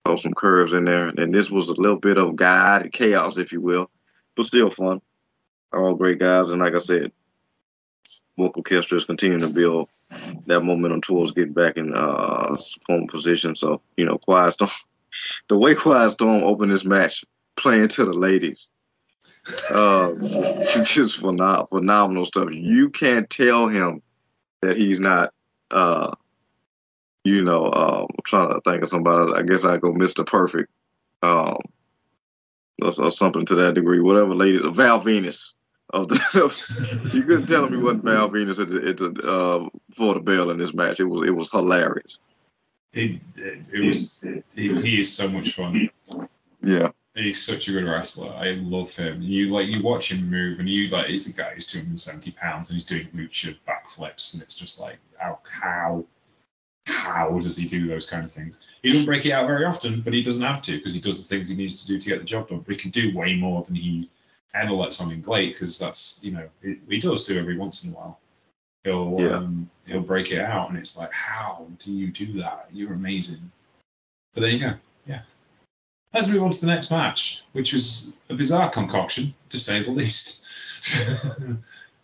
throw 0.04 0.16
some 0.16 0.34
curves 0.34 0.72
in 0.72 0.84
there. 0.84 1.08
And 1.08 1.34
this 1.34 1.50
was 1.50 1.68
a 1.68 1.72
little 1.72 1.98
bit 1.98 2.18
of 2.18 2.36
guide 2.36 2.92
chaos, 2.92 3.36
if 3.36 3.52
you 3.52 3.60
will, 3.60 3.90
but 4.36 4.46
still 4.46 4.70
fun. 4.70 5.00
All 5.72 5.94
great 5.94 6.18
guys, 6.18 6.48
and 6.48 6.60
like 6.60 6.74
I 6.74 6.80
said, 6.80 7.12
Bulk 8.36 8.56
Orchestra 8.56 8.98
is 8.98 9.04
continuing 9.04 9.42
to 9.42 9.48
build 9.48 9.88
that 10.46 10.60
momentum 10.62 11.00
towards 11.00 11.32
getting 11.32 11.52
back 11.52 11.76
in 11.76 11.94
uh 11.94 12.56
form 12.86 13.06
position. 13.06 13.54
So 13.54 13.80
you 13.96 14.04
know, 14.04 14.18
Quiet 14.18 14.54
Storm, 14.54 14.70
the 15.48 15.56
way 15.56 15.76
Quiet 15.76 16.12
Storm 16.12 16.42
opened 16.42 16.72
this 16.72 16.84
match, 16.84 17.24
playing 17.56 17.88
to 17.90 18.04
the 18.04 18.12
ladies. 18.12 18.66
Uh, 19.70 20.14
just 20.84 21.18
phenomenal, 21.18 21.66
phenomenal 21.66 22.26
stuff. 22.26 22.48
You 22.50 22.90
can't 22.90 23.30
tell 23.30 23.68
him 23.68 24.02
that 24.62 24.76
he's 24.76 24.98
not 24.98 25.32
uh 25.70 26.14
you 27.24 27.44
know, 27.44 27.66
um, 27.66 28.06
I'm 28.10 28.24
trying 28.24 28.54
to 28.54 28.60
think 28.62 28.82
of 28.82 28.88
somebody. 28.88 29.32
I 29.34 29.42
guess 29.42 29.64
I 29.64 29.76
go 29.76 29.92
Mr. 29.92 30.26
Perfect, 30.26 30.70
um, 31.22 31.58
or, 32.82 32.92
or, 32.98 33.12
something 33.12 33.44
to 33.46 33.54
that 33.56 33.74
degree. 33.74 34.00
Whatever, 34.00 34.34
lady, 34.34 34.60
Val 34.72 35.00
Venus. 35.00 35.54
Of 35.92 36.08
the, 36.08 36.20
you 37.12 37.24
couldn't 37.24 37.48
tell 37.48 37.68
me 37.68 37.76
what 37.76 37.96
Val 37.96 38.28
Venus 38.28 38.60
at 38.60 38.68
the, 38.68 38.88
at 38.88 38.96
the, 38.96 39.28
uh, 39.28 39.68
for 39.96 40.14
the 40.14 40.20
bell 40.20 40.50
in 40.50 40.58
this 40.58 40.72
match. 40.72 41.00
It 41.00 41.04
was 41.04 41.26
it 41.26 41.32
was 41.32 41.50
hilarious. 41.50 42.18
It 42.92 43.20
it, 43.36 43.58
it 43.72 43.86
was 43.86 44.24
he, 44.54 44.80
he 44.82 45.00
is 45.00 45.12
so 45.12 45.28
much 45.28 45.56
fun. 45.56 45.90
Yeah. 46.62 46.90
He's 47.16 47.44
such 47.44 47.66
a 47.66 47.72
good 47.72 47.84
wrestler. 47.84 48.32
I 48.32 48.52
love 48.52 48.90
him. 48.92 49.20
You 49.20 49.48
like 49.48 49.66
you 49.66 49.82
watch 49.82 50.12
him 50.12 50.30
move, 50.30 50.60
and 50.60 50.68
you 50.68 50.88
like 50.88 51.08
he's 51.08 51.26
a 51.26 51.32
guy 51.32 51.54
who's 51.54 51.66
270 51.66 52.30
pounds 52.32 52.70
and 52.70 52.76
he's 52.76 52.86
doing 52.86 53.08
lucha 53.08 53.56
backflips, 53.68 54.32
and 54.32 54.42
it's 54.42 54.54
just 54.54 54.78
like 54.78 54.98
how 55.18 55.40
how 55.42 56.04
how 56.90 57.38
does 57.38 57.56
he 57.56 57.66
do 57.66 57.86
those 57.86 58.06
kind 58.06 58.24
of 58.24 58.32
things? 58.32 58.58
He 58.82 58.88
doesn't 58.88 59.06
break 59.06 59.24
it 59.24 59.32
out 59.32 59.46
very 59.46 59.64
often, 59.64 60.02
but 60.02 60.12
he 60.12 60.22
doesn't 60.22 60.42
have 60.42 60.62
to 60.62 60.76
because 60.76 60.94
he 60.94 61.00
does 61.00 61.18
the 61.22 61.28
things 61.28 61.48
he 61.48 61.56
needs 61.56 61.80
to 61.80 61.86
do 61.86 61.98
to 61.98 62.08
get 62.08 62.18
the 62.18 62.24
job 62.24 62.48
done. 62.48 62.60
But 62.60 62.72
he 62.74 62.80
can 62.80 62.90
do 62.90 63.16
way 63.16 63.34
more 63.36 63.62
than 63.64 63.74
he 63.74 64.10
ever 64.54 64.72
lets 64.72 65.00
on 65.00 65.12
in 65.12 65.22
GLEAT 65.22 65.54
because 65.54 65.78
that's 65.78 66.20
you 66.22 66.32
know 66.32 66.48
it, 66.62 66.78
he 66.88 67.00
does 67.00 67.24
do 67.24 67.38
every 67.38 67.56
once 67.56 67.84
in 67.84 67.92
a 67.92 67.94
while. 67.94 68.20
He'll 68.84 69.16
yeah. 69.18 69.36
um, 69.36 69.70
he'll 69.86 70.00
break 70.00 70.30
it 70.30 70.40
out, 70.40 70.70
and 70.70 70.78
it's 70.78 70.96
like, 70.96 71.12
how 71.12 71.66
do 71.84 71.92
you 71.92 72.10
do 72.10 72.32
that? 72.40 72.68
You're 72.72 72.94
amazing. 72.94 73.50
But 74.34 74.42
there 74.42 74.50
you 74.50 74.60
go. 74.60 74.74
Yeah. 75.06 75.22
Let's 76.14 76.28
move 76.28 76.42
on 76.42 76.50
to 76.50 76.60
the 76.60 76.66
next 76.66 76.90
match, 76.90 77.42
which 77.52 77.72
was 77.72 78.16
a 78.30 78.34
bizarre 78.34 78.70
concoction, 78.70 79.32
to 79.48 79.58
say 79.58 79.82
the 79.82 79.92
least. 79.92 80.44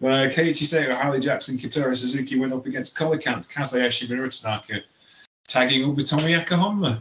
Uh, 0.02 0.28
Keiichi 0.28 0.66
Saito, 0.66 0.94
Hartley 0.94 1.20
Jackson, 1.20 1.56
Kotaro 1.56 1.96
Suzuki 1.96 2.38
went 2.38 2.52
up 2.52 2.66
against 2.66 2.96
Colican's 2.98 3.48
Kazuyoshi 3.48 4.08
Minoru 4.08 4.40
Tanaka, 4.40 4.80
tagging 5.48 5.88
up 5.88 5.96
with 5.96 6.06
Honma. 6.06 7.00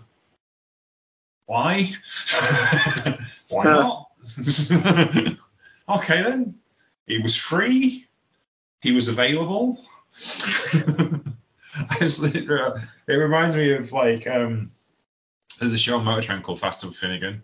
Why? 1.46 1.92
Why 3.50 3.64
not? 3.66 4.08
okay 5.90 6.24
then. 6.24 6.56
He 7.06 7.20
was 7.20 7.36
free. 7.36 8.08
He 8.82 8.92
was 8.92 9.10
available. 9.10 9.84
it, 12.00 12.48
reminds 13.08 13.56
me 13.56 13.74
of 13.74 13.92
like 13.92 14.26
um, 14.26 14.72
there's 15.60 15.74
a 15.74 15.78
show 15.78 15.98
on 15.98 16.06
Motor 16.06 16.22
Trend 16.22 16.44
called 16.44 16.62
Fast 16.62 16.84
and 16.84 16.96
Finnegan, 16.96 17.44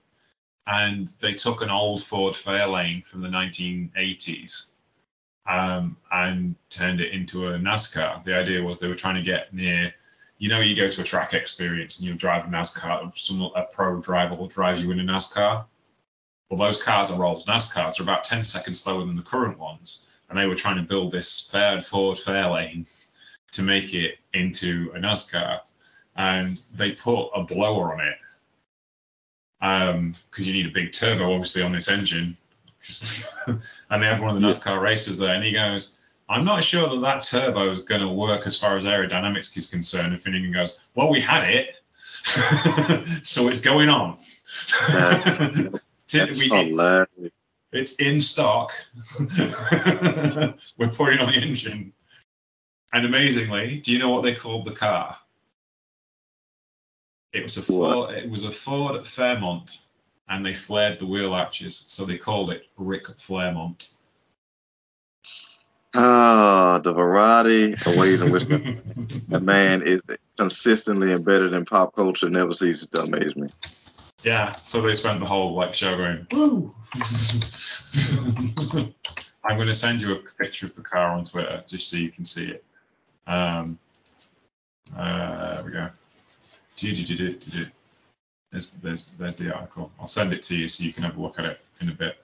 and 0.67 1.11
they 1.19 1.33
took 1.33 1.61
an 1.61 1.69
old 1.69 2.05
Ford 2.05 2.35
Fairlane 2.35 3.05
from 3.05 3.21
the 3.21 3.27
1980s 3.27 4.70
um, 5.47 5.97
and 6.11 6.55
turned 6.69 7.01
it 7.01 7.13
into 7.13 7.47
a 7.47 7.57
NASCAR. 7.57 8.23
The 8.23 8.35
idea 8.35 8.61
was 8.61 8.79
they 8.79 8.87
were 8.87 8.95
trying 8.95 9.15
to 9.15 9.21
get 9.21 9.53
near, 9.53 9.93
you 10.37 10.49
know, 10.49 10.59
you 10.59 10.75
go 10.75 10.89
to 10.89 11.01
a 11.01 11.03
track 11.03 11.33
experience 11.33 11.99
and 11.99 12.07
you 12.07 12.13
drive 12.15 12.45
a 12.45 12.47
NASCAR, 12.47 13.17
some 13.17 13.41
a 13.41 13.65
pro 13.73 14.01
driver 14.01 14.35
will 14.35 14.47
drive 14.47 14.79
you 14.79 14.91
in 14.91 14.99
a 14.99 15.03
NASCAR. 15.03 15.65
Well, 16.49 16.59
those 16.59 16.81
cars 16.81 17.09
are 17.11 17.23
old 17.23 17.45
NASCARs 17.47 17.97
They're 17.97 18.03
about 18.03 18.23
10 18.23 18.43
seconds 18.43 18.81
slower 18.81 19.05
than 19.05 19.15
the 19.15 19.21
current 19.21 19.57
ones. 19.57 20.07
And 20.29 20.37
they 20.37 20.47
were 20.47 20.55
trying 20.55 20.77
to 20.77 20.83
build 20.83 21.11
this 21.11 21.49
Ford 21.51 21.85
Ford 21.85 22.17
Fairlane 22.17 22.87
to 23.51 23.61
make 23.61 23.93
it 23.93 24.15
into 24.33 24.91
a 24.95 24.99
NASCAR. 24.99 25.59
And 26.15 26.61
they 26.73 26.91
put 26.91 27.29
a 27.33 27.43
blower 27.43 27.93
on 27.93 28.01
it 28.01 28.17
because 29.61 29.93
um, 29.95 30.15
you 30.37 30.53
need 30.53 30.65
a 30.65 30.73
big 30.73 30.91
turbo, 30.91 31.33
obviously, 31.33 31.61
on 31.61 31.71
this 31.71 31.89
engine 31.89 32.35
and 33.47 34.01
they 34.01 34.07
have 34.07 34.21
one 34.21 34.35
of 34.35 34.41
the 34.41 34.47
NASCAR 34.47 34.81
races 34.81 35.17
there, 35.17 35.33
and 35.35 35.43
he 35.43 35.51
goes, 35.51 35.99
I'm 36.29 36.45
not 36.45 36.63
sure 36.63 36.89
that 36.89 37.01
that 37.01 37.23
turbo 37.23 37.71
is 37.71 37.81
going 37.83 38.01
to 38.01 38.07
work 38.07 38.47
as 38.47 38.57
far 38.57 38.77
as 38.77 38.85
aerodynamics 38.85 39.55
is 39.57 39.69
concerned. 39.69 40.13
And 40.13 40.21
Finnegan 40.21 40.53
goes, 40.53 40.79
Well, 40.95 41.09
we 41.09 41.21
had 41.21 41.43
it, 41.49 41.75
so 43.27 43.47
it's 43.49 43.59
going 43.59 43.89
on. 43.89 44.17
We- 46.39 46.49
it's 47.73 47.93
in 47.93 48.19
stock. 48.19 48.71
We're 49.19 50.89
putting 50.93 51.19
on 51.19 51.31
the 51.31 51.39
engine. 51.41 51.93
And 52.93 53.05
amazingly, 53.05 53.77
do 53.77 53.93
you 53.93 53.99
know 53.99 54.09
what 54.09 54.23
they 54.23 54.35
called 54.35 54.65
the 54.65 54.73
car? 54.75 55.15
It 57.33 57.43
was 57.43 57.55
a 57.55 57.61
Ford, 57.63 58.13
it 58.13 58.29
was 58.29 58.43
a 58.43 58.51
Ford 58.51 59.07
Fairmont, 59.07 59.77
and 60.31 60.45
they 60.45 60.53
flared 60.53 60.97
the 60.97 61.05
wheel 61.05 61.33
arches, 61.33 61.83
so 61.87 62.05
they 62.05 62.17
called 62.17 62.51
it 62.51 62.63
Rick 62.77 63.07
Flairmont. 63.19 63.89
Ah, 65.93 66.79
the 66.81 66.93
variety 66.93 67.73
of 67.85 67.97
ways 67.97 68.21
in 68.21 68.31
which 68.31 68.45
the, 69.27 69.39
man 69.41 69.85
is 69.85 69.99
consistently 70.37 71.11
embedded 71.11 71.53
in 71.53 71.65
pop 71.65 71.93
culture 71.93 72.29
never 72.29 72.53
ceases 72.53 72.87
to 72.93 73.01
amaze 73.01 73.35
me. 73.35 73.49
Yeah, 74.23 74.53
so 74.53 74.81
they 74.81 74.95
spent 74.95 75.19
the 75.19 75.25
whole 75.25 75.53
like 75.53 75.75
show 75.75 75.97
going, 75.97 76.25
woo. 76.31 76.73
I'm 79.43 79.57
going 79.57 79.67
to 79.67 79.75
send 79.75 79.99
you 79.99 80.13
a 80.13 80.19
picture 80.41 80.65
of 80.65 80.75
the 80.75 80.81
car 80.81 81.11
on 81.11 81.25
Twitter 81.25 81.61
just 81.67 81.89
so 81.89 81.97
you 81.97 82.09
can 82.09 82.23
see 82.23 82.51
it. 82.51 82.63
Um, 83.27 83.77
uh, 84.95 85.55
there 85.55 85.65
we 85.65 85.71
go. 85.71 85.89
Do-do-do-do-do-do. 86.77 87.65
There's, 88.51 88.71
there's, 88.71 89.13
there's 89.13 89.35
the 89.37 89.53
article. 89.53 89.91
I'll 89.99 90.07
send 90.07 90.33
it 90.33 90.41
to 90.43 90.55
you 90.55 90.67
so 90.67 90.83
you 90.83 90.91
can 90.93 91.03
have 91.03 91.17
a 91.17 91.21
look 91.21 91.39
at 91.39 91.45
it 91.45 91.59
in 91.79 91.89
a 91.89 91.93
bit. 91.93 92.17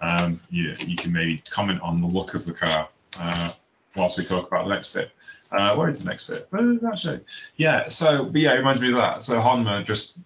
Um, 0.00 0.40
you, 0.50 0.74
you 0.80 0.96
can 0.96 1.12
maybe 1.12 1.38
comment 1.48 1.80
on 1.80 2.00
the 2.00 2.06
look 2.08 2.34
of 2.34 2.44
the 2.44 2.52
car 2.52 2.88
uh, 3.18 3.52
whilst 3.96 4.18
we 4.18 4.24
talk 4.24 4.48
about 4.48 4.64
the 4.66 4.74
next 4.74 4.92
bit. 4.92 5.10
Uh, 5.52 5.74
where 5.76 5.88
is 5.88 5.98
the 6.00 6.04
next 6.04 6.24
bit? 6.28 6.48
Actually, 6.86 7.20
yeah. 7.56 7.88
So, 7.88 8.24
but 8.26 8.40
yeah, 8.40 8.52
it 8.54 8.58
reminds 8.58 8.80
me 8.80 8.88
of 8.90 8.96
that. 8.96 9.22
So 9.22 9.34
Honma 9.40 9.84
just 9.84 10.18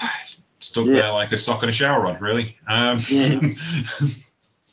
stood 0.60 0.86
Yeah. 0.88 0.94
there 1.02 1.12
like 1.12 1.32
a 1.32 1.38
sock 1.38 1.62
in 1.62 1.68
a 1.68 1.72
shower 1.72 2.02
rod, 2.02 2.20
really. 2.20 2.56
Um, 2.68 2.98
Yeah. 3.08 3.40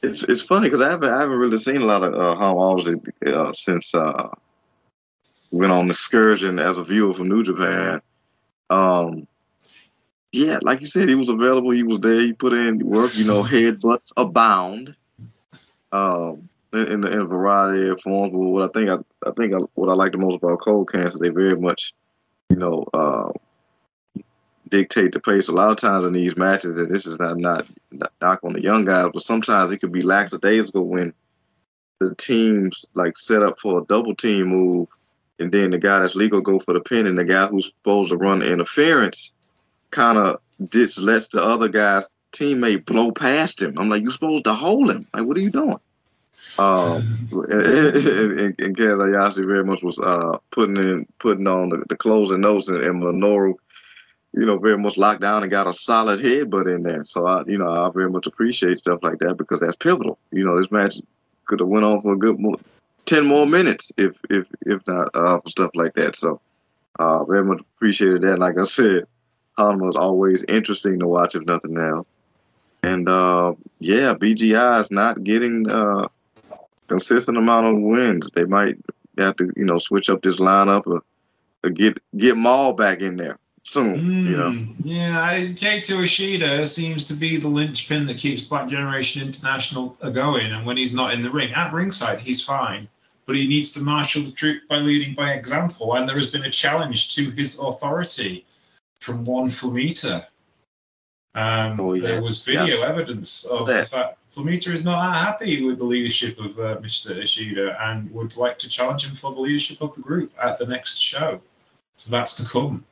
It's 0.04 0.22
it's 0.30 0.44
funny 0.44 0.70
because 0.70 0.86
I 0.86 0.92
haven't 0.92 1.10
I 1.10 1.20
haven't 1.20 1.38
really 1.40 1.58
seen 1.58 1.78
a 1.78 1.86
lot 1.86 2.04
of 2.04 2.14
uh, 2.14 2.36
Home 2.36 3.02
uh, 3.26 3.52
since 3.52 3.92
uh, 3.96 4.30
went 5.50 5.72
on 5.72 5.88
the 5.88 5.94
excursion 5.94 6.60
as 6.60 6.78
a 6.78 6.84
viewer 6.84 7.16
from 7.16 7.30
New 7.30 7.44
Japan. 7.44 8.00
Um, 8.70 9.28
yeah, 10.38 10.60
like 10.62 10.82
you 10.82 10.88
said, 10.88 11.10
he 11.10 11.16
was 11.16 11.30
available. 11.30 11.72
He 11.72 11.84
was 11.84 12.02
there. 12.02 12.22
He 12.22 12.34
put 12.34 12.54
in 12.54 12.80
work. 12.86 13.16
You 13.16 13.26
know, 13.26 13.44
headbutts 13.44 14.12
abound. 14.16 14.96
Um, 15.92 16.50
in, 16.74 17.02
the, 17.02 17.12
in 17.12 17.20
a 17.20 17.26
variety 17.26 17.90
of 17.90 18.02
forms. 18.02 18.32
But 18.32 18.40
what 18.40 18.70
I 18.70 18.80
think 18.80 18.90
I, 18.90 19.28
I 19.28 19.32
think 19.32 19.54
I, 19.54 19.58
what 19.76 19.90
I 19.90 19.94
like 19.94 20.12
the 20.12 20.18
most 20.18 20.36
about 20.36 20.62
Cold 20.62 20.92
Cancer, 20.92 21.18
they 21.18 21.30
very 21.30 21.56
much, 21.56 21.94
you 22.50 22.58
know, 22.58 22.86
uh, 22.94 23.32
dictate 24.70 25.14
the 25.14 25.20
pace. 25.20 25.48
A 25.48 25.54
lot 25.54 25.72
of 25.72 25.78
times 25.78 26.04
in 26.04 26.14
these 26.14 26.36
matches, 26.36 26.78
and 26.78 26.94
this 26.94 27.06
is 27.06 27.18
not 27.20 27.38
not, 27.38 27.66
knock 28.22 28.40
on 28.44 28.54
the 28.54 28.62
young 28.62 28.86
guys, 28.86 29.10
but 29.14 29.24
sometimes 29.24 29.72
it 29.72 29.80
could 29.80 29.92
be 29.92 30.02
lackadaisical 30.02 30.86
when 30.86 31.14
the 32.00 32.14
teams 32.16 32.86
like 32.94 33.18
set 33.18 33.42
up 33.42 33.58
for 33.60 33.80
a 33.80 33.86
double 33.86 34.16
team 34.16 34.48
move, 34.48 34.88
and 35.40 35.52
then 35.52 35.72
the 35.72 35.78
guy 35.78 36.00
that's 36.00 36.16
legal 36.16 36.42
go 36.42 36.60
for 36.60 36.74
the 36.74 36.82
pin, 36.82 37.08
and 37.08 37.18
the 37.18 37.24
guy 37.24 37.48
who's 37.48 37.72
supposed 37.80 38.12
to 38.12 38.18
run 38.18 38.42
interference 38.42 39.32
kind 39.92 40.18
of 40.18 40.40
just 40.70 40.98
lets 40.98 41.28
the 41.30 41.42
other 41.42 41.68
guy's 41.68 42.06
teammate 42.34 42.86
blow 42.86 43.12
past 43.12 43.62
him. 43.62 43.78
I'm 43.78 43.90
like, 43.90 44.02
you're 44.02 44.12
supposed 44.12 44.46
to 44.46 44.54
hold 44.54 44.90
him. 44.90 45.04
Like, 45.14 45.26
what 45.26 45.38
are 45.38 45.42
you 45.42 45.50
doing? 45.50 45.80
Um, 46.58 47.30
and, 47.50 48.60
and, 48.60 48.60
and 48.60 48.78
very 48.78 49.64
much 49.64 49.84
was 49.84 50.00
uh, 50.00 50.38
putting 50.52 50.78
in 50.78 51.08
putting 51.20 51.48
on 51.48 51.70
the, 51.70 51.84
the 51.90 51.96
closing 51.96 52.42
notes, 52.42 52.68
and, 52.68 52.78
and 52.78 53.02
Minoru, 53.02 53.54
you 54.34 54.46
know, 54.46 54.58
very 54.58 54.78
much 54.78 54.98
locked 54.98 55.22
down 55.22 55.44
and 55.44 55.52
got 55.52 55.68
a 55.68 55.74
solid 55.74 56.20
headbutt 56.20 56.74
in 56.74 56.84
there. 56.84 57.06
So 57.06 57.26
I, 57.26 57.44
you 57.46 57.58
know, 57.58 57.70
I 57.70 57.90
very 57.92 58.10
much 58.10 58.28
appreciate 58.28 58.78
stuff 58.80 59.00
like 59.04 59.20
that 59.20 59.36
because 59.38 59.60
that's 59.60 59.76
pivotal. 59.76 60.18
You 60.32 60.46
know, 60.46 60.60
this 60.60 60.72
match 60.72 60.96
could 61.46 61.60
have 61.60 61.70
went 61.70 61.86
on 61.86 62.02
for 62.02 62.14
a 62.14 62.18
good 62.18 62.40
mo- 62.40 62.60
ten 63.06 63.26
more 63.26 63.46
minutes 63.46 63.92
if 63.98 64.16
if 64.30 64.48
if 64.62 64.86
not 64.88 65.10
uh, 65.14 65.40
for 65.40 65.50
stuff 65.50 65.72
like 65.76 65.94
that. 65.96 66.16
So 66.16 66.42
uh, 67.00 67.24
very 67.26 67.44
much 67.44 67.62
appreciated 67.76 68.22
that. 68.24 68.40
Like 68.40 68.58
I 68.58 68.64
said, 68.64 69.06
Honma 69.58 69.82
was 69.88 69.96
always 69.96 70.44
interesting 70.48 71.00
to 71.00 71.08
watch 71.08 71.36
if 71.36 71.44
nothing 71.46 71.78
else. 71.78 72.08
And 72.84 73.10
uh, 73.10 73.54
yeah, 73.80 74.14
BGI 74.14 74.82
is 74.84 74.92
not 74.92 75.24
getting 75.24 75.70
uh, 75.70 76.08
consistent 76.88 77.38
amount 77.38 77.66
of 77.68 77.82
wins. 77.82 78.30
They 78.36 78.46
might 78.46 78.78
have 79.18 79.36
to, 79.38 79.52
you 79.56 79.66
know, 79.66 79.80
switch 79.80 80.10
up 80.10 80.22
this 80.22 80.38
lineup 80.38 80.84
or, 80.86 81.02
or 81.64 81.70
get 81.72 81.98
get 82.16 82.38
Maul 82.38 82.74
back 82.74 83.02
in 83.02 83.18
there 83.18 83.40
soon. 83.64 84.28
You 84.28 84.38
know, 84.38 84.50
Mm, 84.50 84.76
yeah, 84.84 85.22
I- 85.22 85.56
Kaito 85.58 86.04
Ishida 86.04 86.66
seems 86.68 87.06
to 87.06 87.14
be 87.16 87.38
the 87.38 87.48
linchpin 87.48 88.06
that 88.06 88.18
keeps 88.18 88.44
Black 88.44 88.70
Generation 88.70 89.24
International 89.24 89.98
going. 90.14 90.54
And 90.54 90.66
when 90.66 90.78
he's 90.78 90.94
not 90.94 91.14
in 91.14 91.24
the 91.24 91.32
ring, 91.32 91.52
at 91.54 91.74
ringside, 91.74 92.20
he's 92.20 92.44
fine. 92.44 92.88
But 93.26 93.36
he 93.36 93.46
needs 93.48 93.72
to 93.72 93.82
marshal 93.82 94.24
the 94.24 94.32
troop 94.32 94.62
by 94.70 94.78
leading 94.78 95.14
by 95.16 95.34
example. 95.34 95.96
And 95.96 96.08
there 96.08 96.16
has 96.16 96.32
been 96.32 96.46
a 96.46 96.52
challenge 96.52 97.14
to 97.16 97.32
his 97.32 97.60
authority 97.60 98.46
from 99.02 99.26
one 99.26 99.50
Flamita. 99.50 100.26
Um, 101.36 101.80
Oh, 101.80 101.94
yeah. 101.94 102.08
There 102.08 102.22
was 102.22 102.44
video 102.44 102.66
Yes. 102.66 102.90
evidence 102.90 103.46
of 103.46 103.68
Yeah. 103.68 103.82
the 103.82 103.88
fact 103.88 104.18
Flamita 104.34 104.74
is 104.74 104.84
not 104.84 105.02
that 105.02 105.20
happy 105.24 105.64
with 105.64 105.78
the 105.78 105.84
leadership 105.84 106.38
of 106.40 106.58
uh, 106.60 106.78
Mr. 106.78 107.12
Ishida 107.24 107.78
and 107.82 108.12
would 108.12 108.36
like 108.36 108.60
to 108.60 108.70
challenge 108.70 109.06
him 109.06 109.16
for 109.16 109.34
the 109.34 109.40
leadership 109.42 109.82
of 109.82 109.96
the 109.96 110.02
group 110.02 110.32
at 110.42 110.58
the 110.58 110.66
next 110.66 111.00
show. 111.00 111.40
So 111.96 112.12
that's 112.12 112.34
to 112.36 112.46
come, 112.46 112.86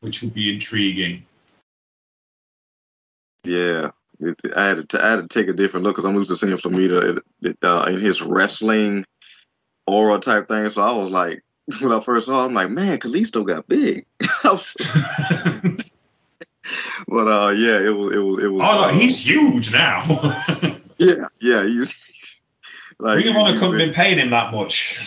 which 0.00 0.22
will 0.22 0.30
be 0.30 0.52
intriguing. 0.52 1.24
yeah. 3.44 3.90
It, 4.20 4.36
I 4.56 4.64
had 4.66 4.88
to 4.88 5.04
I 5.04 5.10
had 5.10 5.16
to 5.16 5.28
take 5.28 5.48
a 5.48 5.52
different 5.52 5.84
look 5.84 5.94
because 5.94 6.08
I'm 6.08 6.16
used 6.16 6.28
to 6.30 6.36
seeing 6.36 6.56
Flamita 6.56 7.16
it, 7.18 7.22
it, 7.42 7.58
uh, 7.62 7.84
in 7.88 8.00
his 8.00 8.20
wrestling 8.20 9.04
aura 9.86 10.18
type 10.18 10.48
thing. 10.48 10.68
So 10.70 10.82
I 10.82 10.90
was 10.90 11.10
like, 11.12 11.42
when 11.80 11.92
I 11.92 12.00
first 12.02 12.26
saw, 12.26 12.44
him, 12.44 12.50
I'm 12.50 12.54
like, 12.54 12.70
man, 12.70 12.98
Kalisto 12.98 13.46
got 13.46 13.68
big. 13.68 14.06
but 17.08 17.26
uh, 17.28 17.50
yeah, 17.50 17.80
it 17.80 17.94
was 17.94 18.14
it 18.14 18.18
was 18.18 18.44
it 18.44 18.48
was. 18.48 18.62
Oh 18.62 18.74
no, 18.74 18.82
uh, 18.84 18.92
he's 18.92 19.18
huge 19.18 19.70
now. 19.72 20.02
yeah 20.98 21.26
yeah 21.40 21.64
he's 21.64 21.92
like 22.98 23.24
of 23.24 23.36
Honor 23.36 23.52
he's 23.52 23.60
couldn't 23.60 23.78
been- 23.78 23.94
paying 23.94 24.18
him 24.18 24.30
that 24.30 24.52
much. 24.52 24.98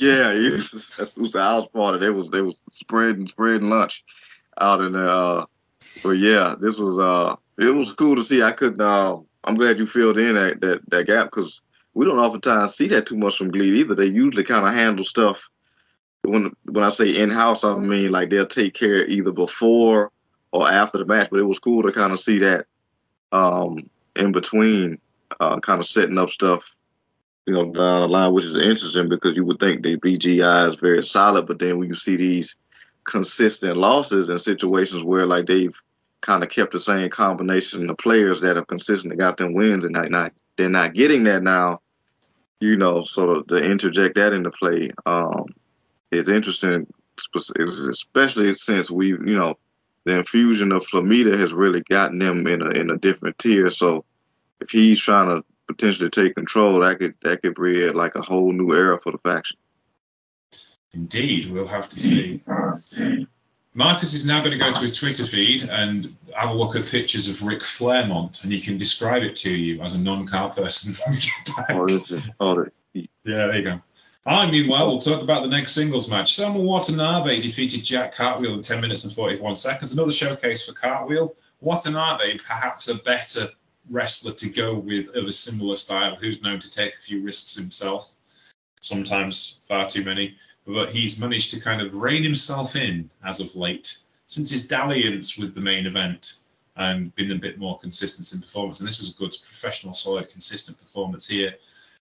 yeah, 0.00 0.34
he 0.34 0.50
was, 0.50 0.70
that 0.98 1.12
was 1.16 1.32
the 1.32 1.40
house 1.40 1.66
party. 1.72 1.98
They 1.98 2.10
was 2.10 2.28
they 2.30 2.42
was 2.42 2.56
spreading 2.72 3.26
spreading 3.26 3.70
lunch 3.70 4.02
out 4.60 4.80
in 4.80 4.92
the. 4.92 5.10
Uh, 5.10 5.46
but 6.02 6.10
yeah, 6.10 6.54
this 6.60 6.76
was 6.76 6.98
uh, 6.98 7.36
it 7.62 7.70
was 7.70 7.92
cool 7.92 8.16
to 8.16 8.24
see. 8.24 8.42
I 8.42 8.52
couldn't. 8.52 8.80
Uh, 8.80 9.16
I'm 9.44 9.54
glad 9.56 9.78
you 9.78 9.86
filled 9.86 10.18
in 10.18 10.34
that 10.34 10.60
that, 10.60 10.80
that 10.90 11.06
gap 11.06 11.26
because 11.26 11.60
we 11.98 12.04
don't 12.04 12.20
oftentimes 12.20 12.76
see 12.76 12.86
that 12.86 13.06
too 13.06 13.16
much 13.16 13.36
from 13.36 13.50
GLEAT 13.50 13.74
either. 13.74 13.96
They 13.96 14.06
usually 14.06 14.44
kind 14.44 14.64
of 14.64 14.72
handle 14.72 15.04
stuff. 15.04 15.36
When 16.22 16.54
when 16.66 16.84
I 16.84 16.90
say 16.90 17.16
in 17.16 17.28
house, 17.28 17.64
I 17.64 17.74
mean 17.74 18.12
like 18.12 18.30
they'll 18.30 18.46
take 18.46 18.74
care 18.74 19.04
either 19.06 19.32
before 19.32 20.12
or 20.52 20.70
after 20.70 20.98
the 20.98 21.04
match. 21.04 21.26
But 21.28 21.40
it 21.40 21.42
was 21.42 21.58
cool 21.58 21.82
to 21.82 21.90
kind 21.90 22.12
of 22.12 22.20
see 22.20 22.38
that 22.38 22.66
um, 23.32 23.90
in 24.14 24.30
between, 24.30 25.00
uh, 25.40 25.58
kind 25.58 25.80
of 25.80 25.88
setting 25.88 26.18
up 26.18 26.30
stuff 26.30 26.62
you 27.48 27.54
know, 27.54 27.64
down 27.64 28.02
the 28.02 28.06
line, 28.06 28.32
which 28.32 28.44
is 28.44 28.56
interesting 28.56 29.08
because 29.08 29.34
you 29.34 29.44
would 29.44 29.58
think 29.58 29.82
the 29.82 29.96
BGI 29.96 30.70
is 30.70 30.76
very 30.76 31.04
solid, 31.04 31.48
but 31.48 31.58
then 31.58 31.78
when 31.80 31.88
you 31.88 31.96
see 31.96 32.14
these 32.14 32.54
consistent 33.02 33.76
losses 33.76 34.28
in 34.28 34.38
situations 34.38 35.02
where 35.02 35.26
like 35.26 35.46
they've 35.46 35.74
kind 36.20 36.44
of 36.44 36.48
kept 36.48 36.74
the 36.74 36.80
same 36.80 37.10
combination 37.10 37.90
of 37.90 37.98
players 37.98 38.40
that 38.42 38.54
have 38.54 38.68
consistently 38.68 39.16
got 39.16 39.36
them 39.36 39.52
wins 39.52 39.82
and 39.82 39.94
not, 39.94 40.10
not 40.12 40.32
they're 40.56 40.68
not 40.68 40.94
getting 40.94 41.24
that 41.24 41.42
now, 41.42 41.80
you 42.60 42.76
know, 42.76 43.04
sort 43.04 43.36
of 43.36 43.46
to 43.48 43.56
interject 43.56 44.16
that 44.16 44.32
into 44.32 44.50
play 44.50 44.90
um, 45.06 45.46
is 46.10 46.28
interesting, 46.28 46.86
especially 47.90 48.54
since 48.56 48.90
we, 48.90 49.08
you 49.08 49.38
know, 49.38 49.56
the 50.04 50.16
infusion 50.16 50.72
of 50.72 50.86
Flamita 50.86 51.38
has 51.38 51.52
really 51.52 51.82
gotten 51.82 52.18
them 52.18 52.46
in 52.46 52.62
a 52.62 52.70
in 52.70 52.90
a 52.90 52.98
different 52.98 53.38
tier. 53.38 53.70
So 53.70 54.04
if 54.60 54.70
he's 54.70 55.00
trying 55.00 55.28
to 55.28 55.44
potentially 55.66 56.10
take 56.10 56.34
control, 56.34 56.80
that 56.80 56.98
could 56.98 57.14
that 57.22 57.42
could 57.42 57.54
breed 57.54 57.92
like 57.92 58.14
a 58.14 58.22
whole 58.22 58.52
new 58.52 58.72
era 58.74 58.98
for 59.02 59.12
the 59.12 59.18
faction. 59.18 59.58
Indeed, 60.94 61.50
we'll 61.52 61.66
have 61.66 61.88
to 61.88 62.00
see. 62.00 62.42
Marcus 63.78 64.12
is 64.12 64.26
now 64.26 64.40
going 64.40 64.50
to 64.50 64.58
go 64.58 64.72
to 64.72 64.80
his 64.80 64.98
Twitter 64.98 65.24
feed 65.24 65.62
and 65.62 66.12
have 66.36 66.50
a 66.50 66.52
look 66.52 66.74
at 66.74 66.84
pictures 66.86 67.28
of 67.28 67.40
Rick 67.42 67.62
Flairmont, 67.62 68.42
and 68.42 68.50
he 68.50 68.60
can 68.60 68.76
describe 68.76 69.22
it 69.22 69.36
to 69.36 69.50
you 69.50 69.80
as 69.82 69.94
a 69.94 69.98
non-car 69.98 70.50
person. 70.50 70.96
Oh, 71.70 71.86
oh, 72.40 72.66
Yeah, 72.92 73.06
there 73.24 73.56
you 73.56 73.62
go. 73.62 73.80
I, 74.26 74.50
meanwhile, 74.50 74.88
we'll 74.88 74.98
talk 74.98 75.22
about 75.22 75.42
the 75.42 75.48
next 75.48 75.74
singles 75.74 76.10
match. 76.10 76.34
Soma 76.34 76.58
Watanabe 76.58 77.40
defeated 77.40 77.84
Jack 77.84 78.16
Cartwheel 78.16 78.54
in 78.54 78.62
10 78.62 78.80
minutes 78.80 79.04
and 79.04 79.12
41 79.12 79.54
seconds. 79.54 79.92
Another 79.92 80.10
showcase 80.10 80.66
for 80.66 80.72
Cartwheel. 80.72 81.36
Watanabe, 81.60 82.38
perhaps 82.38 82.88
a 82.88 82.96
better 82.96 83.48
wrestler 83.90 84.32
to 84.32 84.48
go 84.48 84.74
with 84.74 85.08
of 85.14 85.26
a 85.26 85.32
similar 85.32 85.76
style, 85.76 86.16
who's 86.16 86.42
known 86.42 86.58
to 86.58 86.68
take 86.68 86.94
a 86.94 87.02
few 87.06 87.22
risks 87.22 87.54
himself, 87.54 88.10
sometimes 88.80 89.60
far 89.68 89.88
too 89.88 90.02
many. 90.02 90.36
But 90.68 90.90
he's 90.90 91.18
managed 91.18 91.50
to 91.52 91.60
kind 91.60 91.80
of 91.80 91.94
rein 91.94 92.22
himself 92.22 92.76
in 92.76 93.10
as 93.24 93.40
of 93.40 93.54
late 93.56 93.96
since 94.26 94.50
his 94.50 94.68
dalliance 94.68 95.38
with 95.38 95.54
the 95.54 95.62
main 95.62 95.86
event 95.86 96.34
and 96.76 97.14
been 97.14 97.32
a 97.32 97.38
bit 97.38 97.58
more 97.58 97.78
consistent 97.78 98.30
in 98.34 98.42
performance. 98.42 98.78
And 98.78 98.86
this 98.86 98.98
was 98.98 99.14
a 99.14 99.18
good, 99.18 99.34
professional, 99.48 99.94
solid, 99.94 100.30
consistent 100.30 100.78
performance 100.78 101.26
here. 101.26 101.54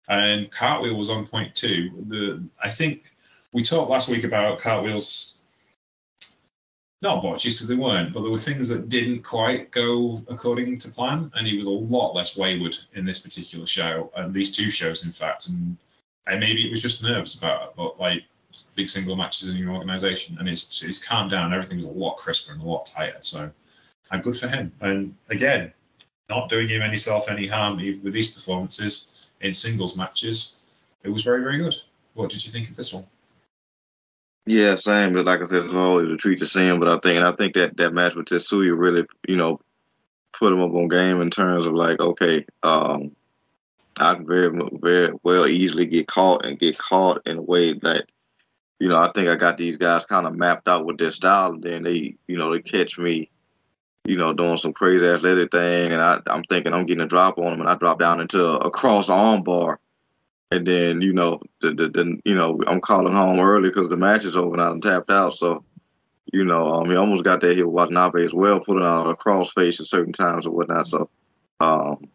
And 0.09 0.51
Cartwheel 0.51 0.95
was 0.95 1.11
on 1.11 1.27
point 1.27 1.53
too. 1.53 1.91
The 2.07 2.43
I 2.63 2.71
think 2.71 3.03
we 3.53 3.63
talked 3.63 3.91
last 3.91 4.09
week 4.09 4.23
about 4.23 4.59
Cartwheel's 4.59 5.41
not 7.01 7.21
botches 7.21 7.53
because 7.53 7.67
they 7.67 7.75
weren't, 7.75 8.13
but 8.13 8.21
there 8.21 8.31
were 8.31 8.39
things 8.39 8.67
that 8.69 8.89
didn't 8.89 9.21
quite 9.21 9.69
go 9.69 10.23
according 10.27 10.79
to 10.79 10.89
plan, 10.89 11.31
and 11.35 11.45
he 11.45 11.55
was 11.55 11.67
a 11.67 11.69
lot 11.69 12.15
less 12.15 12.35
wayward 12.35 12.75
in 12.95 13.05
this 13.05 13.19
particular 13.19 13.67
show, 13.67 14.11
and 14.15 14.33
these 14.33 14.55
two 14.55 14.71
shows, 14.71 15.05
in 15.05 15.11
fact, 15.11 15.47
and 15.47 15.77
and 16.27 16.39
maybe 16.39 16.67
it 16.67 16.71
was 16.71 16.81
just 16.81 17.03
nerves 17.03 17.37
about 17.37 17.69
it, 17.69 17.73
but 17.77 17.99
like 17.99 18.23
big 18.75 18.89
single 18.89 19.15
matches 19.15 19.49
in 19.49 19.55
your 19.55 19.71
organization, 19.73 20.37
and 20.39 20.47
it's 20.47 20.81
he's 20.81 21.03
calmed 21.03 21.31
down. 21.31 21.53
Everything 21.53 21.77
was 21.77 21.85
a 21.85 21.91
lot 21.91 22.17
crisper 22.17 22.53
and 22.53 22.61
a 22.61 22.65
lot 22.65 22.85
tighter. 22.85 23.17
So, 23.21 23.51
I'm 24.11 24.21
good 24.21 24.37
for 24.37 24.47
him. 24.47 24.71
And 24.81 25.15
again, 25.29 25.73
not 26.29 26.49
doing 26.49 26.69
him 26.69 26.81
any 26.81 26.97
self 26.97 27.27
any 27.29 27.47
harm 27.47 27.77
with 28.03 28.13
these 28.13 28.33
performances 28.33 29.11
in 29.41 29.53
singles 29.53 29.97
matches. 29.97 30.57
It 31.03 31.09
was 31.09 31.23
very 31.23 31.41
very 31.41 31.57
good. 31.57 31.75
What 32.13 32.31
did 32.31 32.45
you 32.45 32.51
think 32.51 32.69
of 32.69 32.75
this 32.75 32.93
one? 32.93 33.05
Yeah, 34.45 34.75
same. 34.75 35.13
But 35.13 35.25
like 35.25 35.41
I 35.41 35.45
said, 35.45 35.65
it's 35.65 35.73
always 35.73 36.09
a 36.09 36.17
treat 36.17 36.39
to 36.39 36.45
see 36.45 36.65
him. 36.65 36.79
But 36.79 36.87
I 36.87 36.99
think, 36.99 37.17
and 37.17 37.25
I 37.25 37.31
think 37.33 37.55
that 37.55 37.77
that 37.77 37.93
match 37.93 38.15
with 38.15 38.27
Tetsuya 38.27 38.77
really, 38.77 39.05
you 39.27 39.35
know, 39.35 39.59
put 40.37 40.53
him 40.53 40.61
up 40.61 40.73
on 40.73 40.87
game 40.87 41.21
in 41.21 41.31
terms 41.31 41.65
of 41.65 41.73
like, 41.73 41.99
okay, 41.99 42.45
um, 42.63 43.15
I 43.97 44.15
very, 44.19 44.51
very 44.81 45.13
well 45.23 45.47
easily 45.47 45.85
get 45.85 46.07
caught 46.07 46.45
and 46.45 46.59
get 46.59 46.77
caught 46.77 47.21
in 47.25 47.37
a 47.37 47.41
way 47.41 47.73
that, 47.73 48.05
you 48.79 48.89
know, 48.89 48.97
I 48.97 49.11
think 49.13 49.27
I 49.27 49.35
got 49.35 49.57
these 49.57 49.77
guys 49.77 50.05
kind 50.05 50.27
of 50.27 50.35
mapped 50.35 50.67
out 50.67 50.85
with 50.85 50.97
their 50.97 51.11
style, 51.11 51.53
and 51.53 51.63
then 51.63 51.83
they, 51.83 52.15
you 52.27 52.37
know, 52.37 52.53
they 52.53 52.61
catch 52.61 52.97
me, 52.97 53.29
you 54.05 54.17
know, 54.17 54.33
doing 54.33 54.57
some 54.57 54.73
crazy 54.73 55.05
athletic 55.05 55.51
thing, 55.51 55.91
and 55.91 56.01
I, 56.01 56.19
I'm 56.27 56.43
thinking 56.43 56.73
I'm 56.73 56.85
getting 56.85 57.03
a 57.03 57.07
drop 57.07 57.37
on 57.37 57.51
them, 57.51 57.61
and 57.61 57.69
I 57.69 57.75
drop 57.75 57.99
down 57.99 58.19
into 58.21 58.43
a, 58.43 58.57
a 58.57 58.71
cross 58.71 59.09
arm 59.09 59.43
bar 59.43 59.79
and 60.51 60.65
then 60.65 61.01
you 61.01 61.13
know 61.13 61.41
the, 61.61 61.71
the, 61.71 61.89
the 61.89 62.17
you 62.23 62.35
know 62.35 62.59
I'm 62.67 62.81
calling 62.81 63.13
home 63.13 63.39
early 63.39 63.69
because 63.69 63.89
the 63.89 63.97
match 63.97 64.23
is 64.23 64.37
over 64.37 64.53
and 64.53 64.61
I'm 64.61 64.81
tapped 64.81 65.09
out. 65.09 65.35
So 65.35 65.63
you 66.31 66.45
know 66.45 66.67
um, 66.67 66.89
he 66.89 66.95
almost 66.95 67.23
got 67.23 67.41
that 67.41 67.55
here 67.55 67.67
with 67.67 67.73
Watanabe 67.73 68.25
as 68.25 68.33
well, 68.33 68.59
putting 68.59 68.85
out 68.85 69.09
a 69.09 69.15
cross 69.15 69.51
face 69.53 69.79
at 69.79 69.87
certain 69.87 70.13
times 70.13 70.45
or 70.45 70.51
whatnot. 70.51 70.87
So 70.87 71.09
um, 71.59 72.07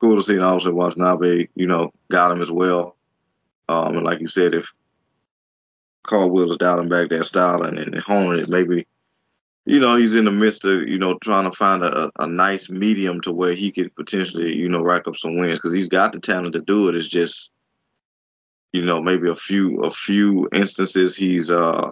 cool 0.00 0.16
to 0.16 0.24
see. 0.24 0.34
And 0.34 0.44
also 0.44 0.72
Watanabe, 0.72 1.48
you 1.54 1.66
know, 1.66 1.92
got 2.10 2.32
him 2.32 2.42
as 2.42 2.50
well. 2.50 2.96
Um, 3.68 3.96
and 3.96 4.04
like 4.04 4.20
you 4.20 4.28
said, 4.28 4.54
if 4.54 4.66
Cartwheel 6.06 6.52
is 6.52 6.58
dialing 6.58 6.88
back 6.88 7.08
that 7.10 7.26
style 7.26 7.62
and, 7.62 7.78
and 7.78 7.94
honing 8.00 8.40
it, 8.42 8.48
maybe 8.48 8.86
you 9.68 9.80
know, 9.80 9.96
he's 9.96 10.14
in 10.14 10.26
the 10.26 10.30
midst 10.30 10.64
of, 10.64 10.86
you 10.86 10.96
know, 10.96 11.18
trying 11.24 11.50
to 11.50 11.56
find 11.56 11.82
a, 11.82 12.08
a 12.20 12.26
nice 12.26 12.70
medium 12.70 13.20
to 13.22 13.32
where 13.32 13.52
he 13.52 13.72
could 13.72 13.92
potentially, 13.96 14.54
you 14.54 14.68
know, 14.68 14.80
rack 14.80 15.08
up 15.08 15.16
some 15.16 15.36
wins 15.36 15.58
because 15.58 15.74
he's 15.74 15.88
got 15.88 16.12
the 16.12 16.20
talent 16.20 16.52
to 16.52 16.60
do 16.60 16.88
it. 16.88 16.94
It's 16.94 17.08
just 17.08 17.50
you 18.76 18.84
know, 18.84 19.00
maybe 19.00 19.30
a 19.30 19.34
few 19.34 19.82
a 19.82 19.90
few 19.90 20.48
instances 20.52 21.16
he's 21.16 21.50
uh 21.50 21.90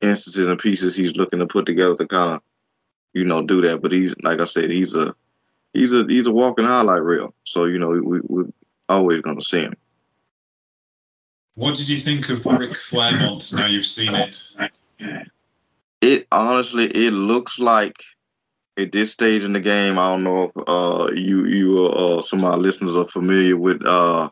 instances 0.00 0.46
and 0.46 0.58
pieces 0.58 0.96
he's 0.96 1.16
looking 1.16 1.38
to 1.38 1.46
put 1.46 1.66
together 1.66 1.96
to 1.96 2.06
kind 2.06 2.36
of, 2.36 2.42
you 3.12 3.24
know, 3.24 3.42
do 3.42 3.60
that. 3.60 3.82
But 3.82 3.92
he's 3.92 4.14
like 4.22 4.40
I 4.40 4.46
said, 4.46 4.70
he's 4.70 4.94
a 4.94 5.14
he's 5.74 5.92
a 5.92 6.04
he's 6.08 6.26
a 6.26 6.32
walking 6.32 6.64
highlight 6.64 7.02
reel. 7.02 7.34
So 7.44 7.66
you 7.66 7.78
know, 7.78 7.90
we 7.90 8.20
we're 8.22 8.46
always 8.88 9.20
gonna 9.20 9.42
see 9.42 9.60
him. 9.60 9.74
What 11.54 11.76
did 11.76 11.88
you 11.88 11.98
think 11.98 12.28
of 12.28 12.44
Rick 12.44 12.76
Flairmont? 12.90 13.52
Now 13.52 13.66
you've 13.66 13.86
seen 13.86 14.14
it. 14.14 14.42
It 16.00 16.26
honestly, 16.32 16.86
it 16.86 17.12
looks 17.12 17.58
like 17.58 17.96
at 18.76 18.92
this 18.92 19.12
stage 19.12 19.42
in 19.42 19.52
the 19.52 19.60
game. 19.60 19.98
I 19.98 20.08
don't 20.08 20.24
know 20.24 20.44
if 20.44 20.68
uh, 20.68 21.12
you 21.14 21.46
you 21.46 21.86
uh, 21.86 22.22
some 22.22 22.40
of 22.40 22.52
our 22.52 22.58
listeners 22.58 22.96
are 22.96 23.08
familiar 23.08 23.56
with 23.56 23.84
uh, 23.86 24.28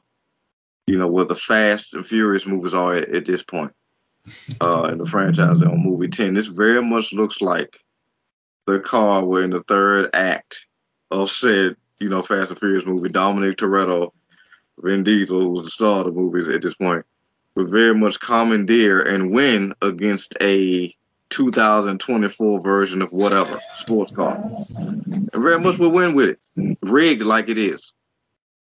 you 0.86 0.98
know, 0.98 1.06
where 1.06 1.24
the 1.24 1.36
Fast 1.36 1.94
and 1.94 2.06
Furious 2.06 2.46
movies 2.46 2.74
are 2.74 2.96
at, 2.96 3.08
at 3.14 3.26
this 3.26 3.42
point 3.42 3.72
uh, 4.60 4.88
in 4.92 4.98
the 4.98 5.06
franchise 5.06 5.62
on 5.62 5.82
movie 5.82 6.08
10. 6.08 6.34
This 6.34 6.48
very 6.48 6.82
much 6.82 7.12
looks 7.12 7.40
like 7.40 7.78
the 8.66 8.80
car 8.80 9.24
where 9.24 9.44
in 9.44 9.50
the 9.50 9.62
third 9.64 10.10
act 10.12 10.66
of 11.10 11.30
said, 11.30 11.76
you 11.98 12.08
know, 12.08 12.22
Fast 12.22 12.50
and 12.50 12.58
Furious 12.58 12.86
movie, 12.86 13.08
Dominic 13.08 13.58
Toretto, 13.58 14.12
Vin 14.78 15.04
Diesel, 15.04 15.40
who's 15.40 15.64
the 15.64 15.70
star 15.70 16.00
of 16.00 16.06
the 16.06 16.12
movies 16.12 16.48
at 16.48 16.62
this 16.62 16.74
point, 16.74 17.04
would 17.54 17.70
very 17.70 17.94
much 17.94 18.18
commandeer 18.20 19.02
and 19.02 19.30
win 19.30 19.74
against 19.82 20.34
a 20.40 20.94
2024 21.30 22.60
version 22.60 23.02
of 23.02 23.12
whatever 23.12 23.60
sports 23.78 24.12
car. 24.14 24.34
And 24.76 25.30
very 25.32 25.58
much 25.58 25.78
will 25.78 25.90
win 25.90 26.14
with 26.14 26.30
it, 26.30 26.78
rigged 26.82 27.22
like 27.22 27.48
it 27.48 27.58
is. 27.58 27.92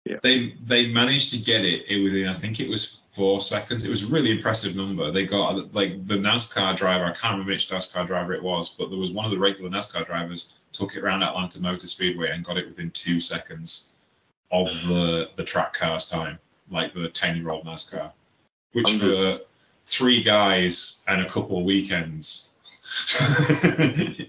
Yeah. 0.05 0.17
They 0.23 0.55
they 0.63 0.89
managed 0.89 1.31
to 1.31 1.39
get 1.39 1.65
it, 1.65 1.85
it 1.89 2.03
within 2.03 2.29
I 2.29 2.39
think 2.39 2.61
it 2.61 2.69
was 2.69 3.01
four 3.15 3.41
seconds. 3.41 3.85
It 3.85 3.91
was 3.91 4.03
a 4.03 4.07
really 4.07 4.31
impressive 4.31 4.77
number. 4.77 5.11
They 5.11 5.25
got 5.25 5.75
like 5.75 6.07
the 6.07 6.17
NASCAR 6.17 6.77
driver. 6.77 7.05
I 7.05 7.13
can't 7.13 7.33
remember 7.33 7.53
which 7.53 7.71
NASCAR 7.71 8.07
driver 8.07 8.35
it 8.35 8.43
was, 8.43 8.75
but 8.79 8.91
there 8.91 8.99
was 8.99 9.13
one 9.13 9.25
of 9.25 9.31
the 9.31 9.39
regular 9.39 9.71
NASCAR 9.71 10.07
drivers 10.07 10.55
took 10.73 10.95
it 10.97 11.03
around 11.03 11.23
Atlanta 11.23 11.61
Motor 11.61 11.87
Speedway 11.87 12.31
and 12.31 12.45
got 12.45 12.59
it 12.59 12.67
within 12.67 12.91
two 12.91 13.21
seconds 13.21 13.93
of 14.53 14.67
the 14.87 15.31
the 15.37 15.45
track 15.45 15.73
car's 15.73 16.09
time, 16.09 16.39
like 16.71 16.93
the 16.93 17.09
ten 17.09 17.37
year 17.37 17.51
old 17.51 17.65
NASCAR, 17.65 18.13
which 18.75 18.89
I'm 18.89 19.01
for 19.01 19.13
just... 19.13 19.45
three 19.87 20.23
guys 20.23 21.03
and 21.09 21.23
a 21.23 21.29
couple 21.29 21.59
of 21.59 21.65
weekends 21.65 22.51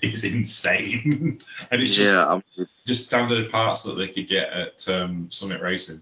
is 0.02 0.24
insane. 0.24 1.40
and 1.72 1.82
it's 1.82 1.94
just 1.94 2.14
yeah, 2.14 2.40
just 2.88 3.06
standard 3.06 3.52
parts 3.52 3.84
that 3.84 3.96
they 3.96 4.08
could 4.08 4.28
get 4.28 4.50
at 4.50 4.90
um, 4.90 5.28
Summit 5.32 5.62
Racing. 5.62 6.02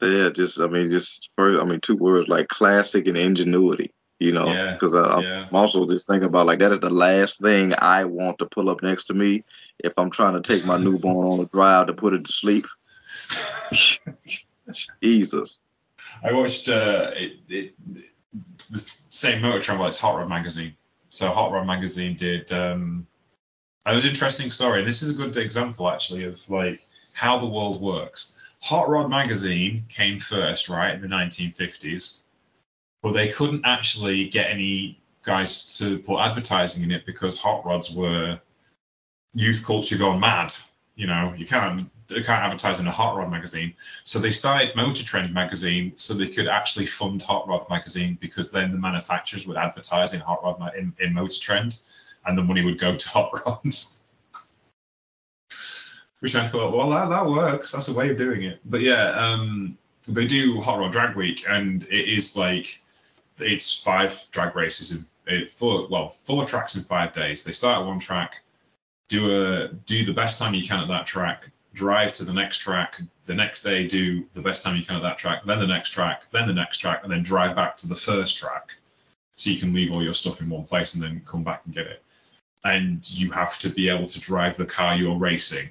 Yeah, 0.00 0.30
just 0.30 0.60
I 0.60 0.66
mean, 0.66 0.90
just 0.90 1.28
first, 1.36 1.60
I 1.60 1.64
mean, 1.64 1.80
two 1.80 1.96
words 1.96 2.28
like 2.28 2.48
classic 2.48 3.06
and 3.06 3.16
ingenuity. 3.16 3.92
You 4.18 4.30
know, 4.30 4.76
because 4.78 4.94
yeah, 4.94 5.02
I'm 5.02 5.22
yeah. 5.22 5.48
also 5.50 5.84
just 5.84 6.06
thinking 6.06 6.28
about 6.28 6.46
like 6.46 6.60
that 6.60 6.70
is 6.70 6.78
the 6.78 6.90
last 6.90 7.40
thing 7.40 7.74
I 7.78 8.04
want 8.04 8.38
to 8.38 8.46
pull 8.46 8.70
up 8.70 8.80
next 8.80 9.06
to 9.06 9.14
me 9.14 9.42
if 9.80 9.92
I'm 9.96 10.10
trying 10.10 10.40
to 10.40 10.42
take 10.42 10.64
my 10.64 10.76
newborn 10.78 11.26
on 11.26 11.40
a 11.40 11.46
drive 11.46 11.88
to 11.88 11.92
put 11.92 12.14
it 12.14 12.24
to 12.24 12.32
sleep. 12.32 12.66
Jesus. 15.02 15.58
I 16.24 16.32
watched 16.32 16.68
uh, 16.68 17.10
it, 17.14 17.32
it, 17.48 17.74
the 18.70 18.90
same 19.10 19.42
motor 19.42 19.60
travel 19.60 19.86
It's 19.86 19.98
Hot 19.98 20.16
Rod 20.16 20.28
magazine 20.28 20.74
so 21.12 21.28
Hot 21.28 21.52
Rod 21.52 21.66
Magazine 21.66 22.16
did 22.16 22.50
um, 22.52 23.06
an 23.84 24.00
interesting 24.00 24.50
story. 24.50 24.82
This 24.82 25.02
is 25.02 25.10
a 25.10 25.14
good 25.14 25.36
example 25.36 25.88
actually 25.90 26.24
of 26.24 26.40
like 26.48 26.80
how 27.12 27.38
the 27.38 27.46
world 27.46 27.82
works. 27.82 28.32
Hot 28.60 28.88
Rod 28.88 29.10
Magazine 29.10 29.84
came 29.90 30.18
first, 30.18 30.70
right, 30.70 30.94
in 30.94 31.02
the 31.02 31.08
1950s, 31.08 32.20
but 33.02 33.12
they 33.12 33.28
couldn't 33.28 33.62
actually 33.66 34.30
get 34.30 34.50
any 34.50 35.02
guys 35.22 35.76
to 35.78 35.98
put 35.98 36.18
advertising 36.18 36.82
in 36.82 36.90
it 36.90 37.04
because 37.04 37.36
hot 37.36 37.64
rods 37.66 37.94
were 37.94 38.40
youth 39.34 39.62
culture 39.66 39.98
gone 39.98 40.18
mad. 40.18 40.54
You 41.02 41.08
know, 41.08 41.34
you 41.36 41.46
can't 41.46 41.90
they 42.06 42.22
can't 42.22 42.44
advertise 42.44 42.78
in 42.78 42.86
a 42.86 42.92
hot 42.92 43.16
rod 43.16 43.28
magazine. 43.28 43.74
So 44.04 44.20
they 44.20 44.30
started 44.30 44.76
Motor 44.76 45.02
Trend 45.02 45.34
magazine 45.34 45.92
so 45.96 46.14
they 46.14 46.28
could 46.28 46.46
actually 46.46 46.86
fund 46.86 47.22
Hot 47.22 47.48
Rod 47.48 47.68
magazine 47.68 48.18
because 48.20 48.52
then 48.52 48.70
the 48.70 48.78
manufacturers 48.78 49.44
would 49.48 49.56
advertise 49.56 50.14
in 50.14 50.20
Hot 50.20 50.44
Rod 50.44 50.62
in, 50.78 50.94
in 51.00 51.12
Motor 51.12 51.40
Trend, 51.40 51.78
and 52.24 52.38
the 52.38 52.42
money 52.42 52.64
would 52.64 52.78
go 52.78 52.96
to 53.02 53.08
hot 53.08 53.32
rods. 53.44 53.98
Which 56.20 56.36
I 56.36 56.46
thought, 56.46 56.72
well, 56.72 56.88
that, 56.90 57.08
that 57.08 57.26
works. 57.26 57.72
That's 57.72 57.88
a 57.88 57.92
way 57.92 58.10
of 58.10 58.16
doing 58.16 58.44
it. 58.44 58.60
But 58.66 58.82
yeah, 58.82 59.10
um, 59.18 59.76
they 60.06 60.28
do 60.28 60.60
Hot 60.60 60.78
Rod 60.78 60.92
Drag 60.92 61.16
Week, 61.16 61.42
and 61.48 61.82
it 61.90 62.08
is 62.08 62.36
like 62.36 62.80
it's 63.40 63.82
five 63.82 64.12
drag 64.30 64.54
races 64.54 64.92
in 64.92 65.04
it, 65.26 65.50
four 65.50 65.88
well 65.90 66.14
four 66.26 66.46
tracks 66.46 66.76
in 66.76 66.84
five 66.84 67.12
days. 67.12 67.42
They 67.42 67.50
start 67.50 67.80
at 67.80 67.86
one 67.88 67.98
track, 67.98 68.36
do 69.08 69.30
a 69.30 69.68
do 69.86 70.04
the 70.04 70.12
best 70.12 70.38
time 70.38 70.54
you 70.54 70.66
can 70.66 70.80
at 70.80 70.88
that 70.88 71.06
track, 71.06 71.50
drive 71.74 72.14
to 72.14 72.24
the 72.24 72.32
next 72.32 72.58
track, 72.58 73.00
the 73.26 73.34
next 73.34 73.62
day 73.62 73.86
do 73.86 74.24
the 74.34 74.42
best 74.42 74.62
time 74.62 74.76
you 74.76 74.84
can 74.84 74.96
at 74.96 75.02
that 75.02 75.18
track, 75.18 75.42
then 75.44 75.60
the 75.60 75.66
next 75.66 75.90
track, 75.90 76.22
then 76.32 76.46
the 76.46 76.52
next 76.52 76.78
track, 76.78 77.00
and 77.02 77.12
then 77.12 77.22
drive 77.22 77.56
back 77.56 77.76
to 77.78 77.88
the 77.88 77.96
first 77.96 78.36
track. 78.36 78.72
So 79.34 79.50
you 79.50 79.58
can 79.58 79.72
leave 79.72 79.92
all 79.92 80.02
your 80.02 80.14
stuff 80.14 80.40
in 80.40 80.50
one 80.50 80.64
place 80.64 80.94
and 80.94 81.02
then 81.02 81.22
come 81.26 81.42
back 81.42 81.62
and 81.64 81.74
get 81.74 81.86
it. 81.86 82.02
And 82.64 83.08
you 83.10 83.30
have 83.32 83.58
to 83.60 83.70
be 83.70 83.88
able 83.88 84.06
to 84.06 84.20
drive 84.20 84.56
the 84.56 84.66
car 84.66 84.94
you're 84.94 85.18
racing. 85.18 85.70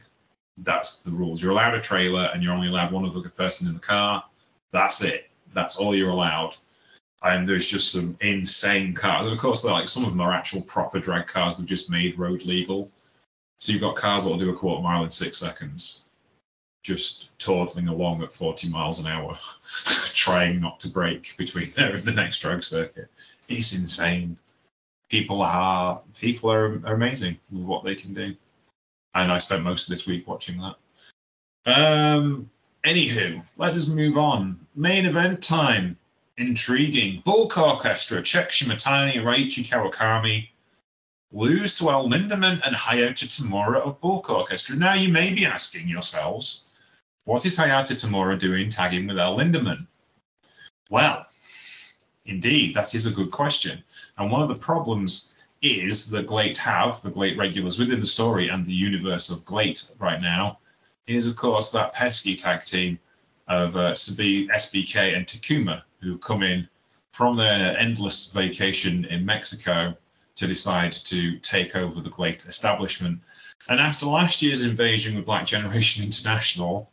That's 0.57 0.99
the 0.99 1.11
rules. 1.11 1.41
You're 1.41 1.51
allowed 1.51 1.75
a 1.75 1.81
trailer 1.81 2.25
and 2.33 2.43
you're 2.43 2.53
only 2.53 2.67
allowed 2.67 2.91
one 2.91 3.05
other 3.05 3.29
person 3.29 3.67
in 3.67 3.73
the 3.73 3.79
car. 3.79 4.23
That's 4.73 5.01
it. 5.01 5.29
That's 5.53 5.77
all 5.77 5.95
you're 5.95 6.09
allowed. 6.09 6.55
And 7.23 7.47
there's 7.47 7.67
just 7.67 7.91
some 7.91 8.17
insane 8.21 8.93
cars. 8.93 9.25
And 9.25 9.33
of 9.33 9.39
course, 9.39 9.63
like 9.63 9.87
some 9.87 10.03
of 10.03 10.09
them 10.09 10.21
are 10.21 10.33
actual 10.33 10.63
proper 10.63 10.99
drag 10.99 11.27
cars 11.27 11.55
that 11.55 11.61
have 11.61 11.69
just 11.69 11.89
made 11.89 12.17
road 12.17 12.43
legal 12.43 12.91
so 13.61 13.71
you've 13.71 13.81
got 13.81 13.95
cars 13.95 14.23
that'll 14.23 14.39
do 14.39 14.49
a 14.49 14.57
quarter 14.57 14.81
mile 14.81 15.03
in 15.03 15.11
six 15.11 15.37
seconds, 15.37 16.05
just 16.81 17.29
toddling 17.37 17.87
along 17.87 18.23
at 18.23 18.33
40 18.33 18.69
miles 18.69 18.97
an 18.97 19.05
hour, 19.05 19.37
trying 20.13 20.59
not 20.59 20.79
to 20.79 20.89
brake 20.89 21.35
between 21.37 21.71
there 21.77 21.95
and 21.95 22.03
the 22.03 22.11
next 22.11 22.39
drag 22.39 22.63
circuit. 22.63 23.07
It's 23.47 23.73
insane. 23.73 24.35
people 25.09 25.43
are 25.43 26.01
people 26.19 26.51
are, 26.51 26.75
amazing 26.85 27.37
with 27.51 27.63
what 27.63 27.83
they 27.83 27.93
can 27.93 28.15
do, 28.15 28.35
and 29.13 29.31
I 29.31 29.37
spent 29.37 29.61
most 29.61 29.87
of 29.87 29.95
this 29.95 30.07
week 30.07 30.27
watching 30.27 30.59
that. 30.59 31.71
Um, 31.71 32.49
anywho, 32.83 33.43
let 33.57 33.75
us 33.75 33.87
move 33.87 34.17
on. 34.17 34.59
Main 34.75 35.05
event 35.05 35.43
time. 35.43 35.97
Intriguing. 36.37 37.21
Bulk 37.25 37.55
Orchestra, 37.57 38.23
Check 38.23 38.49
Shimatani, 38.49 39.17
Raichi 39.17 39.67
Kawakami 39.67 40.47
lose 41.31 41.73
to 41.75 41.89
El 41.89 42.09
Lindaman 42.09 42.59
and 42.65 42.75
Hayato 42.75 43.25
Tamura 43.27 43.77
of 43.81 43.99
Bulk 44.01 44.29
Orchestra. 44.29 44.75
Now 44.75 44.93
you 44.93 45.09
may 45.09 45.33
be 45.33 45.45
asking 45.45 45.87
yourselves, 45.87 46.65
what 47.23 47.45
is 47.45 47.57
Hayata 47.57 47.93
Tamura 47.93 48.39
doing 48.39 48.69
tagging 48.69 49.07
with 49.07 49.17
El 49.17 49.37
Lindaman? 49.37 49.87
Well, 50.89 51.25
indeed, 52.25 52.75
that 52.75 52.93
is 52.93 53.05
a 53.05 53.11
good 53.11 53.31
question. 53.31 53.83
And 54.17 54.29
one 54.29 54.41
of 54.41 54.49
the 54.49 54.55
problems 54.55 55.35
is 55.61 56.09
that 56.09 56.27
GLEAT 56.27 56.57
have, 56.57 57.01
the 57.01 57.11
GLEAT 57.11 57.37
regulars 57.37 57.79
within 57.79 57.99
the 57.99 58.05
story 58.05 58.49
and 58.49 58.65
the 58.65 58.73
universe 58.73 59.29
of 59.29 59.45
GLEAT 59.45 59.91
right 59.99 60.21
now, 60.21 60.59
is 61.07 61.27
of 61.27 61.35
course 61.35 61.71
that 61.71 61.93
pesky 61.93 62.35
tag 62.35 62.65
team 62.65 62.99
of 63.47 63.75
uh, 63.75 63.91
SBK 63.91 65.15
and 65.15 65.25
Takuma, 65.27 65.83
who 66.01 66.17
come 66.17 66.43
in 66.43 66.67
from 67.11 67.37
their 67.37 67.77
endless 67.77 68.31
vacation 68.33 69.05
in 69.05 69.25
Mexico 69.25 69.95
to 70.41 70.47
decide 70.47 70.91
to 70.91 71.37
take 71.39 71.75
over 71.75 72.01
the 72.01 72.09
great 72.09 72.45
establishment. 72.45 73.19
And 73.69 73.79
after 73.79 74.07
last 74.07 74.41
year's 74.41 74.63
invasion 74.63 75.15
with 75.15 75.25
Black 75.25 75.45
Generation 75.45 76.03
International, 76.03 76.91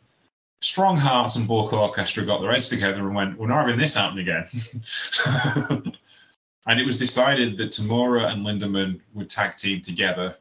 Strong 0.61 0.97
Hearts 0.97 1.35
and 1.35 1.47
Bulk 1.47 1.73
Orchestra 1.73 2.25
got 2.25 2.41
their 2.41 2.51
heads 2.51 2.69
together 2.69 2.99
and 2.99 3.15
went, 3.15 3.39
We're 3.39 3.47
not 3.47 3.65
having 3.65 3.79
this 3.79 3.95
happen 3.95 4.19
again. 4.19 4.45
and 6.67 6.79
it 6.79 6.85
was 6.85 6.99
decided 6.99 7.57
that 7.57 7.71
Tamura 7.71 8.31
and 8.31 8.45
Lindaman 8.45 8.99
would 9.15 9.31
tag 9.31 9.57
team 9.57 9.81
together 9.81 10.35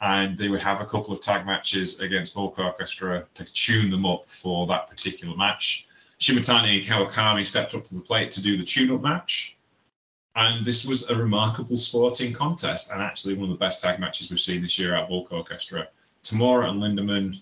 and 0.00 0.36
they 0.36 0.48
would 0.48 0.60
have 0.60 0.80
a 0.80 0.86
couple 0.86 1.12
of 1.12 1.20
tag 1.20 1.46
matches 1.46 2.00
against 2.00 2.34
Bulk 2.34 2.58
Orchestra 2.58 3.24
to 3.34 3.52
tune 3.52 3.90
them 3.90 4.04
up 4.04 4.26
for 4.42 4.66
that 4.66 4.88
particular 4.88 5.36
match. 5.36 5.86
Shimatani 6.18 6.78
and 6.78 6.84
Kawakami 6.84 7.46
stepped 7.46 7.74
up 7.74 7.84
to 7.84 7.94
the 7.94 8.00
plate 8.00 8.32
to 8.32 8.42
do 8.42 8.56
the 8.56 8.64
tune 8.64 8.90
up 8.90 9.02
match. 9.02 9.57
And 10.38 10.64
this 10.64 10.84
was 10.84 11.10
a 11.10 11.16
remarkable 11.16 11.76
sporting 11.76 12.32
contest 12.32 12.92
and 12.92 13.02
actually 13.02 13.34
one 13.34 13.50
of 13.50 13.58
the 13.58 13.64
best 13.64 13.80
tag 13.80 13.98
matches 13.98 14.30
we've 14.30 14.38
seen 14.38 14.62
this 14.62 14.78
year 14.78 14.94
at 14.94 15.08
Bulk 15.08 15.32
Orchestra. 15.32 15.88
Tamura 16.22 16.68
and 16.68 16.80
Lindaman 16.80 17.40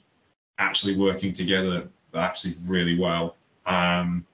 actually 0.59 0.97
working 0.97 1.30
together 1.30 1.88
actually 2.14 2.55
really 2.66 2.99
well. 2.99 3.36
Um, 3.66 4.24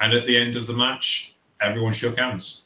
and 0.00 0.14
at 0.14 0.26
the 0.26 0.34
end 0.34 0.56
of 0.56 0.66
the 0.66 0.72
match, 0.72 1.34
everyone 1.60 1.92
shook 1.92 2.16
hands 2.16 2.62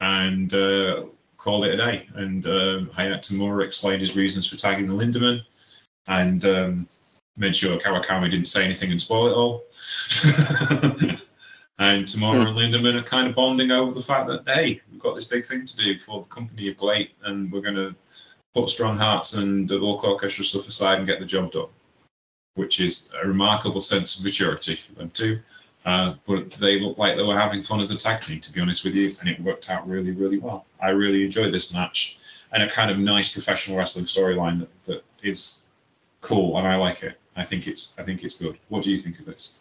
and 0.00 0.54
uh, 0.54 1.04
called 1.36 1.64
it 1.64 1.74
a 1.74 1.76
day. 1.76 2.08
And 2.14 2.46
um, 2.46 2.90
Hayato 2.96 3.18
Tamura 3.20 3.66
explained 3.66 4.00
his 4.00 4.16
reasons 4.16 4.48
for 4.48 4.56
tagging 4.56 4.86
the 4.86 4.94
Lindaman 4.94 5.42
and 6.06 6.42
um, 6.46 6.88
made 7.36 7.54
sure 7.54 7.78
Kawakami 7.78 8.30
didn't 8.30 8.48
say 8.48 8.64
anything 8.64 8.90
and 8.90 8.98
spoil 8.98 9.28
it 9.28 9.34
all. 9.34 11.18
and 11.78 12.04
Tamura 12.04 12.44
mm. 12.44 12.48
and 12.48 12.56
Lindaman 12.56 13.00
are 13.00 13.04
kind 13.04 13.28
of 13.28 13.34
bonding 13.34 13.70
over 13.70 13.92
the 13.92 14.02
fact 14.02 14.28
that, 14.28 14.42
hey, 14.46 14.80
we've 14.90 15.00
got 15.00 15.14
this 15.14 15.24
big 15.24 15.46
thing 15.46 15.64
to 15.64 15.76
do 15.76 15.98
for 15.98 16.22
the 16.22 16.28
company 16.28 16.68
of 16.68 16.76
GLEAT 16.76 17.12
and 17.24 17.50
we're 17.52 17.60
going 17.60 17.74
to 17.74 17.94
put 18.54 18.68
strong 18.68 18.96
hearts 18.96 19.34
and 19.34 19.68
the 19.68 19.78
Bulk 19.78 20.04
Orchestra 20.04 20.44
stuff 20.44 20.66
aside 20.66 20.98
and 20.98 21.06
get 21.06 21.20
the 21.20 21.26
job 21.26 21.52
done 21.52 21.68
which 22.58 22.80
is 22.80 23.10
a 23.22 23.26
remarkable 23.26 23.80
sense 23.80 24.18
of 24.18 24.24
maturity 24.24 24.76
for 24.76 24.92
them 24.94 25.10
too. 25.10 25.38
Uh, 25.86 26.14
but 26.26 26.50
they 26.60 26.78
looked 26.80 26.98
like 26.98 27.16
they 27.16 27.22
were 27.22 27.38
having 27.38 27.62
fun 27.62 27.80
as 27.80 27.90
a 27.90 27.96
tag 27.96 28.20
team, 28.20 28.40
to 28.40 28.52
be 28.52 28.60
honest 28.60 28.84
with 28.84 28.94
you, 28.94 29.14
and 29.20 29.28
it 29.28 29.40
worked 29.40 29.70
out 29.70 29.88
really, 29.88 30.10
really 30.10 30.38
well. 30.38 30.66
I 30.82 30.90
really 30.90 31.24
enjoyed 31.24 31.54
this 31.54 31.72
match, 31.72 32.18
and 32.52 32.62
a 32.62 32.68
kind 32.68 32.90
of 32.90 32.98
nice 32.98 33.32
professional 33.32 33.78
wrestling 33.78 34.04
storyline 34.04 34.58
that, 34.58 34.84
that 34.84 35.02
is 35.22 35.66
cool, 36.20 36.58
and 36.58 36.66
I 36.66 36.74
like 36.74 37.02
it. 37.04 37.18
I 37.36 37.44
think 37.44 37.68
it's 37.68 37.94
I 37.96 38.02
think 38.02 38.24
it's 38.24 38.38
good. 38.38 38.58
What 38.68 38.82
do 38.82 38.90
you 38.90 38.98
think 38.98 39.20
of 39.20 39.26
this? 39.26 39.60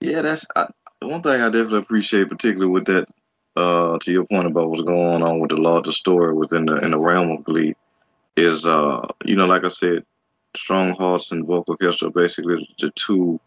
Yeah, 0.00 0.22
that's 0.22 0.46
I, 0.54 0.68
one 1.02 1.22
thing 1.22 1.40
I 1.40 1.46
definitely 1.46 1.78
appreciate, 1.78 2.28
particularly 2.28 2.70
with 2.70 2.86
that. 2.86 3.08
Uh, 3.56 3.98
to 3.98 4.12
your 4.12 4.24
point 4.24 4.46
about 4.46 4.70
what's 4.70 4.84
going 4.84 5.20
on 5.20 5.40
with 5.40 5.50
the 5.50 5.56
larger 5.56 5.90
story 5.90 6.32
within 6.32 6.64
the 6.66 6.76
in 6.76 6.92
the 6.92 6.98
realm 6.98 7.32
of 7.32 7.42
GLEAT, 7.42 7.76
is 8.36 8.64
uh, 8.64 9.04
you 9.24 9.34
know, 9.34 9.46
like 9.46 9.64
I 9.64 9.70
said, 9.70 10.04
Strong 10.56 10.94
Hearts 10.94 11.32
and 11.32 11.46
Bulk 11.46 11.68
Orchestra 11.68 12.08
are 12.08 12.12
basically 12.12 12.68
the 12.78 12.92
two 12.94 13.40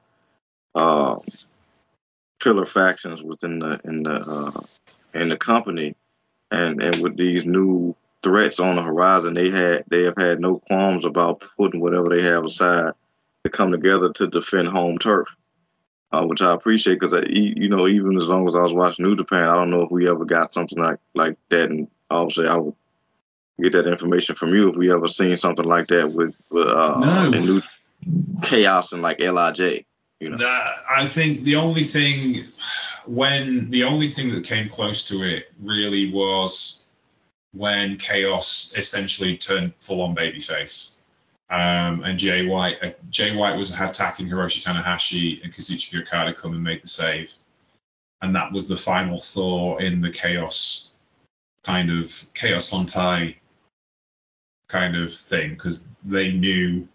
uh, 0.76 1.18
pillar 2.42 2.66
factions 2.66 3.22
within 3.22 3.60
the 3.60 3.80
in 3.86 4.04
the 4.04 4.16
uh, 4.16 4.62
in 5.14 5.30
the 5.30 5.38
company, 5.38 5.96
and 6.52 6.82
and 6.82 7.02
with 7.02 7.18
these 7.18 7.46
new 7.46 7.96
threats 8.24 8.60
on 8.60 8.76
the 8.76 8.82
horizon, 8.82 9.34
they 9.34 9.50
had 9.50 9.84
they 9.90 10.04
have 10.04 10.18
had 10.18 10.40
no 10.40 10.62
qualms 10.68 11.06
about 11.06 11.44
putting 11.58 11.80
whatever 11.80 12.10
they 12.10 12.22
have 12.22 12.46
aside 12.46 12.94
to 13.44 13.50
come 13.50 13.72
together 13.72 14.12
to 14.14 14.28
defend 14.28 14.68
home 14.68 14.98
turf, 14.98 15.28
uh, 16.12 16.24
which 16.24 16.42
I 16.42 16.54
appreciate 16.54 17.00
because 17.00 17.14
you 17.30 17.70
know 17.70 17.88
even 17.88 18.18
as 18.18 18.26
long 18.26 18.48
as 18.48 18.56
I 18.56 18.62
was 18.62 18.74
watching 18.74 19.06
New 19.06 19.16
Japan, 19.16 19.48
I 19.48 19.56
don't 19.56 19.70
know 19.70 19.84
if 19.84 19.92
we 19.92 20.10
ever 20.10 20.26
got 20.26 20.54
something 20.54 20.78
like 20.78 21.00
like 21.16 21.38
that, 21.50 21.70
and 21.70 21.88
obviously 22.10 22.48
I 22.48 22.58
would 22.58 22.76
get 23.62 23.74
that 23.74 23.88
information 23.88 24.36
from 24.36 24.54
you 24.54 24.70
if 24.70 24.76
we 24.76 24.92
ever 24.92 25.08
seen 25.08 25.38
something 25.38 25.66
like 25.66 25.88
that 25.88 26.12
with 26.12 26.36
uh, 26.52 27.00
no. 27.00 27.30
new 27.30 27.62
chaos 28.44 28.92
and 28.92 29.02
like 29.02 29.20
Lij. 29.20 29.86
You 30.20 30.30
know, 30.30 30.64
I 30.90 31.08
think 31.08 31.44
the 31.46 31.56
only 31.56 31.84
thing 31.84 32.46
when 33.08 33.70
the 33.70 33.84
only 33.84 34.10
thing 34.10 34.34
that 34.36 34.44
came 34.44 34.70
close 34.70 35.08
to 35.08 35.24
it 35.24 35.46
really 35.62 36.12
was 36.12 36.86
when 37.54 37.98
chaos 37.98 38.74
essentially 38.78 39.38
turned 39.38 39.74
full 39.80 40.02
on 40.02 40.16
babyface. 40.16 40.98
Um, 41.52 42.04
and 42.04 42.18
Jay 42.18 42.46
White, 42.46 42.78
uh, 42.82 42.92
Jay 43.10 43.36
White 43.36 43.58
was 43.58 43.72
attacking 43.72 44.28
Hiroshi 44.28 44.64
Tanahashi 44.64 45.44
and 45.44 45.54
Kazuchika 45.54 46.02
Okada 46.02 46.34
come 46.34 46.54
and 46.54 46.64
made 46.64 46.82
the 46.82 46.88
save, 46.88 47.30
and 48.22 48.34
that 48.34 48.52
was 48.54 48.70
the 48.70 48.78
final 48.78 49.20
thaw 49.20 49.78
in 49.78 50.00
the 50.02 50.12
chaos 50.12 50.94
kind 51.64 51.92
of 51.92 52.12
chaos 52.34 52.72
Hontai 52.72 53.36
kind 54.68 54.96
of 54.96 55.14
thing 55.14 55.52
because 55.52 55.86
they 56.04 56.32
knew 56.32 56.88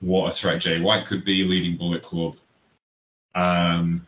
what 0.00 0.28
a 0.28 0.34
threat 0.34 0.60
Jay 0.60 0.80
White 0.80 1.06
could 1.06 1.24
be 1.24 1.44
leading 1.44 1.76
Bullet 1.76 2.02
Club. 2.02 2.36
Um, 3.34 4.06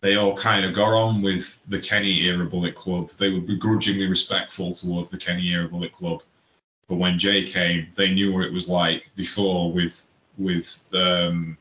they 0.00 0.16
all 0.16 0.36
kind 0.36 0.64
of 0.64 0.74
got 0.74 0.92
on 0.92 1.22
with 1.22 1.58
the 1.68 1.80
Kenny 1.80 2.22
era 2.22 2.46
Bullet 2.46 2.74
Club. 2.74 3.10
They 3.18 3.30
were 3.30 3.40
begrudgingly 3.40 4.06
respectful 4.06 4.74
towards 4.74 5.10
the 5.10 5.18
Kenny 5.18 5.48
era 5.50 5.68
Bullet 5.68 5.92
Club. 5.92 6.22
But 6.88 6.96
when 6.96 7.18
Jay 7.18 7.44
came, 7.44 7.88
they 7.96 8.12
knew 8.12 8.32
what 8.32 8.44
it 8.44 8.52
was 8.52 8.68
like 8.68 9.10
before 9.16 9.72
with 9.72 10.02
with 10.36 10.78
um, 10.92 11.56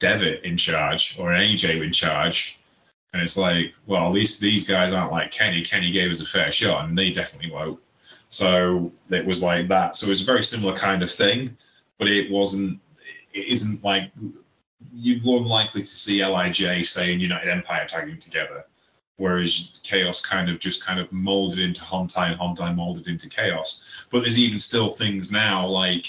Devitt 0.00 0.44
in 0.44 0.56
charge 0.56 1.16
or 1.18 1.30
AJ 1.30 1.82
in 1.84 1.92
charge. 1.92 2.58
And 3.12 3.20
it's 3.20 3.36
like, 3.36 3.74
well, 3.86 4.06
at 4.06 4.12
least 4.12 4.40
these 4.40 4.66
guys 4.66 4.92
aren't 4.92 5.12
like 5.12 5.30
Kenny. 5.32 5.62
Kenny 5.62 5.92
gave 5.92 6.10
us 6.10 6.22
a 6.22 6.26
fair 6.26 6.50
shot, 6.50 6.86
and 6.86 6.96
they 6.96 7.12
definitely 7.12 7.50
won't. 7.50 7.78
So 8.30 8.90
it 9.10 9.26
was 9.26 9.42
like 9.42 9.68
that. 9.68 9.96
So 9.96 10.06
it 10.06 10.10
was 10.10 10.22
a 10.22 10.26
very 10.26 10.42
similar 10.42 10.76
kind 10.78 11.02
of 11.02 11.12
thing, 11.12 11.56
but 11.98 12.08
it 12.08 12.30
wasn't. 12.30 12.80
It 13.34 13.48
isn't 13.48 13.84
like 13.84 14.10
you're 14.92 15.38
unlikely 15.38 15.82
to 15.82 15.86
see 15.86 16.24
Lij 16.24 16.84
say 16.84 17.12
and 17.12 17.20
United 17.20 17.50
Empire 17.50 17.86
tagging 17.86 18.18
together, 18.18 18.64
whereas 19.16 19.80
Chaos 19.82 20.20
kind 20.20 20.50
of 20.50 20.58
just 20.58 20.84
kind 20.84 20.98
of 20.98 21.10
molded 21.12 21.58
into 21.58 21.82
Hontai 21.82 22.32
and 22.32 22.40
Hontai 22.40 22.74
molded 22.74 23.06
into 23.08 23.28
Chaos. 23.28 23.84
But 24.10 24.20
there's 24.20 24.38
even 24.38 24.58
still 24.58 24.90
things 24.90 25.30
now 25.30 25.66
like 25.66 26.06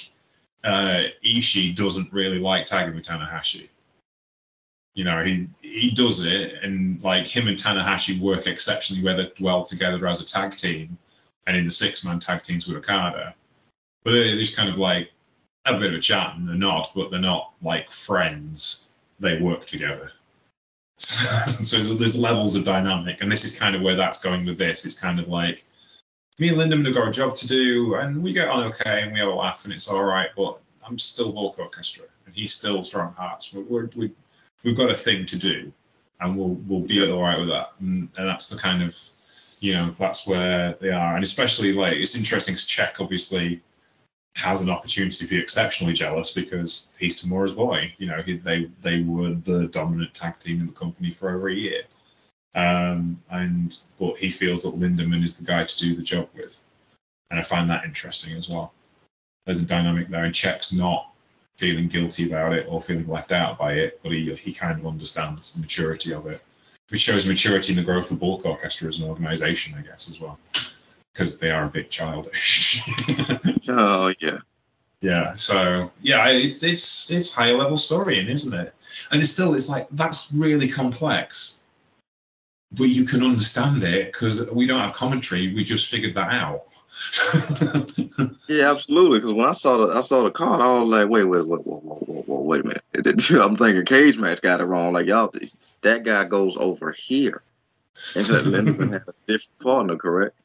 uh, 0.64 1.04
doesn't 1.76 2.14
really 2.14 2.40
like 2.40 2.66
tagging 2.66 2.96
with 2.96 3.06
Tanahashi. 3.06 3.70
You 4.96 5.04
know, 5.04 5.24
he 5.24 5.48
he 5.62 5.92
does 5.92 6.24
it, 6.24 6.54
and 6.62 7.02
like 7.04 7.28
him 7.28 7.48
and 7.48 7.58
Tanahashi 7.58 8.20
work 8.20 8.46
exceptionally 8.48 9.32
well 9.40 9.66
together 9.66 10.08
as 10.08 10.22
a 10.22 10.26
tag 10.26 10.56
team 10.56 10.98
and 11.48 11.58
in 11.58 11.66
the 11.66 11.72
six 11.72 12.06
man 12.06 12.20
tag 12.20 12.44
teams 12.44 12.68
with 12.68 12.78
Okada. 12.78 13.34
But 14.04 14.12
they're 14.12 14.38
just 14.38 14.56
kind 14.56 14.70
of 14.70 14.78
like 14.78 15.12
have 15.66 15.76
a 15.76 15.80
bit 15.80 15.94
of 15.94 16.00
a 16.00 16.02
chat 16.02 16.36
and 16.36 16.48
they're 16.48 16.56
not, 16.56 16.92
but 16.96 17.10
they're 17.10 17.20
not 17.20 17.54
like 17.62 17.90
friends. 17.92 18.90
They 19.20 19.40
work 19.40 19.66
together. 19.66 20.12
so 20.98 21.82
there's 21.82 22.16
levels 22.16 22.56
of 22.56 22.64
dynamic, 22.64 23.22
and 23.22 23.32
this 23.32 23.44
is 23.44 23.56
kind 23.56 23.76
of 23.76 23.82
where 23.82 23.96
that's 23.96 24.20
going 24.20 24.46
with 24.46 24.58
this. 24.58 24.86
It's 24.86 25.00
kind 25.00 25.20
of 25.20 25.28
like 25.28 25.64
me 26.40 26.50
and 26.50 26.58
Lindaman 26.58 26.86
have 26.86 26.96
got 26.96 27.08
a 27.08 27.12
job 27.12 27.36
to 27.36 27.48
do, 27.48 27.96
and 27.96 28.22
we 28.24 28.34
get 28.34 28.48
on 28.48 28.64
oh, 28.64 28.68
okay, 28.68 29.02
and 29.02 29.14
we 29.14 29.20
have 29.20 29.28
a 29.28 29.34
laugh, 29.34 29.62
and 29.64 29.74
it's 29.74 29.88
all 29.88 30.04
right. 30.04 30.30
But 30.36 30.60
I'm 30.86 31.00
still 31.00 31.32
Bulk 31.32 31.60
Orchestra, 31.60 32.06
and 32.26 32.36
he's 32.36 32.54
still 32.54 32.84
Strong 32.84 33.14
Hearts. 33.14 33.54
We're, 33.54 33.64
we're, 33.64 33.90
we 33.96 34.12
we've 34.64 34.78
got 34.78 34.92
a 34.92 34.98
thing 34.98 35.26
to 35.28 35.38
do, 35.38 35.72
and 36.20 36.38
we'll 36.38 36.56
we'll 36.68 36.88
be 36.88 37.02
all 37.10 37.22
right 37.22 37.40
with 37.40 37.50
that. 37.50 37.72
And, 37.80 38.10
and 38.18 38.28
that's 38.28 38.50
the 38.50 38.58
kind 38.58 38.84
of 38.84 38.96
you 39.60 39.74
know 39.74 39.96
that's 40.00 40.28
where 40.28 40.76
they 40.80 40.90
are, 40.90 41.16
and 41.16 41.24
especially 41.24 41.74
like 41.74 41.94
it's 41.94 42.16
interesting 42.16 42.54
because 42.54 42.66
Czech 42.66 43.00
obviously 43.00 43.62
has 44.36 44.62
an 44.62 44.70
opportunity 44.70 45.16
to 45.16 45.28
be 45.28 45.40
exceptionally 45.40 45.94
jealous 45.94 46.32
because 46.32 46.94
he's 47.00 47.22
Tamura's 47.22 47.54
boy. 47.54 47.94
You 47.98 48.08
know, 48.08 48.22
he, 48.22 48.38
they 48.38 48.70
they 48.82 49.02
were 49.02 49.36
the 49.36 49.68
dominant 49.68 50.14
tag 50.14 50.40
team 50.40 50.60
in 50.60 50.68
the 50.68 50.74
company 50.74 51.14
for 51.14 51.36
over 51.36 51.50
a 51.50 51.56
year, 51.56 51.84
um, 52.56 53.22
and 53.30 53.78
but 54.00 54.18
he 54.18 54.32
feels 54.32 54.64
that 54.64 54.80
Lindaman 54.80 55.24
is 55.24 55.38
the 55.38 55.46
guy 55.46 55.66
to 55.66 55.80
do 55.80 55.96
the 55.96 56.02
job 56.02 56.30
with. 56.36 56.58
and 57.30 57.40
I 57.40 57.44
find 57.44 57.70
that 57.70 57.86
interesting 57.86 58.36
as 58.36 58.50
well. 58.50 58.74
There's 59.46 59.62
a 59.62 59.66
dynamic 59.66 60.10
there, 60.10 60.24
and 60.26 60.34
Czech's 60.34 60.74
not 60.74 61.14
feeling 61.58 61.88
guilty 61.88 62.28
about 62.28 62.54
it 62.54 62.66
or 62.68 62.82
feeling 62.82 63.08
left 63.08 63.32
out 63.32 63.60
by 63.60 63.74
it, 63.74 64.00
but 64.02 64.12
he 64.12 64.34
he 64.36 64.54
kind 64.54 64.80
of 64.80 64.88
understands 64.88 65.54
the 65.54 65.62
maturity 65.62 66.14
of 66.14 66.26
it, 66.26 66.42
which 66.90 67.02
shows 67.02 67.28
maturity 67.28 67.74
in 67.74 67.78
the 67.78 67.84
growth 67.84 68.10
of 68.10 68.20
Bulk 68.20 68.46
Orchestra 68.46 68.88
as 68.88 68.98
an 68.98 69.08
organization, 69.08 69.76
I 69.78 69.82
guess, 69.82 70.10
as 70.10 70.20
well, 70.20 70.40
because 71.14 71.38
they 71.38 71.52
are 71.52 71.66
a 71.66 71.70
bit 71.70 71.92
childish. 71.92 72.82
Oh 73.80 74.14
yeah. 74.20 74.38
Yeah. 75.02 75.36
So 75.36 75.92
yeah, 76.02 76.28
it's 76.30 76.64
it's 76.64 77.12
it's 77.12 77.32
higher 77.32 77.58
level 77.58 77.78
storying, 77.78 78.28
isn't 78.28 78.54
it? 78.54 78.74
And 79.12 79.22
it's 79.22 79.32
still 79.32 79.54
it's 79.54 79.68
like 79.68 79.88
that's 79.92 80.32
really 80.34 80.70
complex, 80.70 81.62
but 82.72 82.86
you 82.86 83.04
can 83.06 83.24
understand 83.24 83.84
it 83.84 84.14
because 84.14 84.50
we 84.52 84.66
don't 84.66 84.80
have 84.80 84.94
commentary. 84.94 85.54
We 85.54 85.64
just 85.64 85.90
figured 85.90 86.14
that 86.16 86.32
out. 86.32 86.64
yeah, 88.48 88.72
absolutely. 88.72 89.20
Because 89.20 89.34
when 89.34 89.50
I 89.50 89.54
saw 89.54 89.86
the 89.86 89.94
I 89.94 90.04
saw 90.04 90.24
the 90.24 90.32
card, 90.32 90.62
I 90.62 90.80
was 90.80 90.90
like, 90.90 91.10
wait, 91.10 91.26
wait, 91.26 91.48
wait, 91.48 91.66
wait, 91.66 91.84
wait, 91.84 92.28
wait, 92.28 92.28
wait 92.28 92.62
a 92.62 92.64
minute. 92.64 93.32
I'm 93.32 93.58
thinking 93.58 93.84
Cagematch 93.86 94.42
got 94.42 94.62
it 94.62 94.66
wrong. 94.66 94.94
Like 94.94 95.08
y'all, 95.08 95.34
that 95.82 96.04
guy 96.04 96.26
goes 96.26 96.56
over 96.58 96.92
here, 96.92 97.42
and 98.16 98.26
that 98.28 98.46
Lindaman 98.46 98.94
had 98.94 99.04
a 99.08 99.14
different 99.28 99.60
partner, 99.62 99.98
correct? 99.98 100.36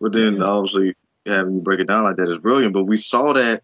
But 0.00 0.12
then 0.12 0.42
obviously 0.42 0.96
having 1.28 1.54
you 1.54 1.60
break 1.60 1.80
it 1.80 1.86
down 1.86 2.04
like 2.04 2.16
that 2.16 2.30
is 2.30 2.38
brilliant. 2.38 2.72
But 2.72 2.84
we 2.84 2.98
saw 2.98 3.32
that, 3.32 3.62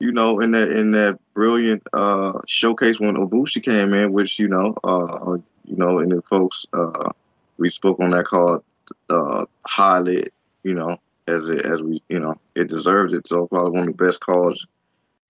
you 0.00 0.12
know, 0.12 0.40
in 0.40 0.52
that 0.52 0.70
in 0.70 0.92
that 0.92 1.18
brilliant 1.34 1.82
uh 1.92 2.38
showcase 2.46 3.00
when 3.00 3.16
Ibushi 3.16 3.62
came 3.62 3.94
in, 3.94 4.12
which 4.12 4.38
you 4.38 4.48
know, 4.48 4.74
uh, 4.84 5.36
you 5.64 5.76
know, 5.76 5.98
and 5.98 6.12
then 6.12 6.22
folks, 6.22 6.66
uh, 6.72 7.10
we 7.58 7.70
spoke 7.70 8.00
on 8.00 8.10
that 8.10 8.26
card 8.26 8.62
uh 9.10 9.44
highly, 9.66 10.28
you 10.64 10.74
know, 10.74 10.98
as 11.26 11.48
it 11.48 11.64
as 11.64 11.80
we 11.82 12.02
you 12.08 12.18
know 12.20 12.34
it 12.54 12.68
deserves 12.68 13.12
it. 13.12 13.26
So 13.26 13.46
probably 13.46 13.72
one 13.72 13.88
of 13.88 13.96
the 13.96 14.04
best 14.04 14.20
calls 14.20 14.66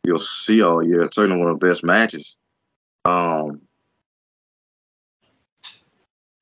you'll 0.04 0.18
see 0.18 0.62
all 0.62 0.82
year. 0.82 1.08
Certainly 1.12 1.38
one 1.38 1.50
of 1.50 1.60
the 1.60 1.66
best 1.66 1.84
matches. 1.84 2.36
Um, 3.04 3.62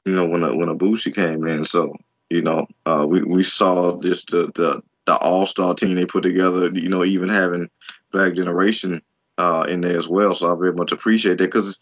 you 0.04 0.14
know 0.14 0.26
when 0.26 0.42
when 0.58 0.76
Ibushi 0.76 1.14
came 1.14 1.46
in, 1.46 1.64
so 1.64 1.94
you 2.30 2.42
know 2.42 2.66
uh, 2.86 3.06
we 3.08 3.22
we 3.22 3.42
saw 3.42 3.98
just 4.00 4.28
the 4.30 4.50
the 4.54 4.82
the 5.06 5.16
all 5.16 5.46
star 5.46 5.74
team 5.74 5.94
they 5.94 6.06
put 6.06 6.22
together. 6.22 6.70
You 6.72 6.88
know 6.88 7.04
even 7.04 7.28
having 7.28 7.68
Black 8.12 8.34
Generation 8.34 9.02
uh, 9.38 9.64
in 9.68 9.80
there 9.80 9.98
as 9.98 10.08
well. 10.08 10.34
So 10.34 10.52
I 10.52 10.58
very 10.58 10.72
much 10.72 10.92
appreciate 10.92 11.38
that 11.38 11.52
because 11.52 11.78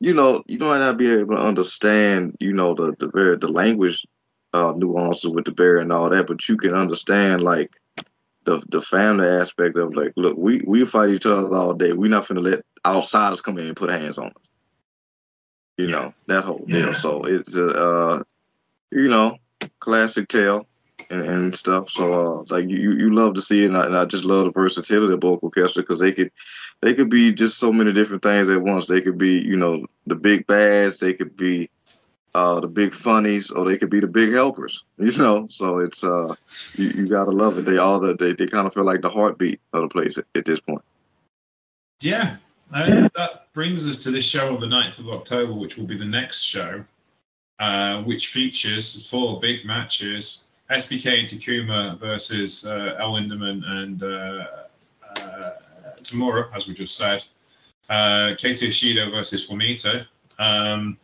you 0.00 0.14
know 0.14 0.42
you 0.46 0.58
might 0.58 0.78
not 0.78 0.98
be 0.98 1.10
able 1.12 1.36
to 1.36 1.42
understand 1.42 2.36
you 2.40 2.52
know 2.52 2.74
the 2.74 2.94
the 2.98 3.08
very 3.08 3.36
the 3.36 3.48
language 3.48 4.04
uh, 4.52 4.72
nuances 4.76 5.30
with 5.30 5.44
the 5.44 5.52
bear 5.52 5.78
and 5.78 5.92
all 5.92 6.08
that, 6.10 6.26
but 6.26 6.48
you 6.48 6.56
can 6.56 6.74
understand 6.74 7.42
like 7.42 7.70
the 8.44 8.60
the 8.70 8.82
family 8.82 9.26
aspect 9.28 9.76
of 9.76 9.94
like, 9.94 10.12
look, 10.16 10.36
we 10.36 10.62
we 10.66 10.84
fight 10.86 11.10
each 11.10 11.26
other 11.26 11.54
all 11.54 11.74
day. 11.74 11.92
We're 11.92 12.10
not 12.10 12.28
gonna 12.28 12.40
let 12.40 12.62
outsiders 12.84 13.40
come 13.40 13.58
in 13.58 13.66
and 13.66 13.76
put 13.76 13.90
hands 13.90 14.18
on 14.18 14.26
us. 14.28 14.32
You 15.76 15.88
Yeah. 15.88 15.92
know 15.92 16.14
that 16.28 16.44
whole 16.44 16.66
deal. 16.70 16.92
Yeah. 16.92 16.94
So 16.94 17.24
it's 17.24 17.54
a 17.54 17.66
uh, 17.66 18.22
you 18.90 19.08
know 19.08 19.38
classic 19.80 20.28
tale 20.28 20.66
and, 21.12 21.22
and 21.22 21.54
stuff. 21.54 21.88
So 21.90 22.12
uh, 22.12 22.44
like 22.48 22.68
you 22.68 22.92
you 22.92 23.14
love 23.14 23.34
to 23.34 23.42
see 23.42 23.62
it, 23.62 23.66
and 23.66 23.76
I, 23.76 23.86
and 23.86 23.96
I 23.96 24.04
just 24.06 24.24
love 24.24 24.46
the 24.46 24.50
versatility 24.52 25.12
of 25.12 25.20
Bulk 25.20 25.42
Orchestra 25.42 25.82
because 25.82 26.00
they 26.00 26.12
could 26.12 26.32
they 26.80 26.94
could 26.94 27.10
be 27.10 27.32
just 27.32 27.58
so 27.58 27.72
many 27.72 27.92
different 27.92 28.22
things 28.22 28.48
at 28.48 28.62
once. 28.62 28.86
They 28.86 29.02
could 29.02 29.18
be 29.18 29.38
you 29.38 29.56
know 29.56 29.86
the 30.06 30.14
big 30.14 30.46
bads. 30.46 30.98
They 30.98 31.12
could 31.12 31.36
be 31.36 31.70
uh, 32.34 32.60
the 32.60 32.66
big 32.66 32.94
funnies, 32.94 33.50
or 33.50 33.64
they 33.64 33.76
could 33.76 33.90
be 33.90 34.00
the 34.00 34.06
big 34.06 34.32
helpers. 34.32 34.82
You 34.98 35.12
know, 35.18 35.48
so 35.50 35.78
it's 35.78 36.02
uh, 36.04 36.34
you, 36.74 36.88
you 36.88 37.08
gotta 37.08 37.30
love 37.30 37.58
it. 37.58 37.64
They 37.64 37.76
all 37.76 38.00
the, 38.00 38.14
they 38.14 38.32
they 38.32 38.46
kind 38.46 38.66
of 38.66 38.72
feel 38.72 38.84
like 38.84 39.02
the 39.02 39.10
heartbeat 39.10 39.60
of 39.72 39.82
the 39.82 39.88
place 39.88 40.16
at, 40.16 40.24
at 40.34 40.44
this 40.44 40.60
point. 40.60 40.82
Yeah, 42.00 42.36
and 42.72 43.10
that 43.16 43.52
brings 43.52 43.86
us 43.86 44.02
to 44.04 44.10
this 44.10 44.24
show 44.24 44.54
on 44.54 44.60
the 44.60 44.66
9th 44.66 44.98
of 44.98 45.08
October, 45.08 45.52
which 45.52 45.76
will 45.76 45.86
be 45.86 45.96
the 45.96 46.04
next 46.04 46.42
show, 46.42 46.84
uh, 47.58 48.02
which 48.02 48.28
features 48.28 49.08
four 49.08 49.40
big 49.40 49.64
matches 49.64 50.46
SBK 50.72 51.20
and 51.20 51.28
Takuma 51.28 51.98
versus 51.98 52.64
uh, 52.64 52.96
El 52.98 53.12
Lindaman 53.12 53.64
and 53.64 54.02
uh, 54.02 54.46
uh, 55.16 55.50
Tamura, 56.02 56.54
as 56.54 56.66
we 56.66 56.74
just 56.74 56.96
said. 56.96 57.24
Uh, 57.90 58.34
Kaito 58.40 58.68
Ishida 58.68 59.10
versus 59.10 59.48
Flamita. 59.48 60.06
Um, 60.38 60.96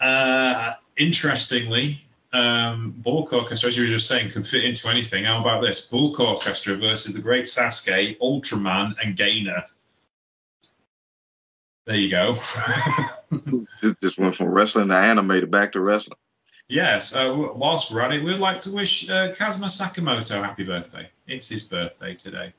uh, 0.00 0.72
interestingly, 0.96 2.04
um, 2.32 2.94
Bulk 2.98 3.32
Orchestra, 3.32 3.68
as 3.68 3.76
you 3.76 3.84
were 3.84 3.88
just 3.88 4.08
saying, 4.08 4.32
can 4.32 4.44
fit 4.44 4.64
into 4.64 4.88
anything. 4.88 5.24
How 5.24 5.40
about 5.40 5.62
this? 5.62 5.82
Bulk 5.82 6.18
Orchestra 6.20 6.76
versus 6.76 7.14
the 7.14 7.20
Great 7.20 7.46
Sasuke, 7.46 8.18
Ultraman, 8.18 8.94
and 9.02 9.16
Gainer. 9.16 9.64
There 11.86 11.96
you 11.96 12.10
go. 12.10 12.36
Just 14.02 14.18
went 14.18 14.36
from 14.36 14.48
wrestling 14.48 14.88
to 14.88 14.94
animated 14.94 15.50
back 15.50 15.72
to 15.72 15.80
wrestling. 15.80 16.18
Yes, 16.68 17.14
uh, 17.14 17.34
whilst 17.54 17.90
we're 17.90 18.02
at 18.02 18.12
it, 18.12 18.22
we'd 18.22 18.38
like 18.38 18.60
to 18.62 18.70
wish 18.72 19.08
uh, 19.08 19.32
Kazuma 19.34 19.66
Sakamoto 19.68 20.42
happy 20.44 20.64
birthday. 20.64 21.08
It's 21.26 21.48
his 21.48 21.62
birthday 21.62 22.14
today. 22.14 22.52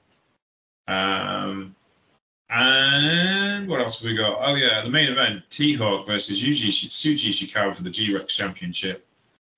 Um, 0.88 1.76
and 2.49 3.68
what 3.70 3.80
else 3.80 3.99
have 3.99 4.10
we 4.10 4.18
got? 4.18 4.39
Oh, 4.41 4.55
yeah, 4.55 4.82
the 4.84 4.89
main 4.89 5.12
event 5.12 5.43
T 5.49 5.76
Hawk 5.76 6.07
versus 6.07 6.41
Yuji, 6.41 6.70
Ishi- 6.70 6.88
Shuji 6.88 7.30
Ishikawa 7.30 7.76
for 7.76 7.84
the 7.84 7.89
G 7.91 8.16
Rex 8.16 8.36
Championship. 8.36 9.05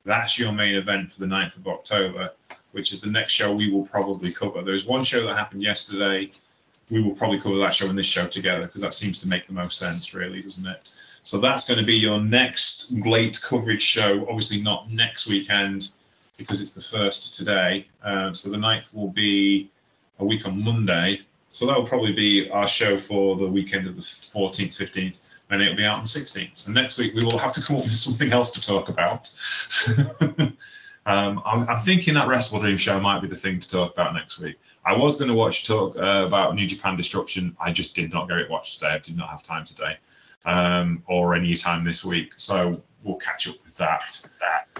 That's 0.03 0.37
your 0.37 0.51
main 0.51 0.75
event 0.75 1.13
for 1.13 1.21
the 1.21 1.27
9th 1.27 1.55
of 1.55 1.67
October, 1.67 2.31
which 2.73 2.91
is 2.91 2.99
the 2.99 3.09
next 3.09 3.31
show 3.31 3.55
we 3.55 3.71
will 3.71 3.85
probably 3.85 4.33
cover. 4.33 4.63
There's 4.63 4.85
one 4.85 5.05
show 5.05 5.25
that 5.25 5.37
happened 5.37 5.63
yesterday. 5.63 6.29
We 6.89 7.01
will 7.01 7.15
probably 7.15 7.39
cover 7.39 7.57
that 7.59 7.73
show 7.73 7.87
and 7.87 7.97
this 7.97 8.07
show 8.07 8.27
together 8.27 8.63
because 8.63 8.81
that 8.81 8.93
seems 8.93 9.19
to 9.19 9.27
make 9.29 9.47
the 9.47 9.53
most 9.53 9.77
sense, 9.77 10.13
really, 10.13 10.41
doesn't 10.41 10.67
it? 10.67 10.89
So 11.24 11.39
that's 11.39 11.65
going 11.67 11.80
to 11.80 11.86
be 11.86 11.95
your 11.95 12.19
next 12.19 12.91
late 12.91 13.39
coverage 13.41 13.84
show. 13.84 14.26
Obviously, 14.28 14.61
not 14.61 14.91
next 14.91 15.28
weekend 15.28 15.89
because 16.38 16.61
it's 16.61 16.74
the 16.74 16.82
first 16.82 17.36
today. 17.36 17.88
Uh, 18.03 18.34
so 18.34 18.49
the 18.49 18.57
9th 18.57 18.93
will 18.95 19.09
be 19.09 19.69
a 20.19 20.26
week 20.26 20.45
on 20.45 20.63
Monday. 20.63 21.22
So 21.49 21.65
that 21.67 21.78
will 21.78 21.88
probably 21.88 22.13
be 22.13 22.49
our 22.49 22.67
show 22.67 22.97
for 22.97 23.36
the 23.36 23.45
weekend 23.45 23.88
of 23.88 23.95
the 23.95 24.01
14th, 24.01 24.78
15th, 24.78 25.19
and 25.49 25.61
it'll 25.61 25.76
be 25.76 25.84
out 25.84 25.97
on 25.97 26.03
the 26.03 26.09
16th. 26.09 26.57
So 26.57 26.72
next 26.72 26.97
week 26.97 27.13
we 27.13 27.24
will 27.24 27.38
have 27.38 27.53
to 27.53 27.61
come 27.61 27.76
up 27.76 27.84
with 27.84 27.91
something 27.91 28.32
else 28.32 28.51
to 28.51 28.61
talk 28.61 28.89
about. 28.89 29.32
um, 31.05 31.41
I'm, 31.45 31.69
I'm 31.69 31.84
thinking 31.86 32.13
that 32.15 32.28
Wrestle 32.28 32.61
Dream 32.61 32.78
show 32.78 32.99
might 32.99 33.22
be 33.22 33.28
the 33.28 33.36
thing 33.36 33.59
to 33.59 33.69
talk 33.69 33.93
about 33.93 34.13
next 34.13 34.39
week. 34.39 34.55
I 34.86 34.95
was 34.95 35.17
going 35.17 35.28
to 35.28 35.36
watch 35.36 35.67
talk 35.67 35.95
uh, 35.97 36.26
about 36.26 36.55
New 36.55 36.65
Japan 36.65 36.95
Destruction. 36.95 37.55
I 37.59 37.72
just 37.72 37.93
did 37.93 38.11
not 38.11 38.28
get 38.28 38.39
it 38.39 38.49
watched 38.49 38.80
today. 38.80 38.91
I 38.93 38.97
did 38.97 39.15
not 39.15 39.30
have 39.30 39.43
time 39.43 39.65
today, 39.65 39.97
um, 40.45 41.03
or 41.07 41.35
any 41.35 41.55
time 41.55 41.83
this 41.83 42.03
week. 42.03 42.33
So 42.37 42.81
we'll 43.03 43.17
catch 43.17 43.47
up 43.47 43.55
with 43.63 43.75
that. 43.75 44.21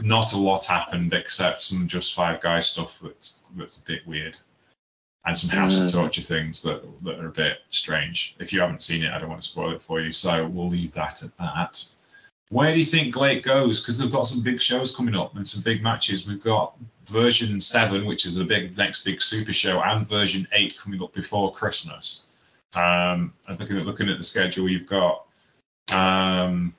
Not 0.02 0.34
a 0.34 0.38
lot 0.38 0.66
happened 0.66 1.14
except 1.14 1.62
some 1.62 1.88
Just 1.88 2.16
Five 2.16 2.42
Guys 2.42 2.68
stuff 2.68 2.94
that's 3.02 3.42
that's 3.58 3.78
a 3.78 3.86
bit 3.86 4.06
weird, 4.08 4.38
and 5.26 5.38
some 5.38 5.50
House 5.50 5.78
of. 5.78 5.92
Torture 5.92 6.22
things 6.22 6.62
that 6.64 6.84
that 7.04 7.20
are 7.20 7.28
a 7.28 7.32
bit 7.32 7.60
strange. 7.70 8.36
If 8.40 8.52
you 8.54 8.62
haven't 8.62 8.82
seen 8.82 9.04
it, 9.04 9.12
I 9.12 9.20
don't 9.20 9.30
want 9.30 9.42
to 9.42 9.48
spoil 9.48 9.76
it 9.76 9.84
for 9.84 10.02
you. 10.02 10.12
So 10.12 10.48
we'll 10.48 10.70
leave 10.70 10.94
that 10.94 11.24
at 11.24 11.38
that. 11.38 11.84
Where 12.50 12.74
do 12.74 12.80
you 12.80 12.86
think 12.86 13.14
GLEAT 13.14 13.44
goes? 13.44 13.80
Because 13.80 13.98
they've 13.98 14.12
got 14.12 14.28
some 14.28 14.44
big 14.44 14.60
shows 14.60 14.94
coming 14.94 15.16
up 15.16 15.36
and 15.38 15.48
some 15.48 15.64
big 15.64 15.82
matches. 15.82 16.28
We've 16.28 16.42
got 16.42 16.76
version 17.08 17.62
seven, 17.62 18.06
which 18.06 18.26
is 18.26 18.36
the 18.36 18.44
big 18.44 18.78
next 18.78 19.06
big 19.06 19.22
super 19.22 19.54
show, 19.54 19.82
and 19.82 20.08
version 20.08 20.46
eight 20.52 20.78
coming 20.78 21.02
up 21.02 21.14
before 21.14 21.54
Christmas. 21.54 22.28
Um, 22.74 23.34
and 23.48 23.60
looking 23.60 23.78
at 23.78 23.86
looking 23.86 24.10
at 24.10 24.18
the 24.18 24.24
schedule, 24.24 24.70
you've 24.70 24.88
got 24.88 25.28
um, 25.90 26.74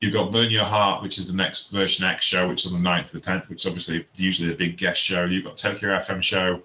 you've 0.00 0.12
got 0.12 0.32
Burn 0.32 0.50
Your 0.50 0.64
Heart, 0.64 1.02
which 1.02 1.18
is 1.18 1.26
the 1.26 1.36
next 1.36 1.70
version 1.70 2.04
X 2.04 2.24
show, 2.24 2.48
which 2.48 2.64
is 2.64 2.72
on 2.72 2.82
the 2.82 2.88
9th 2.88 3.10
the 3.10 3.20
10th, 3.20 3.48
which 3.48 3.62
is 3.62 3.66
obviously 3.66 4.06
usually 4.14 4.52
a 4.52 4.56
big 4.56 4.76
guest 4.76 5.00
show. 5.00 5.24
You've 5.24 5.44
got 5.44 5.56
Tokyo 5.56 5.98
FM 5.98 6.22
show 6.22 6.62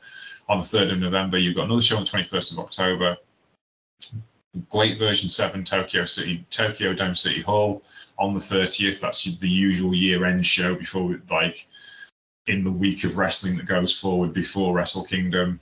on 0.47 0.59
the 0.59 0.65
3rd 0.65 0.93
of 0.93 0.99
November. 0.99 1.37
You've 1.37 1.55
got 1.55 1.65
another 1.65 1.81
show 1.81 1.97
on 1.97 2.05
the 2.05 2.09
21st 2.09 2.53
of 2.53 2.59
October. 2.59 3.17
GLEAT 4.69 4.97
version 4.97 5.27
seven, 5.27 5.65
Tokyo 5.65 6.05
City, 6.05 6.45
Tokyo 6.49 6.93
Dome 6.93 7.15
City 7.15 7.41
Hall 7.41 7.83
on 8.17 8.33
the 8.33 8.39
30th. 8.39 9.01
That's 9.01 9.23
the 9.23 9.49
usual 9.49 9.93
year-end 9.93 10.45
show 10.45 10.75
before, 10.75 11.19
like, 11.29 11.67
in 12.47 12.63
the 12.63 12.71
week 12.71 13.03
of 13.03 13.17
wrestling 13.17 13.57
that 13.57 13.65
goes 13.65 13.97
forward 13.97 14.33
before 14.33 14.73
Wrestle 14.73 15.05
Kingdom. 15.05 15.59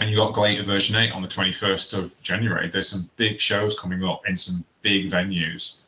And 0.00 0.10
you 0.10 0.16
got 0.16 0.34
Greater 0.34 0.64
version 0.64 0.96
eight 0.96 1.12
on 1.12 1.22
the 1.22 1.28
21st 1.28 1.96
of 1.96 2.22
January. 2.22 2.68
There's 2.68 2.88
some 2.88 3.08
big 3.16 3.40
shows 3.40 3.78
coming 3.78 4.02
up 4.04 4.22
in 4.26 4.36
some 4.36 4.64
big 4.82 5.10
venues. 5.10 5.80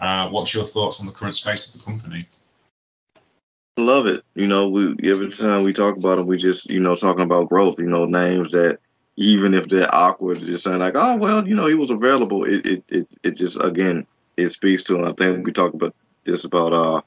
Uh, 0.00 0.28
what's 0.28 0.54
your 0.54 0.66
thoughts 0.66 1.00
on 1.00 1.06
the 1.06 1.12
current 1.12 1.36
space 1.36 1.74
of 1.74 1.78
the 1.80 1.84
company? 1.84 2.26
Love 3.76 4.06
it. 4.06 4.24
You 4.34 4.46
know, 4.46 4.68
we 4.68 4.96
every 5.10 5.30
time 5.30 5.62
we 5.62 5.72
talk 5.72 5.96
about 5.96 6.18
it, 6.18 6.26
we 6.26 6.38
just 6.38 6.68
you 6.68 6.80
know 6.80 6.96
talking 6.96 7.22
about 7.22 7.48
growth. 7.48 7.78
You 7.78 7.86
know, 7.86 8.04
names 8.04 8.52
that 8.52 8.78
even 9.16 9.54
if 9.54 9.68
they're 9.68 9.94
awkward, 9.94 10.40
just 10.40 10.64
saying 10.64 10.78
like, 10.78 10.94
oh 10.96 11.16
well, 11.16 11.46
you 11.46 11.54
know, 11.54 11.66
he 11.66 11.74
was 11.74 11.90
available. 11.90 12.44
It 12.44 12.64
it 12.66 12.84
it, 12.88 13.08
it 13.22 13.30
just 13.36 13.56
again 13.60 14.06
it 14.36 14.50
speaks 14.52 14.82
to. 14.84 14.96
And 14.96 15.06
I 15.06 15.12
think 15.12 15.46
we 15.46 15.52
talked 15.52 15.74
about 15.74 15.94
this 16.24 16.44
about 16.44 16.72
uh 16.72 17.00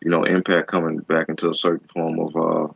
you 0.00 0.10
know 0.10 0.24
impact 0.24 0.68
coming 0.68 0.98
back 0.98 1.28
into 1.28 1.50
a 1.50 1.54
certain 1.54 1.88
form 1.92 2.18
of 2.18 2.36
uh 2.36 2.72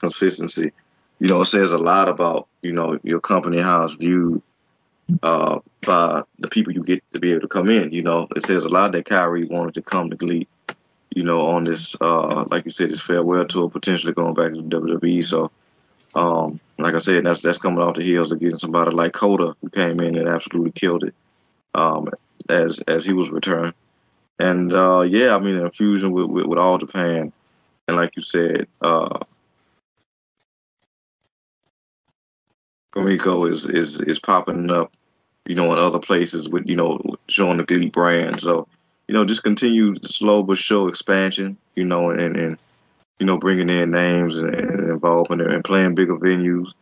consistency. 0.00 0.72
You 1.20 1.28
know, 1.28 1.42
it 1.42 1.46
says 1.46 1.72
a 1.72 1.78
lot 1.78 2.08
about 2.08 2.48
you 2.62 2.72
know 2.72 2.98
your 3.02 3.20
company 3.20 3.60
how 3.60 3.84
it's 3.84 3.94
viewed 3.94 4.42
uh, 5.22 5.60
by 5.84 6.22
the 6.38 6.48
people 6.48 6.72
you 6.72 6.82
get 6.82 7.02
to 7.12 7.18
be 7.18 7.30
able 7.30 7.40
to 7.40 7.48
come 7.48 7.68
in. 7.68 7.92
You 7.92 8.02
know, 8.02 8.28
it 8.36 8.46
says 8.46 8.64
a 8.64 8.68
lot 8.68 8.92
that 8.92 9.06
Kairi 9.06 9.50
wanted 9.50 9.74
to 9.74 9.82
come 9.82 10.10
to 10.10 10.16
GLEAT, 10.16 10.48
you 11.14 11.22
know, 11.22 11.40
on 11.40 11.64
this, 11.64 11.96
uh, 12.00 12.44
like 12.50 12.64
you 12.64 12.70
said, 12.70 12.90
this 12.90 13.00
farewell 13.00 13.46
tour, 13.46 13.70
potentially 13.70 14.12
going 14.12 14.34
back 14.34 14.52
to 14.52 14.62
WWE. 14.62 15.26
So, 15.26 15.50
um, 16.14 16.60
like 16.78 16.94
I 16.94 17.00
said, 17.00 17.24
that's 17.24 17.42
that's 17.42 17.58
coming 17.58 17.80
off 17.80 17.96
the 17.96 18.02
heels 18.02 18.30
of 18.30 18.40
getting 18.40 18.58
somebody 18.58 18.90
like 18.92 19.12
Kota 19.12 19.54
who 19.60 19.70
came 19.70 20.00
in 20.00 20.16
and 20.16 20.28
absolutely 20.28 20.72
killed 20.72 21.04
it, 21.04 21.14
um, 21.74 22.10
as 22.48 22.78
as 22.86 23.04
he 23.04 23.12
was 23.12 23.30
returned. 23.30 23.74
And 24.38 24.72
uh, 24.72 25.00
yeah, 25.00 25.34
I 25.34 25.40
mean, 25.40 25.56
in 25.56 25.70
fusion 25.70 26.12
with, 26.12 26.26
with, 26.26 26.46
with 26.46 26.58
All 26.58 26.78
Japan, 26.78 27.32
and 27.88 27.96
like 27.96 28.14
you 28.16 28.22
said, 28.22 28.68
uh, 28.80 29.18
Kamiko 32.94 33.52
is 33.52 33.64
is 33.64 34.00
is 34.00 34.18
popping 34.18 34.70
up, 34.70 34.92
you 35.46 35.54
know, 35.54 35.72
in 35.72 35.78
other 35.78 35.98
places 35.98 36.48
with 36.48 36.66
you 36.66 36.76
know 36.76 37.00
showing 37.28 37.58
the 37.58 37.64
GLEAT 37.64 37.92
brand. 37.92 38.40
So, 38.40 38.66
you 39.06 39.14
know, 39.14 39.24
just 39.24 39.42
continue 39.42 39.96
slow 40.06 40.42
but 40.42 40.58
sure 40.58 40.88
expansion, 40.88 41.56
you 41.74 41.84
know, 41.84 42.10
and 42.10 42.36
and 42.36 42.58
you 43.18 43.26
know 43.26 43.38
bringing 43.38 43.68
in 43.68 43.90
names 43.90 44.38
and, 44.38 44.54
and 44.54 44.90
involvement 44.90 45.42
and 45.42 45.64
playing 45.64 45.94
bigger 45.94 46.16
venues. 46.16 46.72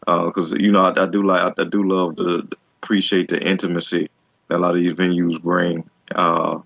Because 0.00 0.52
uh, 0.52 0.56
you 0.56 0.70
know, 0.70 0.82
I, 0.82 1.02
I, 1.02 1.06
do 1.06 1.22
like 1.22 1.58
I, 1.58 1.64
do 1.64 1.82
love 1.82 2.16
to 2.16 2.46
appreciate 2.82 3.28
the 3.28 3.40
intimacy 3.40 4.10
that 4.48 4.56
a 4.56 4.58
lot 4.58 4.76
of 4.76 4.82
these 4.82 4.92
venues 4.92 5.40
bring. 5.40 5.88
Uh, 6.14 6.58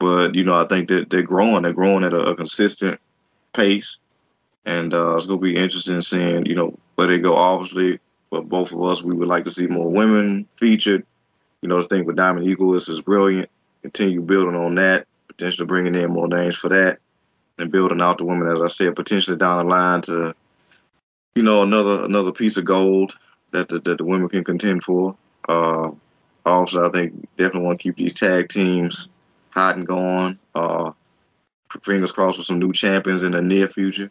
but 0.00 0.34
you 0.34 0.42
know, 0.42 0.54
I 0.54 0.66
think 0.66 0.88
that 0.88 1.10
they're 1.10 1.22
growing. 1.22 1.62
They're 1.62 1.72
growing 1.72 2.02
at 2.02 2.12
a, 2.12 2.30
a 2.30 2.36
consistent 2.36 3.00
pace, 3.54 3.96
and 4.64 4.92
uh, 4.92 5.16
it's 5.16 5.26
gonna 5.26 5.38
be 5.38 5.54
interesting 5.54 6.02
seeing 6.02 6.44
you 6.46 6.56
know 6.56 6.76
where 6.96 7.06
they 7.06 7.18
go. 7.18 7.36
Obviously, 7.36 8.00
but 8.32 8.48
both 8.48 8.72
of 8.72 8.82
us, 8.82 9.02
we 9.02 9.14
would 9.14 9.28
like 9.28 9.44
to 9.44 9.52
see 9.52 9.66
more 9.66 9.92
women 9.92 10.48
featured. 10.58 11.04
You 11.60 11.68
know, 11.68 11.82
the 11.82 11.86
thing 11.86 12.06
with 12.06 12.16
Diamond 12.16 12.48
Eagles 12.48 12.88
is, 12.88 13.02
brilliant. 13.02 13.50
Continue 13.82 14.22
building 14.22 14.56
on 14.56 14.74
that, 14.76 15.06
potentially 15.28 15.66
bringing 15.66 15.94
in 15.94 16.10
more 16.10 16.26
names 16.26 16.56
for 16.56 16.70
that, 16.70 16.98
and 17.58 17.70
building 17.70 18.00
out 18.00 18.16
the 18.16 18.24
women, 18.24 18.50
as 18.50 18.62
I 18.62 18.68
said, 18.68 18.96
potentially 18.96 19.36
down 19.36 19.58
the 19.58 19.70
line 19.70 20.00
to, 20.02 20.34
you 21.34 21.42
know, 21.42 21.62
another 21.62 22.04
another 22.04 22.32
piece 22.32 22.56
of 22.56 22.64
gold 22.64 23.12
that 23.50 23.68
the, 23.68 23.80
that 23.80 23.98
the 23.98 24.04
women 24.04 24.30
can 24.30 24.44
contend 24.44 24.82
for. 24.82 25.14
Uh, 25.46 25.90
also, 26.46 26.88
I 26.88 26.90
think 26.90 27.28
definitely 27.36 27.66
want 27.66 27.80
to 27.80 27.82
keep 27.82 27.96
these 27.96 28.14
tag 28.14 28.48
teams 28.48 29.08
hot 29.50 29.76
and 29.76 29.86
going. 29.86 30.38
Uh, 30.54 30.92
fingers 31.84 32.12
crossed 32.12 32.38
for 32.38 32.44
some 32.44 32.58
new 32.58 32.72
champions 32.72 33.24
in 33.24 33.32
the 33.32 33.42
near 33.42 33.68
future. 33.68 34.10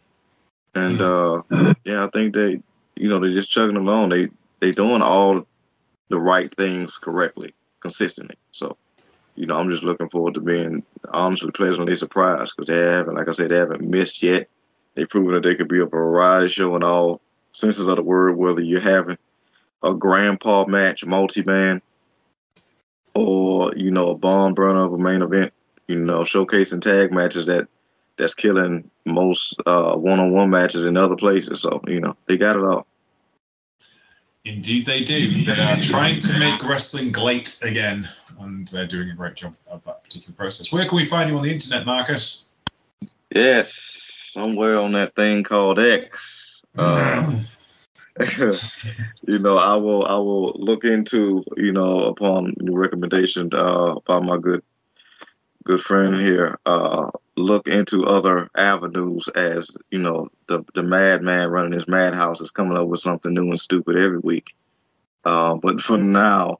And 0.76 1.00
uh, 1.00 1.42
yeah, 1.84 2.04
I 2.04 2.10
think 2.10 2.34
they 2.34 2.62
you 2.96 3.08
know, 3.08 3.20
they're 3.20 3.32
just 3.32 3.50
chugging 3.50 3.76
along. 3.76 4.10
They 4.10 4.28
they 4.60 4.70
doing 4.70 5.02
all 5.02 5.46
the 6.08 6.18
right 6.18 6.54
things 6.56 6.96
correctly, 6.98 7.54
consistently. 7.80 8.36
So, 8.52 8.76
you 9.34 9.46
know, 9.46 9.56
I'm 9.56 9.70
just 9.70 9.82
looking 9.82 10.10
forward 10.10 10.34
to 10.34 10.40
being 10.40 10.82
honestly 11.10 11.50
pleasantly 11.50 11.96
surprised 11.96 12.52
because 12.56 12.68
they 12.68 12.78
haven't, 12.78 13.14
like 13.14 13.28
I 13.28 13.32
said, 13.32 13.50
they 13.50 13.56
haven't 13.56 13.82
missed 13.82 14.22
yet. 14.22 14.48
They've 14.94 15.08
proven 15.08 15.34
that 15.34 15.42
they 15.42 15.54
could 15.54 15.68
be 15.68 15.80
a 15.80 15.86
variety 15.86 16.52
show 16.52 16.76
in 16.76 16.82
all 16.82 17.20
senses 17.52 17.88
of 17.88 17.96
the 17.96 18.02
word, 18.02 18.36
whether 18.36 18.60
you're 18.60 18.80
having 18.80 19.16
a 19.82 19.94
grandpa 19.94 20.66
match, 20.66 21.04
multi-man, 21.04 21.80
or 23.14 23.74
you 23.74 23.90
know, 23.90 24.10
a 24.10 24.16
bomb 24.16 24.54
burner 24.54 24.84
of 24.84 24.92
a 24.92 24.98
main 24.98 25.22
event. 25.22 25.52
You 25.88 25.98
know, 25.98 26.20
showcasing 26.20 26.82
tag 26.82 27.12
matches 27.12 27.46
that 27.46 27.68
that's 28.18 28.34
killing 28.34 28.90
most 29.04 29.56
uh, 29.66 29.94
one-on-one 29.94 30.50
matches 30.50 30.86
in 30.86 30.96
other 30.96 31.16
places. 31.16 31.62
So 31.62 31.80
you 31.86 32.00
know 32.00 32.16
they 32.26 32.36
got 32.36 32.56
it 32.56 32.64
all. 32.64 32.86
Indeed, 34.44 34.86
they 34.86 35.04
do. 35.04 35.44
They 35.44 35.52
are 35.52 35.80
trying 35.80 36.20
to 36.22 36.38
make 36.38 36.64
wrestling 36.64 37.12
great 37.12 37.58
again, 37.62 38.08
and 38.40 38.66
they're 38.68 38.88
doing 38.88 39.10
a 39.10 39.14
great 39.14 39.36
job 39.36 39.54
of 39.68 39.84
that 39.84 40.02
particular 40.02 40.34
process. 40.34 40.72
Where 40.72 40.88
can 40.88 40.96
we 40.96 41.08
find 41.08 41.30
you 41.30 41.36
on 41.36 41.44
the 41.44 41.52
internet, 41.52 41.86
Marcus? 41.86 42.46
Yes, 43.30 43.72
somewhere 44.32 44.78
on 44.78 44.92
that 44.92 45.14
thing 45.14 45.44
called 45.44 45.78
X. 45.78 46.18
Uh, 46.76 47.40
you 49.26 49.38
know, 49.38 49.56
I 49.56 49.76
will 49.76 50.04
I 50.06 50.14
will 50.14 50.54
look 50.54 50.84
into 50.84 51.44
you 51.56 51.72
know 51.72 52.06
upon 52.06 52.54
recommendation 52.60 53.48
uh, 53.54 53.94
by 54.06 54.18
my 54.18 54.38
good 54.38 54.62
good 55.64 55.80
friend 55.82 56.20
here, 56.20 56.58
uh, 56.66 57.10
look 57.36 57.66
into 57.66 58.06
other 58.06 58.50
avenues 58.56 59.26
as, 59.34 59.70
you 59.90 59.98
know, 59.98 60.28
the, 60.48 60.64
the 60.74 60.82
madman 60.82 61.50
running 61.50 61.72
his 61.72 61.88
madhouse 61.88 62.40
is 62.40 62.50
coming 62.50 62.76
up 62.76 62.88
with 62.88 63.00
something 63.00 63.32
new 63.32 63.50
and 63.50 63.60
stupid 63.60 63.96
every 63.96 64.18
week. 64.18 64.54
Uh, 65.24 65.54
but 65.54 65.80
for 65.80 65.98
now, 65.98 66.58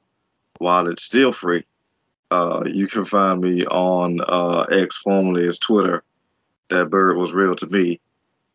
while 0.57 0.87
it's 0.87 1.03
still 1.03 1.33
free, 1.33 1.65
uh, 2.31 2.63
you 2.65 2.87
can 2.87 3.05
find 3.05 3.41
me 3.41 3.65
on 3.65 4.19
uh, 4.27 4.61
X, 4.71 4.97
formerly 4.97 5.47
as 5.47 5.59
Twitter. 5.59 6.03
That 6.69 6.89
bird 6.89 7.17
was 7.17 7.33
real 7.33 7.55
to 7.57 7.67
me. 7.67 7.99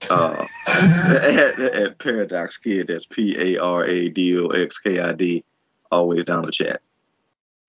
Uh, 0.08 0.46
at, 0.66 1.60
at 1.60 1.98
Paradox 1.98 2.56
Kid, 2.56 2.88
that's 2.88 3.06
P 3.06 3.36
A 3.38 3.58
R 3.62 3.84
A 3.84 4.08
D 4.08 4.36
O 4.38 4.48
X 4.48 4.78
K 4.78 4.98
I 4.98 5.12
D, 5.12 5.44
always 5.92 6.24
down 6.24 6.46
the 6.46 6.52
chat. 6.52 6.80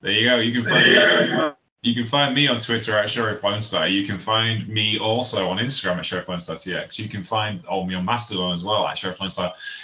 There 0.01 0.11
you 0.11 0.29
go. 0.29 0.37
You 0.37 0.53
can 0.53 0.71
find 0.71 0.85
me. 0.85 1.51
You 1.81 1.93
can 1.93 2.09
find 2.09 2.35
me 2.35 2.45
on 2.49 2.59
Twitter 2.59 2.97
at 2.97 3.09
Sheriff. 3.09 3.41
You 3.41 4.05
can 4.05 4.19
find 4.19 4.67
me 4.67 4.99
also 4.99 5.47
on 5.47 5.59
Instagram 5.59 5.99
at 5.99 6.05
Sheriff. 6.05 6.99
You 6.99 7.07
can 7.07 7.23
find 7.23 7.63
oh, 7.69 7.85
me 7.85 7.95
on 7.95 8.03
Mastodon 8.03 8.51
as 8.51 8.65
well 8.65 8.85
at 8.85 8.97
Sheriff. 8.97 9.17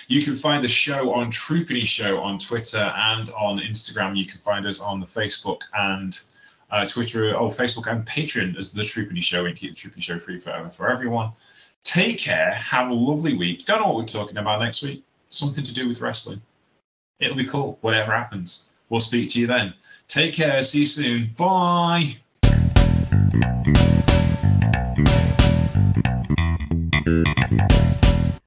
You 0.09 0.21
can 0.21 0.37
find 0.37 0.61
the 0.61 0.67
show 0.67 1.13
on 1.13 1.31
True 1.31 1.65
Penny 1.65 1.85
Show 1.85 2.19
on 2.19 2.37
Twitter 2.37 2.91
and 2.97 3.29
on 3.29 3.59
Instagram. 3.59 4.17
You 4.17 4.25
can 4.25 4.39
find 4.41 4.67
us 4.67 4.81
on 4.81 4.99
the 4.99 5.05
Facebook 5.05 5.61
and 5.73 6.19
uh, 6.69 6.85
Twitter, 6.85 7.33
oh, 7.33 7.49
Facebook 7.49 7.89
and 7.89 8.05
Patreon 8.05 8.57
as 8.57 8.73
the 8.73 8.83
True 8.83 9.07
Penny 9.07 9.21
Show 9.21 9.45
and 9.45 9.55
keep 9.55 9.71
the 9.71 9.75
True 9.75 9.91
Penny 9.91 10.01
Show 10.01 10.19
free 10.19 10.39
forever 10.39 10.69
for 10.69 10.89
everyone. 10.89 11.31
Take 11.85 12.19
care. 12.19 12.51
Have 12.55 12.89
a 12.89 12.93
lovely 12.93 13.37
week. 13.37 13.65
Don't 13.65 13.79
know 13.79 13.87
what 13.87 13.95
we're 13.95 14.05
talking 14.05 14.37
about 14.37 14.59
next 14.59 14.81
week. 14.81 15.05
Something 15.29 15.63
to 15.63 15.73
do 15.73 15.87
with 15.87 16.01
wrestling. 16.01 16.41
It'll 17.21 17.37
be 17.37 17.47
cool, 17.47 17.77
whatever 17.79 18.11
happens. 18.11 18.65
We'll 18.89 19.01
speak 19.01 19.29
to 19.31 19.39
you 19.39 19.47
then. 19.47 19.73
Take 20.07 20.33
care. 20.33 20.61
See 20.61 20.81
you 20.81 20.85
soon. 20.85 21.31
Bye. 21.37 22.17